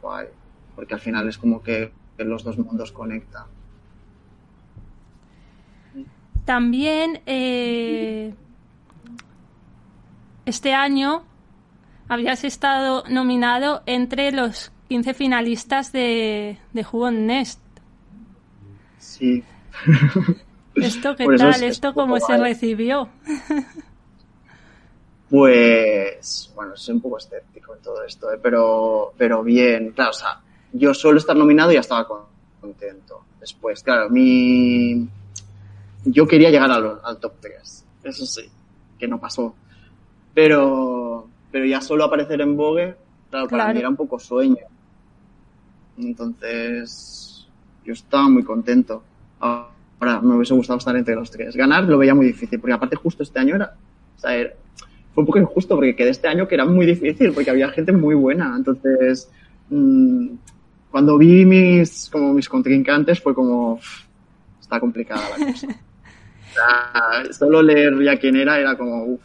guay, 0.02 0.28
porque 0.76 0.94
al 0.94 1.00
final 1.00 1.28
es 1.28 1.38
como 1.38 1.62
que, 1.62 1.92
los 2.18 2.44
dos 2.44 2.58
mundos 2.58 2.92
conectan. 2.92 3.46
También 6.46 7.22
eh, 7.26 8.34
este 10.46 10.74
año 10.74 11.24
habías 12.08 12.44
estado 12.44 13.04
nominado 13.10 13.84
entre 13.86 14.32
los 14.32 14.72
15 14.90 15.14
finalistas 15.14 15.92
de, 15.92 16.58
de 16.74 17.12
Nest. 17.12 17.62
Sí. 18.98 19.44
¿Esto 20.76 21.16
qué 21.16 21.26
tal? 21.38 21.64
¿Esto 21.64 21.94
cómo 21.94 22.20
se 22.20 22.38
recibió? 22.38 23.10
Pues, 25.30 26.52
bueno, 26.54 26.76
soy 26.76 26.96
un 26.96 27.02
poco 27.02 27.18
escéptico 27.18 27.74
en 27.74 27.82
todo 27.82 28.04
esto, 28.04 28.34
¿eh? 28.34 28.40
pero, 28.42 29.14
pero 29.18 29.44
bien, 29.44 29.92
claro, 29.92 30.10
o 30.10 30.14
sea, 30.14 30.42
yo 30.74 30.94
solo 30.94 31.18
estar 31.18 31.36
nominado 31.36 31.72
ya 31.72 31.80
estaba 31.82 32.08
contento. 32.60 33.22
Después, 33.40 33.82
claro, 33.84 34.10
mi... 34.10 35.08
Yo 36.06 36.28
quería 36.28 36.50
llegar 36.50 36.72
al, 36.72 37.00
al 37.04 37.18
top 37.18 37.34
3, 37.42 37.86
eso 38.04 38.26
sí, 38.26 38.50
que 38.98 39.08
no 39.08 39.20
pasó. 39.20 39.54
Pero, 40.34 41.28
pero 41.52 41.66
ya 41.66 41.82
solo 41.82 42.04
aparecer 42.06 42.42
en 42.42 42.56
Vogue, 42.58 42.96
claro, 43.30 43.48
para 43.48 43.64
Claro. 43.64 43.74
mí 43.74 43.80
era 43.80 43.90
un 43.90 43.96
poco 43.96 44.18
sueño. 44.20 44.58
Entonces, 45.98 47.48
yo 47.86 47.94
estaba 47.94 48.30
muy 48.30 48.44
contento. 48.44 49.04
Ahora, 49.40 50.22
me 50.22 50.36
hubiese 50.36 50.54
gustado 50.54 50.80
estar 50.80 50.96
entre 50.96 51.16
los 51.16 51.30
tres. 51.30 51.56
Ganar 51.56 51.84
lo 51.84 51.98
veía 51.98 52.16
muy 52.16 52.26
difícil, 52.28 52.60
porque 52.60 52.74
aparte 52.74 52.96
justo 52.96 53.24
este 53.24 53.40
año 53.40 53.56
era, 53.56 53.74
o 54.18 54.20
sea, 54.20 54.36
era- 54.36 54.54
fue 55.14 55.22
un 55.24 55.26
poco 55.28 55.40
injusto 55.40 55.76
porque 55.76 55.96
quedé 55.96 56.10
este 56.10 56.28
año 56.28 56.48
que 56.48 56.56
era 56.56 56.66
muy 56.66 56.86
difícil, 56.86 57.34
porque 57.34 57.50
había 57.52 57.70
gente 57.70 57.92
muy 57.92 58.16
buena. 58.16 58.54
Entonces, 58.56 59.30
mm, 59.70 60.28
cuando 60.92 61.18
vi 61.18 61.46
mis, 61.46 62.10
como 62.12 62.34
mis 62.34 62.50
contrincantes 62.50 63.22
fue 63.22 63.34
como, 63.34 63.74
"Uf, 63.76 64.04
está 64.62 64.80
complicada 64.80 65.24
la 65.38 65.46
cosa. 65.48 65.68
O 66.52 66.54
sea, 66.54 67.34
solo 67.34 67.62
leer 67.62 67.94
ya 68.04 68.18
quién 68.18 68.36
era 68.36 68.60
era 68.60 68.78
como, 68.78 69.06
uff. 69.06 69.22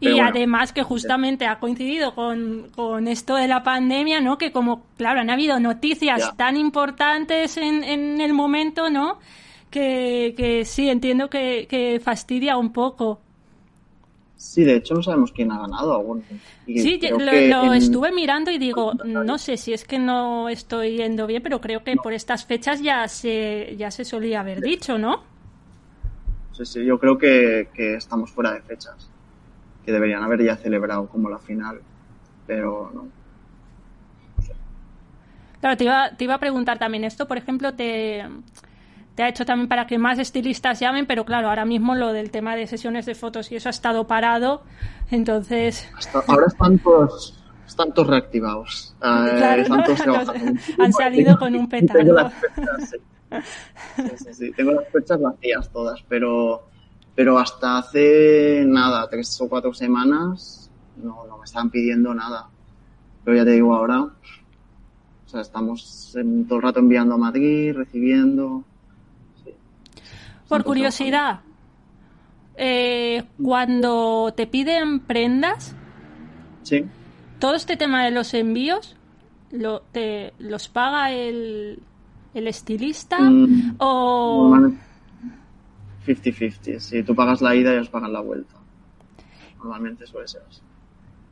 Y 0.00 0.10
bueno. 0.10 0.26
además 0.28 0.72
que 0.72 0.82
justamente 0.82 1.46
ha 1.46 1.58
coincidido 1.60 2.14
con, 2.14 2.68
con 2.74 3.06
esto 3.08 3.36
de 3.36 3.46
la 3.48 3.62
pandemia, 3.62 4.20
¿no? 4.20 4.36
Que 4.36 4.50
como, 4.52 4.84
claro, 4.98 5.20
han 5.20 5.30
habido 5.30 5.60
noticias 5.60 6.20
Ya. 6.20 6.32
tan 6.36 6.56
importantes 6.56 7.56
en, 7.56 7.84
en 7.84 8.20
el 8.20 8.32
momento, 8.32 8.90
¿no? 8.90 9.20
Que, 9.70 10.34
que 10.36 10.64
sí, 10.64 10.90
entiendo 10.90 11.30
que, 11.30 11.66
que 11.70 12.00
fastidia 12.04 12.56
un 12.58 12.72
poco. 12.72 13.20
Sí, 14.42 14.64
de 14.64 14.74
hecho 14.76 14.94
no 14.94 15.02
sabemos 15.02 15.32
quién 15.32 15.52
ha 15.52 15.58
ganado 15.60 15.92
aún. 15.92 16.24
Y 16.66 16.80
Sí, 16.80 16.98
lo, 17.00 17.18
que 17.20 17.48
lo 17.48 17.72
en- 17.74 17.74
estuve 17.74 18.10
mirando 18.12 18.50
y 18.50 18.58
digo, 18.58 18.94
no 19.04 19.38
sé 19.38 19.56
si 19.56 19.72
es 19.72 19.84
que 19.84 19.98
no 19.98 20.48
estoy 20.48 20.96
yendo 20.96 21.26
bien, 21.26 21.42
pero 21.42 21.60
creo 21.60 21.84
que 21.84 21.96
por 21.96 22.12
estas 22.12 22.44
fechas 22.44 22.80
ya 22.82 23.06
se, 23.08 23.74
ya 23.76 23.90
se 23.90 24.04
solía 24.04 24.40
haber 24.40 24.62
dicho, 24.62 24.98
¿no? 24.98 25.22
Sí, 26.52 26.66
sí, 26.66 26.84
yo 26.84 26.98
creo 26.98 27.18
que, 27.18 27.70
que 27.74 27.94
estamos 27.96 28.30
fuera 28.30 28.52
de 28.52 28.60
fechas. 28.62 29.10
Que 29.84 29.92
deberían 29.92 30.22
haber 30.22 30.42
ya 30.44 30.56
celebrado 30.56 31.08
como 31.08 31.30
la 31.30 31.38
final. 31.38 31.80
Pero 32.46 32.90
no. 32.94 33.08
Claro, 35.60 35.76
te 35.76 35.84
iba, 35.84 36.10
te 36.16 36.24
iba 36.24 36.34
a 36.34 36.40
preguntar 36.40 36.78
también 36.78 37.04
esto, 37.04 37.28
por 37.28 37.38
ejemplo, 37.38 37.72
te, 37.74 38.24
te 39.14 39.22
ha 39.22 39.28
hecho 39.28 39.44
también 39.44 39.68
para 39.68 39.86
que 39.86 39.98
más 39.98 40.18
estilistas 40.18 40.80
llamen, 40.80 41.06
pero 41.06 41.24
claro, 41.24 41.48
ahora 41.48 41.64
mismo 41.64 41.94
lo 41.94 42.12
del 42.12 42.30
tema 42.30 42.56
de 42.56 42.66
sesiones 42.66 43.06
de 43.06 43.14
fotos 43.14 43.52
y 43.52 43.56
eso 43.56 43.68
ha 43.68 43.70
estado 43.70 44.06
parado, 44.06 44.62
entonces, 45.10 45.88
Hasta 45.96 46.20
ahora 46.28 46.46
están 46.46 46.78
todos, 46.78 47.44
están 47.66 47.92
todos 47.92 48.08
reactivados. 48.08 48.94
Eh, 49.04 49.34
Claro, 49.36 49.62
están 49.62 49.78
¿no? 49.78 49.84
todos 49.84 50.02
trabajando. 50.02 50.60
han 50.78 50.92
salido 50.92 51.38
con 51.38 51.54
un 51.56 51.68
petardo. 51.68 52.30
sí. 52.88 52.96
Sí, 53.96 54.02
sí, 54.16 54.34
sí. 54.34 54.52
Tengo 54.52 54.72
las 54.72 54.88
fechas 54.92 55.20
vacías 55.20 55.70
todas, 55.72 56.00
pero, 56.08 56.68
pero 57.14 57.38
hasta 57.38 57.78
hace 57.78 58.64
nada, 58.66 59.08
tres 59.08 59.38
o 59.40 59.48
cuatro 59.48 59.72
semanas, 59.74 60.70
no, 60.96 61.26
no 61.26 61.38
me 61.38 61.44
estaban 61.44 61.70
pidiendo 61.70 62.14
nada. 62.14 62.48
Pero 63.24 63.36
ya 63.36 63.44
te 63.44 63.50
digo 63.52 63.74
ahora, 63.74 64.00
o 64.02 64.12
sea, 65.26 65.40
estamos 65.40 66.14
en- 66.16 66.46
todo 66.46 66.56
el 66.58 66.62
rato 66.62 66.80
enviando 66.80 67.14
a 67.14 67.18
Madrid, 67.18 67.72
recibiendo. 67.74 68.64
Por 70.58 70.64
curiosidad, 70.64 71.40
eh, 72.56 73.24
cuando 73.42 74.32
te 74.36 74.46
piden 74.46 75.00
prendas. 75.00 75.74
Sí. 76.62 76.84
todo 77.40 77.54
este 77.54 77.76
tema 77.76 78.04
de 78.04 78.12
los 78.12 78.34
envíos, 78.34 78.96
lo, 79.50 79.80
te, 79.80 80.32
¿los 80.38 80.68
paga 80.68 81.10
el, 81.10 81.80
el 82.34 82.46
estilista 82.46 83.18
Mm, 83.18 83.74
o...? 83.78 84.48
Normalmente 84.50 84.80
50-50. 86.06 86.78
Si 86.78 87.02
tú 87.02 87.14
pagas 87.14 87.40
la 87.42 87.54
ida, 87.54 87.72
ellos 87.72 87.88
pagan 87.88 88.12
la 88.12 88.20
vuelta. 88.20 88.54
Normalmente 89.58 90.06
suele 90.06 90.28
ser 90.28 90.42
así. 90.48 90.60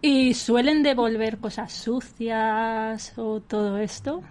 ¿Y 0.02 0.34
suelen 0.34 0.82
devolver 0.82 1.38
cosas 1.38 1.72
sucias 1.72 3.12
o 3.16 3.40
todo 3.40 3.76
esto? 3.78 4.22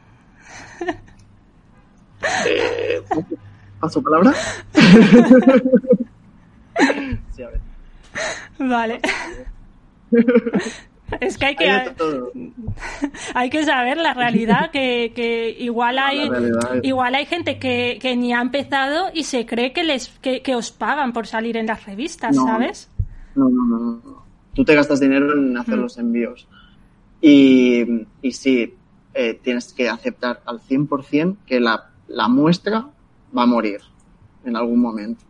Eh, 2.45 3.01
¿Paso 3.79 4.01
palabra? 4.01 4.33
sí, 7.35 7.43
a 7.43 7.49
ver. 7.49 7.59
Vale. 8.59 8.99
Es 11.21 11.37
que 11.37 11.45
hay 11.47 11.55
que, 11.55 11.69
Hay 13.33 13.49
que 13.49 13.63
saber 13.65 13.97
la 13.97 14.13
realidad, 14.13 14.69
que, 14.71 15.11
que 15.15 15.49
igual 15.59 15.97
hay 15.97 16.29
igual 16.83 17.15
hay 17.15 17.25
gente 17.25 17.57
que, 17.57 17.97
que 18.01 18.15
ni 18.15 18.33
ha 18.33 18.41
empezado 18.41 19.09
y 19.13 19.23
se 19.23 19.45
cree 19.45 19.73
que 19.73 19.83
les 19.83 20.09
que, 20.21 20.41
que 20.41 20.55
os 20.55 20.71
pagan 20.71 21.11
por 21.13 21.25
salir 21.27 21.57
en 21.57 21.65
las 21.67 21.85
revistas, 21.85 22.35
No. 22.35 22.45
¿sabes? 22.45 22.89
No, 23.35 23.49
no, 23.49 23.65
no, 23.65 23.79
no, 23.79 24.01
no. 24.03 24.23
Tú 24.53 24.65
te 24.65 24.75
gastas 24.75 24.99
dinero 24.99 25.33
en 25.37 25.55
hacer 25.57 25.77
Mm. 25.77 25.81
los 25.81 25.97
envíos. 25.97 26.47
Y, 27.21 27.85
y 28.21 28.31
sí, 28.31 28.73
eh, 29.13 29.39
tienes 29.41 29.73
que 29.73 29.89
aceptar 29.89 30.41
al 30.45 30.59
100% 30.61 31.37
que 31.45 31.59
la, 31.59 31.89
la 32.07 32.27
muestra 32.27 32.87
va 33.35 33.43
a 33.43 33.45
morir 33.45 33.81
en 34.45 34.55
algún 34.55 34.79
momento. 34.79 35.25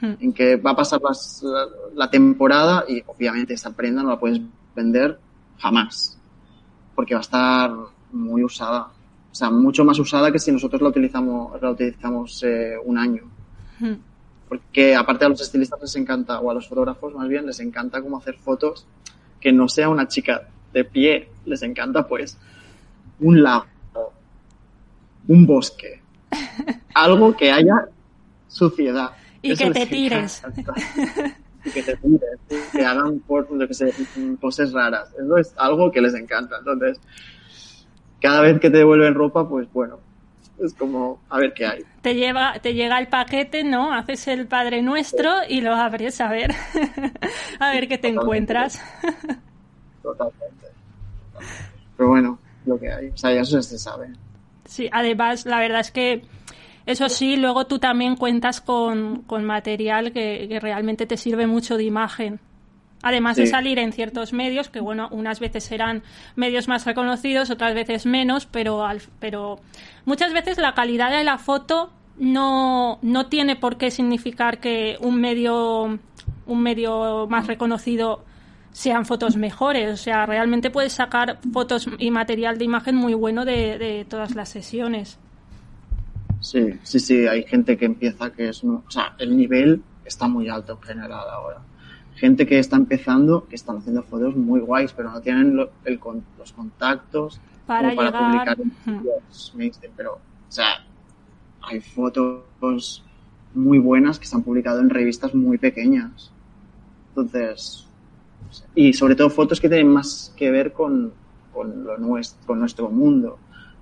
Mm. 0.00 0.12
En 0.20 0.32
que 0.32 0.56
va 0.56 0.72
a 0.72 0.76
pasar 0.76 1.00
las- 1.02 1.42
la, 1.42 1.66
la 1.94 2.10
temporada 2.10 2.84
y 2.88 3.02
obviamente 3.06 3.54
esa 3.54 3.70
prenda 3.74 4.02
no 4.02 4.10
la 4.10 4.18
puedes 4.18 4.40
vender 4.74 5.18
jamás. 5.58 6.18
Porque 6.94 7.14
va 7.14 7.20
a 7.20 7.22
estar 7.22 7.72
muy 8.12 8.44
usada. 8.44 8.88
O 9.32 9.34
sea, 9.34 9.50
mucho 9.50 9.84
más 9.84 9.98
usada 9.98 10.30
que 10.32 10.38
si 10.38 10.50
nosotros 10.52 10.80
la 10.82 10.88
utilizamos, 10.88 11.60
la 11.60 11.70
utilizamos 11.70 12.42
eh, 12.42 12.74
un 12.84 12.98
año. 12.98 13.22
Mm. 13.80 13.92
Porque 14.48 14.94
aparte 14.94 15.24
a 15.24 15.28
los 15.28 15.40
estilistas 15.40 15.80
les 15.82 15.96
encanta, 15.96 16.40
o 16.40 16.50
a 16.50 16.54
los 16.54 16.68
fotógrafos 16.68 17.12
más 17.14 17.28
bien, 17.28 17.46
les 17.46 17.58
encanta 17.60 18.00
como 18.00 18.18
hacer 18.18 18.36
fotos 18.38 18.86
que 19.40 19.52
no 19.52 19.68
sea 19.68 19.88
una 19.88 20.06
chica 20.08 20.48
de 20.72 20.84
pie. 20.84 21.28
Les 21.46 21.62
encanta 21.62 22.06
pues 22.06 22.38
un 23.20 23.42
lago, 23.42 23.66
un 25.28 25.46
bosque, 25.46 26.00
algo 26.94 27.36
que 27.36 27.50
haya 27.50 27.86
suciedad. 28.48 29.10
Y 29.42 29.52
Eso 29.52 29.64
que 29.64 29.70
te 29.80 29.86
tires. 29.86 30.42
Y 31.64 31.70
que 31.70 31.82
te 31.82 31.96
tires, 31.96 32.38
que 32.72 32.84
hagan 32.84 33.18
por, 33.20 33.46
que 33.66 33.74
sé, 33.74 33.92
poses 34.40 34.72
raras. 34.72 35.12
Eso 35.18 35.36
es 35.36 35.54
algo 35.56 35.90
que 35.90 36.00
les 36.00 36.14
encanta. 36.14 36.58
Entonces, 36.58 37.00
cada 38.20 38.40
vez 38.40 38.60
que 38.60 38.70
te 38.70 38.78
devuelven 38.78 39.14
ropa, 39.14 39.48
pues 39.48 39.70
bueno, 39.72 39.98
es 40.62 40.72
como 40.74 41.20
a 41.28 41.38
ver 41.38 41.52
qué 41.54 41.66
hay. 41.66 41.84
Te 42.02 42.14
lleva, 42.14 42.54
te 42.60 42.74
llega 42.74 42.98
el 42.98 43.08
paquete, 43.08 43.64
¿no? 43.64 43.92
Haces 43.92 44.26
el 44.28 44.46
Padre 44.46 44.82
Nuestro 44.82 45.30
y 45.48 45.60
lo 45.60 45.74
abres 45.74 46.20
a 46.20 46.28
ver, 46.30 46.54
a 47.60 47.70
ver 47.72 47.88
qué 47.88 47.98
te 47.98 48.08
Totalmente. 48.08 48.22
encuentras. 48.22 48.82
Totalmente. 50.02 50.66
Pero 51.96 52.08
bueno, 52.08 52.38
lo 52.64 52.78
que 52.78 52.90
hay. 52.92 53.08
O 53.08 53.16
sea, 53.16 53.32
ya 53.34 53.40
eso 53.40 53.60
se 53.62 53.78
sabe. 53.78 54.08
Sí, 54.66 54.88
además, 54.92 55.46
la 55.46 55.58
verdad 55.60 55.80
es 55.80 55.90
que 55.90 56.22
eso 56.86 57.08
sí, 57.08 57.36
luego 57.36 57.66
tú 57.66 57.78
también 57.78 58.16
cuentas 58.16 58.60
con, 58.60 59.22
con 59.22 59.44
material 59.44 60.12
que, 60.12 60.46
que 60.48 60.60
realmente 60.60 61.06
te 61.06 61.16
sirve 61.16 61.46
mucho 61.46 61.76
de 61.76 61.84
imagen. 61.84 62.40
Además 63.02 63.36
de 63.36 63.44
salir 63.50 63.78
en 63.78 63.92
ciertos 63.92 64.32
medios, 64.32 64.68
que 64.68 64.80
bueno, 64.80 65.08
unas 65.12 65.38
veces 65.38 65.64
serán 65.64 66.02
medios 66.34 66.66
más 66.66 66.84
reconocidos, 66.86 67.50
otras 67.50 67.74
veces 67.74 68.06
menos, 68.06 68.46
pero, 68.46 68.84
al- 68.84 69.02
pero 69.20 69.60
muchas 70.06 70.32
veces 70.32 70.58
la 70.58 70.74
calidad 70.74 71.10
de 71.16 71.22
la 71.22 71.38
foto 71.38 71.92
no, 72.18 72.98
no 73.02 73.26
tiene 73.26 73.54
por 73.54 73.76
qué 73.76 73.90
significar 73.90 74.58
que 74.58 74.96
un 75.00 75.20
medio, 75.20 75.98
un 76.46 76.62
medio 76.62 77.26
más 77.28 77.46
reconocido 77.46 78.24
sean 78.76 79.06
fotos 79.06 79.36
mejores. 79.36 79.90
O 79.90 79.96
sea, 79.96 80.26
realmente 80.26 80.70
puedes 80.70 80.92
sacar 80.92 81.38
fotos 81.50 81.88
y 81.98 82.10
material 82.10 82.58
de 82.58 82.64
imagen 82.66 82.94
muy 82.94 83.14
bueno 83.14 83.46
de, 83.46 83.78
de 83.78 84.04
todas 84.04 84.34
las 84.34 84.50
sesiones. 84.50 85.18
Sí, 86.40 86.78
sí, 86.82 87.00
sí. 87.00 87.26
Hay 87.26 87.44
gente 87.44 87.78
que 87.78 87.86
empieza 87.86 88.30
que 88.32 88.50
es. 88.50 88.62
O 88.62 88.82
sea, 88.90 89.14
el 89.18 89.34
nivel 89.34 89.82
está 90.04 90.28
muy 90.28 90.50
alto 90.50 90.74
en 90.74 90.82
general 90.82 91.24
ahora. 91.30 91.58
Gente 92.16 92.46
que 92.46 92.58
está 92.58 92.76
empezando, 92.76 93.46
que 93.48 93.56
están 93.56 93.78
haciendo 93.78 94.02
fotos 94.02 94.36
muy 94.36 94.60
guays, 94.60 94.92
pero 94.92 95.10
no 95.10 95.20
tienen 95.22 95.56
lo- 95.56 95.70
el 95.86 95.98
con- 95.98 96.22
los 96.38 96.52
contactos 96.52 97.40
Para 97.66 97.94
como 97.94 97.96
para 97.96 98.10
llegar- 98.10 98.56
publicar 98.56 98.58
en 98.86 99.02
mainstream. 99.58 99.94
Pero, 99.96 100.12
o 100.14 100.52
sea, 100.52 100.84
hay 101.62 101.80
fotos 101.80 103.02
muy 103.54 103.78
buenas 103.78 104.18
que 104.18 104.26
se 104.26 104.36
han 104.36 104.42
publicado 104.42 104.80
en 104.80 104.90
revistas 104.90 105.34
muy 105.34 105.56
pequeñas. 105.56 106.30
Entonces, 107.08 107.85
Y 108.74 108.92
sobre 108.92 109.14
todo 109.14 109.30
fotos 109.30 109.60
que 109.60 109.68
tienen 109.68 109.88
más 109.88 110.32
que 110.36 110.50
ver 110.50 110.72
con, 110.72 111.12
con, 111.52 111.84
lo 111.84 111.98
nuestro, 111.98 112.46
con 112.46 112.60
nuestro 112.60 112.90
mundo. 112.90 113.38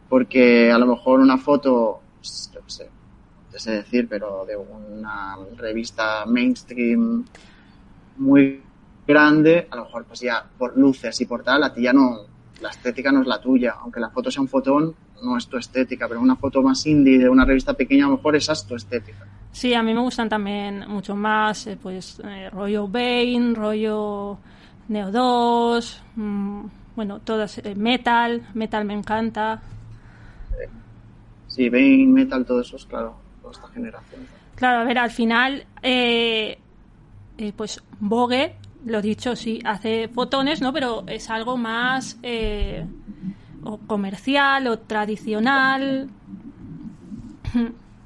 Porque 0.08 0.70
a 0.70 0.78
lo 0.78 0.86
mejor 0.86 1.20
una 1.20 1.38
foto, 1.38 2.00
yo 2.22 2.60
sé, 2.66 2.90
no 3.52 3.58
sé 3.58 3.70
decir, 3.72 4.08
pero 4.08 4.44
de 4.46 4.56
una 4.56 5.36
revista 5.56 6.24
mainstream 6.26 7.24
muy 8.16 8.62
grande, 9.06 9.66
a 9.70 9.76
lo 9.76 9.84
mejor 9.84 10.04
pues 10.04 10.20
ya 10.20 10.44
por 10.58 10.76
luces 10.76 11.20
y 11.20 11.26
por 11.26 11.42
tal, 11.42 11.62
a 11.62 11.72
ti 11.72 11.82
ya 11.82 11.92
no, 11.92 12.20
la 12.60 12.70
estética 12.70 13.12
no 13.12 13.22
es 13.22 13.26
la 13.26 13.40
tuya, 13.40 13.76
aunque 13.80 14.00
la 14.00 14.10
foto 14.10 14.30
sea 14.30 14.42
un 14.42 14.48
fotón, 14.48 14.94
no 15.22 15.36
es 15.36 15.46
tu 15.46 15.56
estética, 15.56 16.06
pero 16.08 16.20
una 16.20 16.36
foto 16.36 16.62
más 16.62 16.86
indie 16.86 17.18
de 17.18 17.28
una 17.28 17.44
revista 17.44 17.74
pequeña 17.74 18.06
a 18.06 18.08
lo 18.08 18.16
mejor 18.16 18.36
esa 18.36 18.52
es 18.52 18.64
tu 18.66 18.74
estética. 18.74 19.26
Sí, 19.52 19.72
a 19.74 19.82
mí 19.82 19.94
me 19.94 20.00
gustan 20.00 20.28
también 20.28 20.84
mucho 20.88 21.14
más, 21.14 21.66
eh, 21.66 21.78
pues 21.80 22.20
eh, 22.24 22.50
rollo 22.50 22.88
Bane, 22.88 23.54
rollo 23.54 24.38
Neo 24.88 25.10
2, 25.10 26.02
mmm, 26.16 26.64
bueno, 26.96 27.20
todas, 27.20 27.58
eh, 27.58 27.74
Metal, 27.74 28.48
Metal 28.54 28.84
me 28.84 28.94
encanta. 28.94 29.62
Sí, 31.48 31.68
Bane, 31.68 32.06
Metal, 32.06 32.44
todo 32.44 32.60
eso 32.60 32.76
es 32.76 32.84
claro, 32.84 33.14
toda 33.40 33.52
esta 33.52 33.68
generación. 33.68 34.26
Claro, 34.56 34.82
a 34.82 34.84
ver, 34.84 34.98
al 34.98 35.10
final, 35.10 35.66
pues 37.56 37.82
Vogue, 38.00 38.54
lo 38.86 39.00
dicho, 39.02 39.34
sí, 39.36 39.60
hace 39.64 40.08
fotones, 40.08 40.60
¿no? 40.60 40.72
Pero 40.72 41.04
es 41.06 41.30
algo 41.30 41.56
más 41.56 42.18
eh, 42.22 42.84
o 43.62 43.78
comercial 43.78 44.66
o 44.68 44.78
tradicional. 44.78 46.08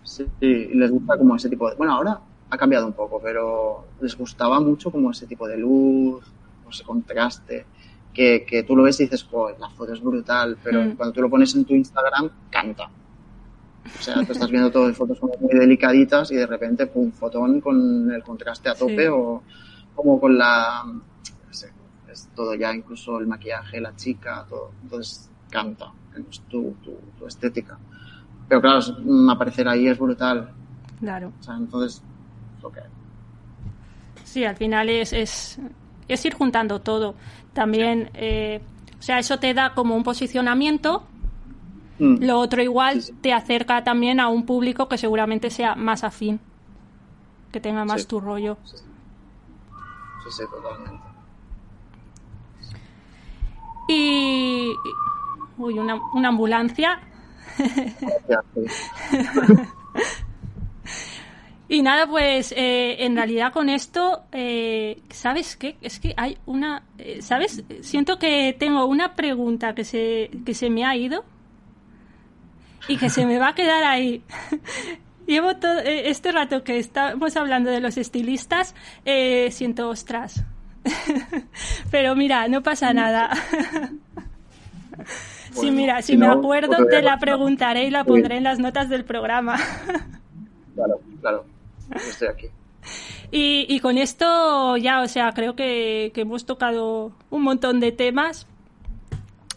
Sí, 0.05 0.26
les 0.41 0.91
gusta 0.91 1.16
como 1.18 1.37
ese 1.37 1.49
tipo 1.49 1.68
de... 1.68 1.76
Bueno, 1.76 1.95
ahora 1.95 2.20
ha 2.51 2.57
cambiado 2.57 2.87
un 2.87 2.93
poco, 2.93 3.20
pero 3.22 3.87
les 4.01 4.16
gustaba 4.16 4.61
mucho 4.61 4.91
como 4.91 5.11
ese 5.11 5.26
tipo 5.26 5.47
de 5.47 5.57
luz, 5.59 6.24
o 6.66 6.70
ese 6.70 6.83
contraste, 6.85 7.66
que, 8.12 8.45
que 8.49 8.62
tú 8.62 8.74
lo 8.74 8.83
ves 8.85 8.99
y 9.01 9.05
dices, 9.05 9.26
la 9.59 9.68
foto 9.70 9.93
es 9.93 10.01
brutal, 10.01 10.57
pero 10.62 10.83
Mm. 10.83 10.97
cuando 10.97 11.12
tú 11.12 11.20
lo 11.22 11.31
pones 11.31 11.55
en 11.55 11.64
tu 11.64 11.74
Instagram, 11.74 12.31
canta. 12.51 12.91
O 13.99 14.03
sea, 14.03 14.24
tú 14.24 14.33
estás 14.33 14.51
viendo 14.51 14.70
todo 14.70 14.87
de 14.87 14.93
fotos 14.95 15.18
como 15.20 15.35
muy 15.41 15.55
delicaditas 15.59 16.31
y 16.31 16.37
de 16.37 16.47
repente, 16.47 16.87
pum, 16.87 17.11
fotón 17.12 17.61
con 17.61 18.11
el 18.11 18.22
contraste 18.22 18.68
a 18.68 18.74
tope 18.74 19.05
Sí. 19.05 19.09
o 19.11 19.43
como 19.99 20.21
con 20.21 20.39
la... 20.39 20.85
no 20.87 21.53
sé, 21.53 21.73
es 22.11 22.29
todo 22.37 22.55
ya, 22.55 22.73
incluso 22.73 23.19
el 23.19 23.27
maquillaje, 23.27 23.81
la 23.81 23.95
chica, 23.97 24.47
todo. 24.49 24.71
Entonces, 24.83 25.29
canta, 25.51 25.93
es 26.31 26.41
tu, 26.43 26.77
tu, 26.85 26.93
tu 27.19 27.27
estética. 27.27 27.77
Pero 28.49 28.61
claro, 28.61 28.81
mm, 29.05 29.29
aparecer 29.31 29.69
ahí 29.69 29.89
es 29.89 29.99
brutal. 29.99 30.53
Claro. 31.01 31.33
O 31.39 31.43
sea, 31.43 31.57
entonces, 31.57 32.01
hay. 32.63 32.83
Sí, 34.25 34.45
al 34.45 34.57
final 34.57 34.89
es, 34.89 35.13
es, 35.13 35.59
es 36.07 36.25
ir 36.25 36.35
juntando 36.35 36.81
todo. 36.81 37.15
También, 37.53 38.11
eh, 38.15 38.61
o 38.99 39.03
sea, 39.03 39.19
eso 39.19 39.39
te 39.39 39.53
da 39.53 39.75
como 39.75 39.97
un 39.97 40.05
posicionamiento. 40.05 41.03
Mm. 41.99 42.25
Lo 42.25 42.39
otro 42.39 42.63
igual 42.63 43.03
Sí, 43.03 43.09
sí. 43.13 43.19
te 43.21 43.33
acerca 43.33 43.83
también 43.83 44.21
a 44.21 44.29
un 44.29 44.47
público 44.47 44.89
que 44.89 44.97
seguramente 44.99 45.51
sea 45.51 45.75
más 45.75 46.05
afín, 46.05 46.39
que 47.51 47.61
tenga 47.61 47.85
más 47.85 48.03
Sí. 48.03 48.07
tu 48.09 48.21
rollo. 48.21 48.59
Sí, 50.29 50.37
sí, 50.37 50.43
totalmente. 50.51 51.03
Y... 53.89 54.74
Uy, 55.57 55.79
una, 55.79 55.97
una 56.14 56.29
ambulancia. 56.29 57.01
Y 61.70 61.83
nada, 61.83 62.07
pues 62.07 62.53
eh, 62.53 63.05
en 63.05 63.14
realidad 63.14 63.53
con 63.53 63.68
esto, 63.68 64.22
eh, 64.33 65.03
¿sabes 65.11 65.55
qué? 65.57 65.76
Es 65.83 66.01
que 66.01 66.14
hay 66.16 66.39
una, 66.47 66.83
eh, 66.97 67.20
¿sabes? 67.20 67.62
Siento 67.83 68.18
que 68.18 68.57
tengo 68.59 68.87
una 68.87 69.14
pregunta 69.14 69.74
que 69.74 69.85
se, 69.85 70.31
que 70.47 70.55
se 70.55 70.70
me 70.70 70.87
ha 70.87 70.97
ido 70.97 71.26
y 72.89 72.97
que 72.97 73.11
se 73.11 73.26
me 73.26 73.39
va 73.39 73.49
a 73.49 73.55
quedar 73.55 73.85
ahí. 73.85 74.22
Llevo 75.29 75.57
todo 75.57 75.79
eh, 75.81 76.09
este 76.09 76.33
rato 76.33 76.64
que 76.64 76.79
estamos 76.79 77.37
hablando 77.37 77.70
de 77.70 77.81
los 77.81 77.99
estilistas, 77.99 78.74
eh, 79.05 79.51
siento 79.53 79.91
ostras. 79.91 80.43
Pero 81.91 82.16
mira, 82.16 82.49
no 82.49 82.62
pasa 82.62 82.95
nada. 82.95 83.31
sí, 85.53 85.55
Bueno, 85.55 85.72
mira, 85.72 86.01
si, 86.01 86.12
si 86.12 86.18
me 86.18 86.26
no, 86.26 86.33
acuerdo 86.33 86.87
te 86.87 87.03
la 87.03 87.18
preguntaré 87.18 87.85
y 87.85 87.91
la 87.91 88.05
pondré 88.05 88.39
en 88.39 88.45
las 88.45 88.59
notas 88.59 88.89
del 88.89 89.05
programa. 89.05 89.57
Claro, 90.74 91.01
claro. 91.20 91.45
Estoy 91.93 92.29
aquí. 92.29 92.47
Y, 93.33 93.66
y 93.68 93.81
con 93.81 93.99
esto 93.99 94.76
ya, 94.76 95.01
o 95.01 95.09
sea, 95.09 95.33
creo 95.33 95.57
que, 95.57 96.12
que 96.14 96.20
hemos 96.20 96.47
tocado 96.47 97.11
un 97.31 97.43
montón 97.43 97.81
de 97.81 97.91
temas 97.91 98.47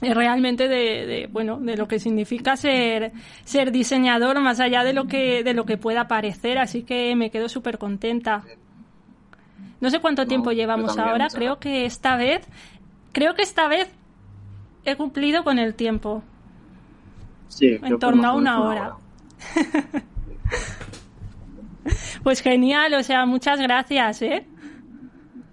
realmente 0.02 0.68
de, 0.68 1.06
de, 1.06 1.28
bueno 1.28 1.60
de 1.60 1.78
lo 1.78 1.88
que 1.88 2.00
significa 2.00 2.58
ser 2.58 3.12
ser 3.44 3.72
diseñador 3.72 4.40
más 4.42 4.60
allá 4.60 4.84
de 4.84 4.94
lo 4.94 5.06
que 5.06 5.44
de 5.44 5.54
lo 5.54 5.66
que 5.66 5.78
pueda 5.78 6.08
parecer 6.08 6.58
así 6.58 6.84
que 6.84 7.16
me 7.16 7.30
quedo 7.30 7.48
súper 7.50 7.78
contenta 7.78 8.44
no 9.80 9.90
sé 9.90 10.00
cuánto 10.00 10.24
No, 10.24 10.28
tiempo 10.28 10.52
llevamos 10.52 10.98
ahora 10.98 11.28
creo 11.30 11.60
que 11.60 11.86
esta 11.86 12.16
vez 12.18 12.46
creo 13.12 13.36
que 13.36 13.44
esta 13.44 13.68
vez 13.68 13.90
he 14.86 14.96
cumplido 14.96 15.44
con 15.44 15.60
el 15.60 15.76
tiempo 15.76 16.24
Sí, 17.48 17.78
que 17.80 17.98
torno 17.98 18.28
a 18.30 18.34
una 18.34 18.62
hora. 18.62 18.96
pues 22.24 22.42
genial 22.42 22.94
o 22.94 23.04
sea 23.04 23.26
muchas 23.26 23.60
gracias 23.60 24.22
eh 24.22 24.48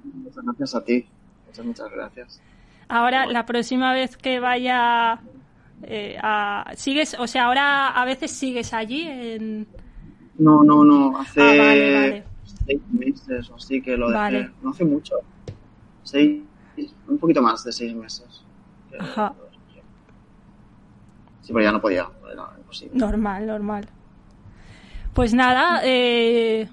Muchas 0.04 0.44
gracias 0.44 0.74
a 0.74 0.84
ti. 0.84 1.06
Muchas, 1.46 1.64
muchas 1.66 1.90
gracias. 1.90 2.40
Ahora, 2.88 3.26
la 3.26 3.44
próxima 3.44 3.92
vez 3.92 4.16
que 4.16 4.40
vaya 4.40 5.20
eh, 5.82 6.18
a... 6.22 6.72
¿Sigues? 6.74 7.16
O 7.18 7.26
sea, 7.26 7.46
ahora 7.46 7.88
a 7.88 8.04
veces 8.04 8.30
sigues 8.30 8.72
allí 8.72 9.02
en... 9.06 9.66
No, 10.38 10.62
no, 10.64 10.84
no. 10.84 11.18
Hace 11.18 11.40
Ah, 11.40 11.44
vale, 11.46 11.94
vale. 11.94 12.24
seis 12.66 12.80
meses 12.90 13.50
o 13.50 13.56
así 13.56 13.82
que 13.82 13.96
lo 13.96 14.08
dejé. 14.08 14.18
Vale. 14.18 14.50
No 14.62 14.70
hace 14.70 14.84
mucho. 14.84 15.16
Seis, 16.02 16.42
un 17.08 17.18
poquito 17.18 17.42
más 17.42 17.64
de 17.64 17.72
seis 17.72 17.94
meses. 17.94 18.44
Ajá. 18.98 19.34
Sí, 21.42 21.52
pero 21.52 21.62
ya 21.64 21.72
no 21.72 21.80
podía. 21.80 22.08
Era 22.32 22.44
imposible. 22.56 22.98
Normal, 22.98 23.46
normal. 23.46 23.88
Pues 25.12 25.34
nada, 25.34 25.80
eh, 25.82 26.68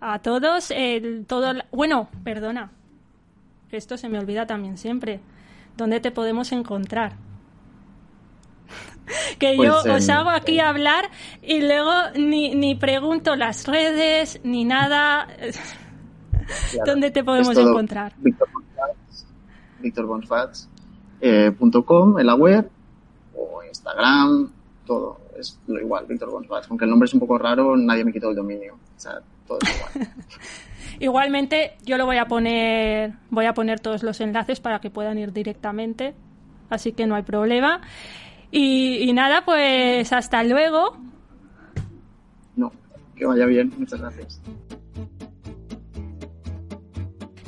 a 0.00 0.18
todos, 0.20 0.70
el, 0.70 1.26
todo... 1.26 1.52
Bueno, 1.70 2.08
perdona, 2.24 2.70
que 3.68 3.76
esto 3.76 3.96
se 3.98 4.08
me 4.08 4.18
olvida 4.18 4.46
también 4.46 4.78
siempre. 4.78 5.20
¿Dónde 5.76 6.00
te 6.00 6.10
podemos 6.10 6.52
encontrar? 6.52 7.16
que 9.38 9.54
Pues 9.56 9.68
yo 9.68 9.94
os 9.94 10.08
hago 10.08 10.30
aquí 10.30 10.58
hablar 10.60 11.10
y 11.42 11.60
luego 11.60 11.92
ni, 12.16 12.54
ni 12.54 12.74
pregunto 12.74 13.36
las 13.36 13.66
redes 13.66 14.40
ni 14.44 14.64
nada. 14.64 15.26
Claro. 15.26 16.84
¿Dónde 16.86 17.10
te 17.10 17.24
podemos 17.24 17.56
encontrar? 17.56 18.14
Víctor 18.18 18.48
Bonfats, 18.52 19.26
victorbonfats, 19.80 20.68
eh, 21.20 21.52
en 22.18 22.26
la 22.26 22.34
web 22.34 22.70
o 23.34 23.62
Instagram, 23.62 24.50
todo. 24.86 25.20
Es 25.38 25.58
lo 25.66 25.78
igual, 25.78 26.06
Víctor 26.06 26.30
Bonfats. 26.30 26.68
Aunque 26.70 26.84
el 26.84 26.90
nombre 26.90 27.06
es 27.06 27.14
un 27.14 27.20
poco 27.20 27.36
raro, 27.36 27.76
nadie 27.76 28.04
me 28.04 28.12
quitó 28.12 28.30
el 28.30 28.36
dominio. 28.36 28.74
O 28.74 29.00
sea, 29.00 29.20
todo 29.46 29.58
igual. 29.62 30.08
Igualmente, 30.98 31.76
yo 31.84 31.98
lo 31.98 32.06
voy 32.06 32.16
a 32.16 32.26
poner, 32.26 33.12
voy 33.30 33.44
a 33.44 33.52
poner 33.52 33.80
todos 33.80 34.02
los 34.02 34.20
enlaces 34.20 34.60
para 34.60 34.80
que 34.80 34.90
puedan 34.90 35.18
ir 35.18 35.32
directamente, 35.32 36.14
así 36.70 36.92
que 36.92 37.06
no 37.06 37.14
hay 37.14 37.22
problema. 37.22 37.82
Y, 38.50 38.98
y 38.98 39.12
nada, 39.12 39.44
pues 39.44 40.12
hasta 40.12 40.42
luego. 40.44 40.96
No, 42.54 42.72
que 43.14 43.26
vaya 43.26 43.44
bien. 43.44 43.72
Muchas 43.76 44.00
gracias. 44.00 44.40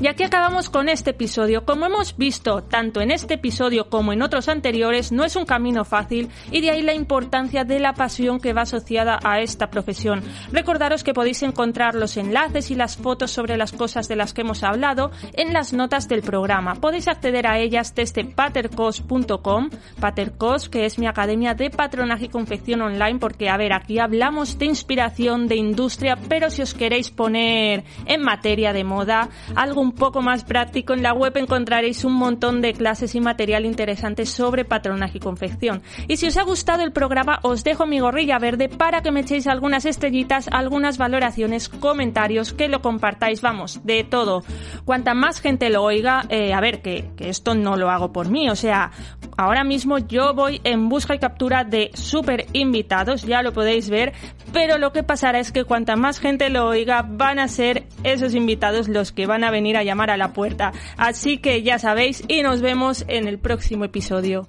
Y 0.01 0.07
aquí 0.07 0.23
acabamos 0.23 0.71
con 0.71 0.89
este 0.89 1.11
episodio. 1.11 1.65
Como 1.65 1.87
hemos 1.87 2.17
visto 2.17 2.63
tanto 2.63 3.01
en 3.01 3.11
este 3.11 3.35
episodio 3.35 3.91
como 3.91 4.13
en 4.13 4.23
otros 4.23 4.49
anteriores, 4.49 5.11
no 5.11 5.25
es 5.25 5.35
un 5.35 5.45
camino 5.45 5.85
fácil 5.85 6.29
y 6.53 6.61
de 6.61 6.71
ahí 6.71 6.83
la 6.83 6.95
importancia 6.95 7.65
de 7.65 7.81
la 7.81 7.95
pasión 7.95 8.39
que 8.39 8.53
va 8.53 8.63
asociada 8.63 9.19
a 9.25 9.41
esta 9.41 9.71
profesión. 9.71 10.23
Recordaros 10.53 11.03
que 11.03 11.15
podéis 11.15 11.43
encontrar 11.43 11.97
los 11.97 12.17
enlaces 12.17 12.71
y 12.71 12.77
las 12.77 12.97
fotos 12.97 13.33
sobre 13.33 13.57
las 13.57 13.73
cosas 13.73 14.07
de 14.07 14.15
las 14.15 14.35
que 14.35 14.43
hemos 14.43 14.63
hablado 14.63 15.11
en 15.33 15.53
las 15.53 15.73
notas 15.73 16.07
del 16.07 16.23
programa. 16.23 16.77
Podéis 16.77 17.09
acceder 17.09 17.49
a 17.49 17.59
ellas 17.59 17.93
desde 17.97 18.25
patercos.com, 18.25 19.71
Patercos, 19.99 20.69
que 20.69 20.85
es 20.85 21.01
mi 21.01 21.09
academia 21.09 21.55
de 21.55 21.71
patronaje 21.71 22.27
y 22.27 22.29
confección 22.29 22.83
online, 22.83 23.19
porque 23.19 23.49
a 23.49 23.57
ver, 23.57 23.73
aquí 23.73 23.99
hablamos 23.99 24.61
de 24.61 24.67
inspiración, 24.67 25.49
de 25.49 25.57
industria, 25.57 26.17
pero 26.29 26.51
si 26.51 26.63
os 26.63 26.73
queréis 26.73 27.11
poner 27.11 27.83
en 28.07 28.23
materia 28.23 28.73
de 28.73 28.85
moda, 28.85 29.29
algo 29.57 29.88
un 29.89 29.95
poco 29.95 30.20
más 30.20 30.45
práctico, 30.45 30.93
en 30.93 31.03
la 31.03 31.14
web 31.14 31.34
encontraréis 31.39 32.05
un 32.05 32.12
montón 32.12 32.61
de 32.61 32.74
clases 32.74 33.14
y 33.14 33.20
material 33.20 33.64
interesante 33.64 34.26
sobre 34.26 34.66
patronaje 34.66 35.16
y 35.16 35.20
confección. 35.20 35.80
Y 36.09 36.18
si 36.18 36.26
os 36.26 36.36
ha 36.36 36.43
gustado 36.43 36.82
el 36.82 36.93
programa, 36.93 37.39
os 37.43 37.64
dejo 37.64 37.86
mi 37.86 37.99
gorrilla 37.99 38.39
verde 38.39 38.68
para 38.68 39.01
que 39.01 39.11
me 39.11 39.20
echéis 39.20 39.47
algunas 39.47 39.86
estrellitas, 39.86 40.49
algunas 40.53 40.99
valoraciones, 40.99 41.70
comentarios, 41.70 42.53
que 42.53 42.68
lo 42.68 42.82
compartáis, 42.82 43.41
vamos, 43.41 43.80
de 43.84 44.05
todo. 44.05 44.43
Cuanta 44.84 45.14
más 45.14 45.41
gente 45.41 45.70
lo 45.70 45.84
oiga, 45.84 46.26
eh, 46.28 46.53
a 46.53 46.61
ver, 46.61 46.82
que, 46.82 47.11
que 47.16 47.30
esto 47.30 47.55
no 47.55 47.76
lo 47.76 47.89
hago 47.89 48.12
por 48.12 48.28
mí, 48.28 48.51
o 48.51 48.57
sea, 48.57 48.91
ahora 49.39 49.64
mismo 49.64 49.97
yo 49.97 50.34
voy 50.34 50.61
en 50.64 50.91
busca 50.91 51.14
y 51.14 51.18
captura 51.18 51.64
de 51.64 51.91
super 51.95 52.45
invitados, 52.53 53.22
ya 53.22 53.41
lo 53.41 53.55
podéis 53.55 53.89
ver, 53.89 54.12
pero 54.53 54.76
lo 54.76 54.93
que 54.93 55.03
pasará 55.03 55.39
es 55.39 55.51
que 55.51 55.64
cuanta 55.64 55.97
más 55.97 56.20
gente 56.20 56.51
lo 56.51 56.66
oiga, 56.66 57.07
van 57.09 57.39
a 57.39 57.49
ser 57.49 57.86
esos 58.05 58.34
invitados 58.34 58.89
los 58.89 59.12
que 59.12 59.26
van 59.26 59.45
a 59.45 59.51
venir 59.51 59.78
a 59.79 59.85
llamar 59.85 60.11
a 60.11 60.16
la 60.16 60.33
puerta. 60.33 60.72
Así 60.97 61.39
que 61.39 61.62
ya 61.62 61.79
sabéis 61.79 62.22
y 62.29 62.43
nos 62.43 62.61
vemos 62.61 63.05
en 63.09 63.29
el 63.29 63.39
próximo 63.39 63.85
episodio. 63.85 64.47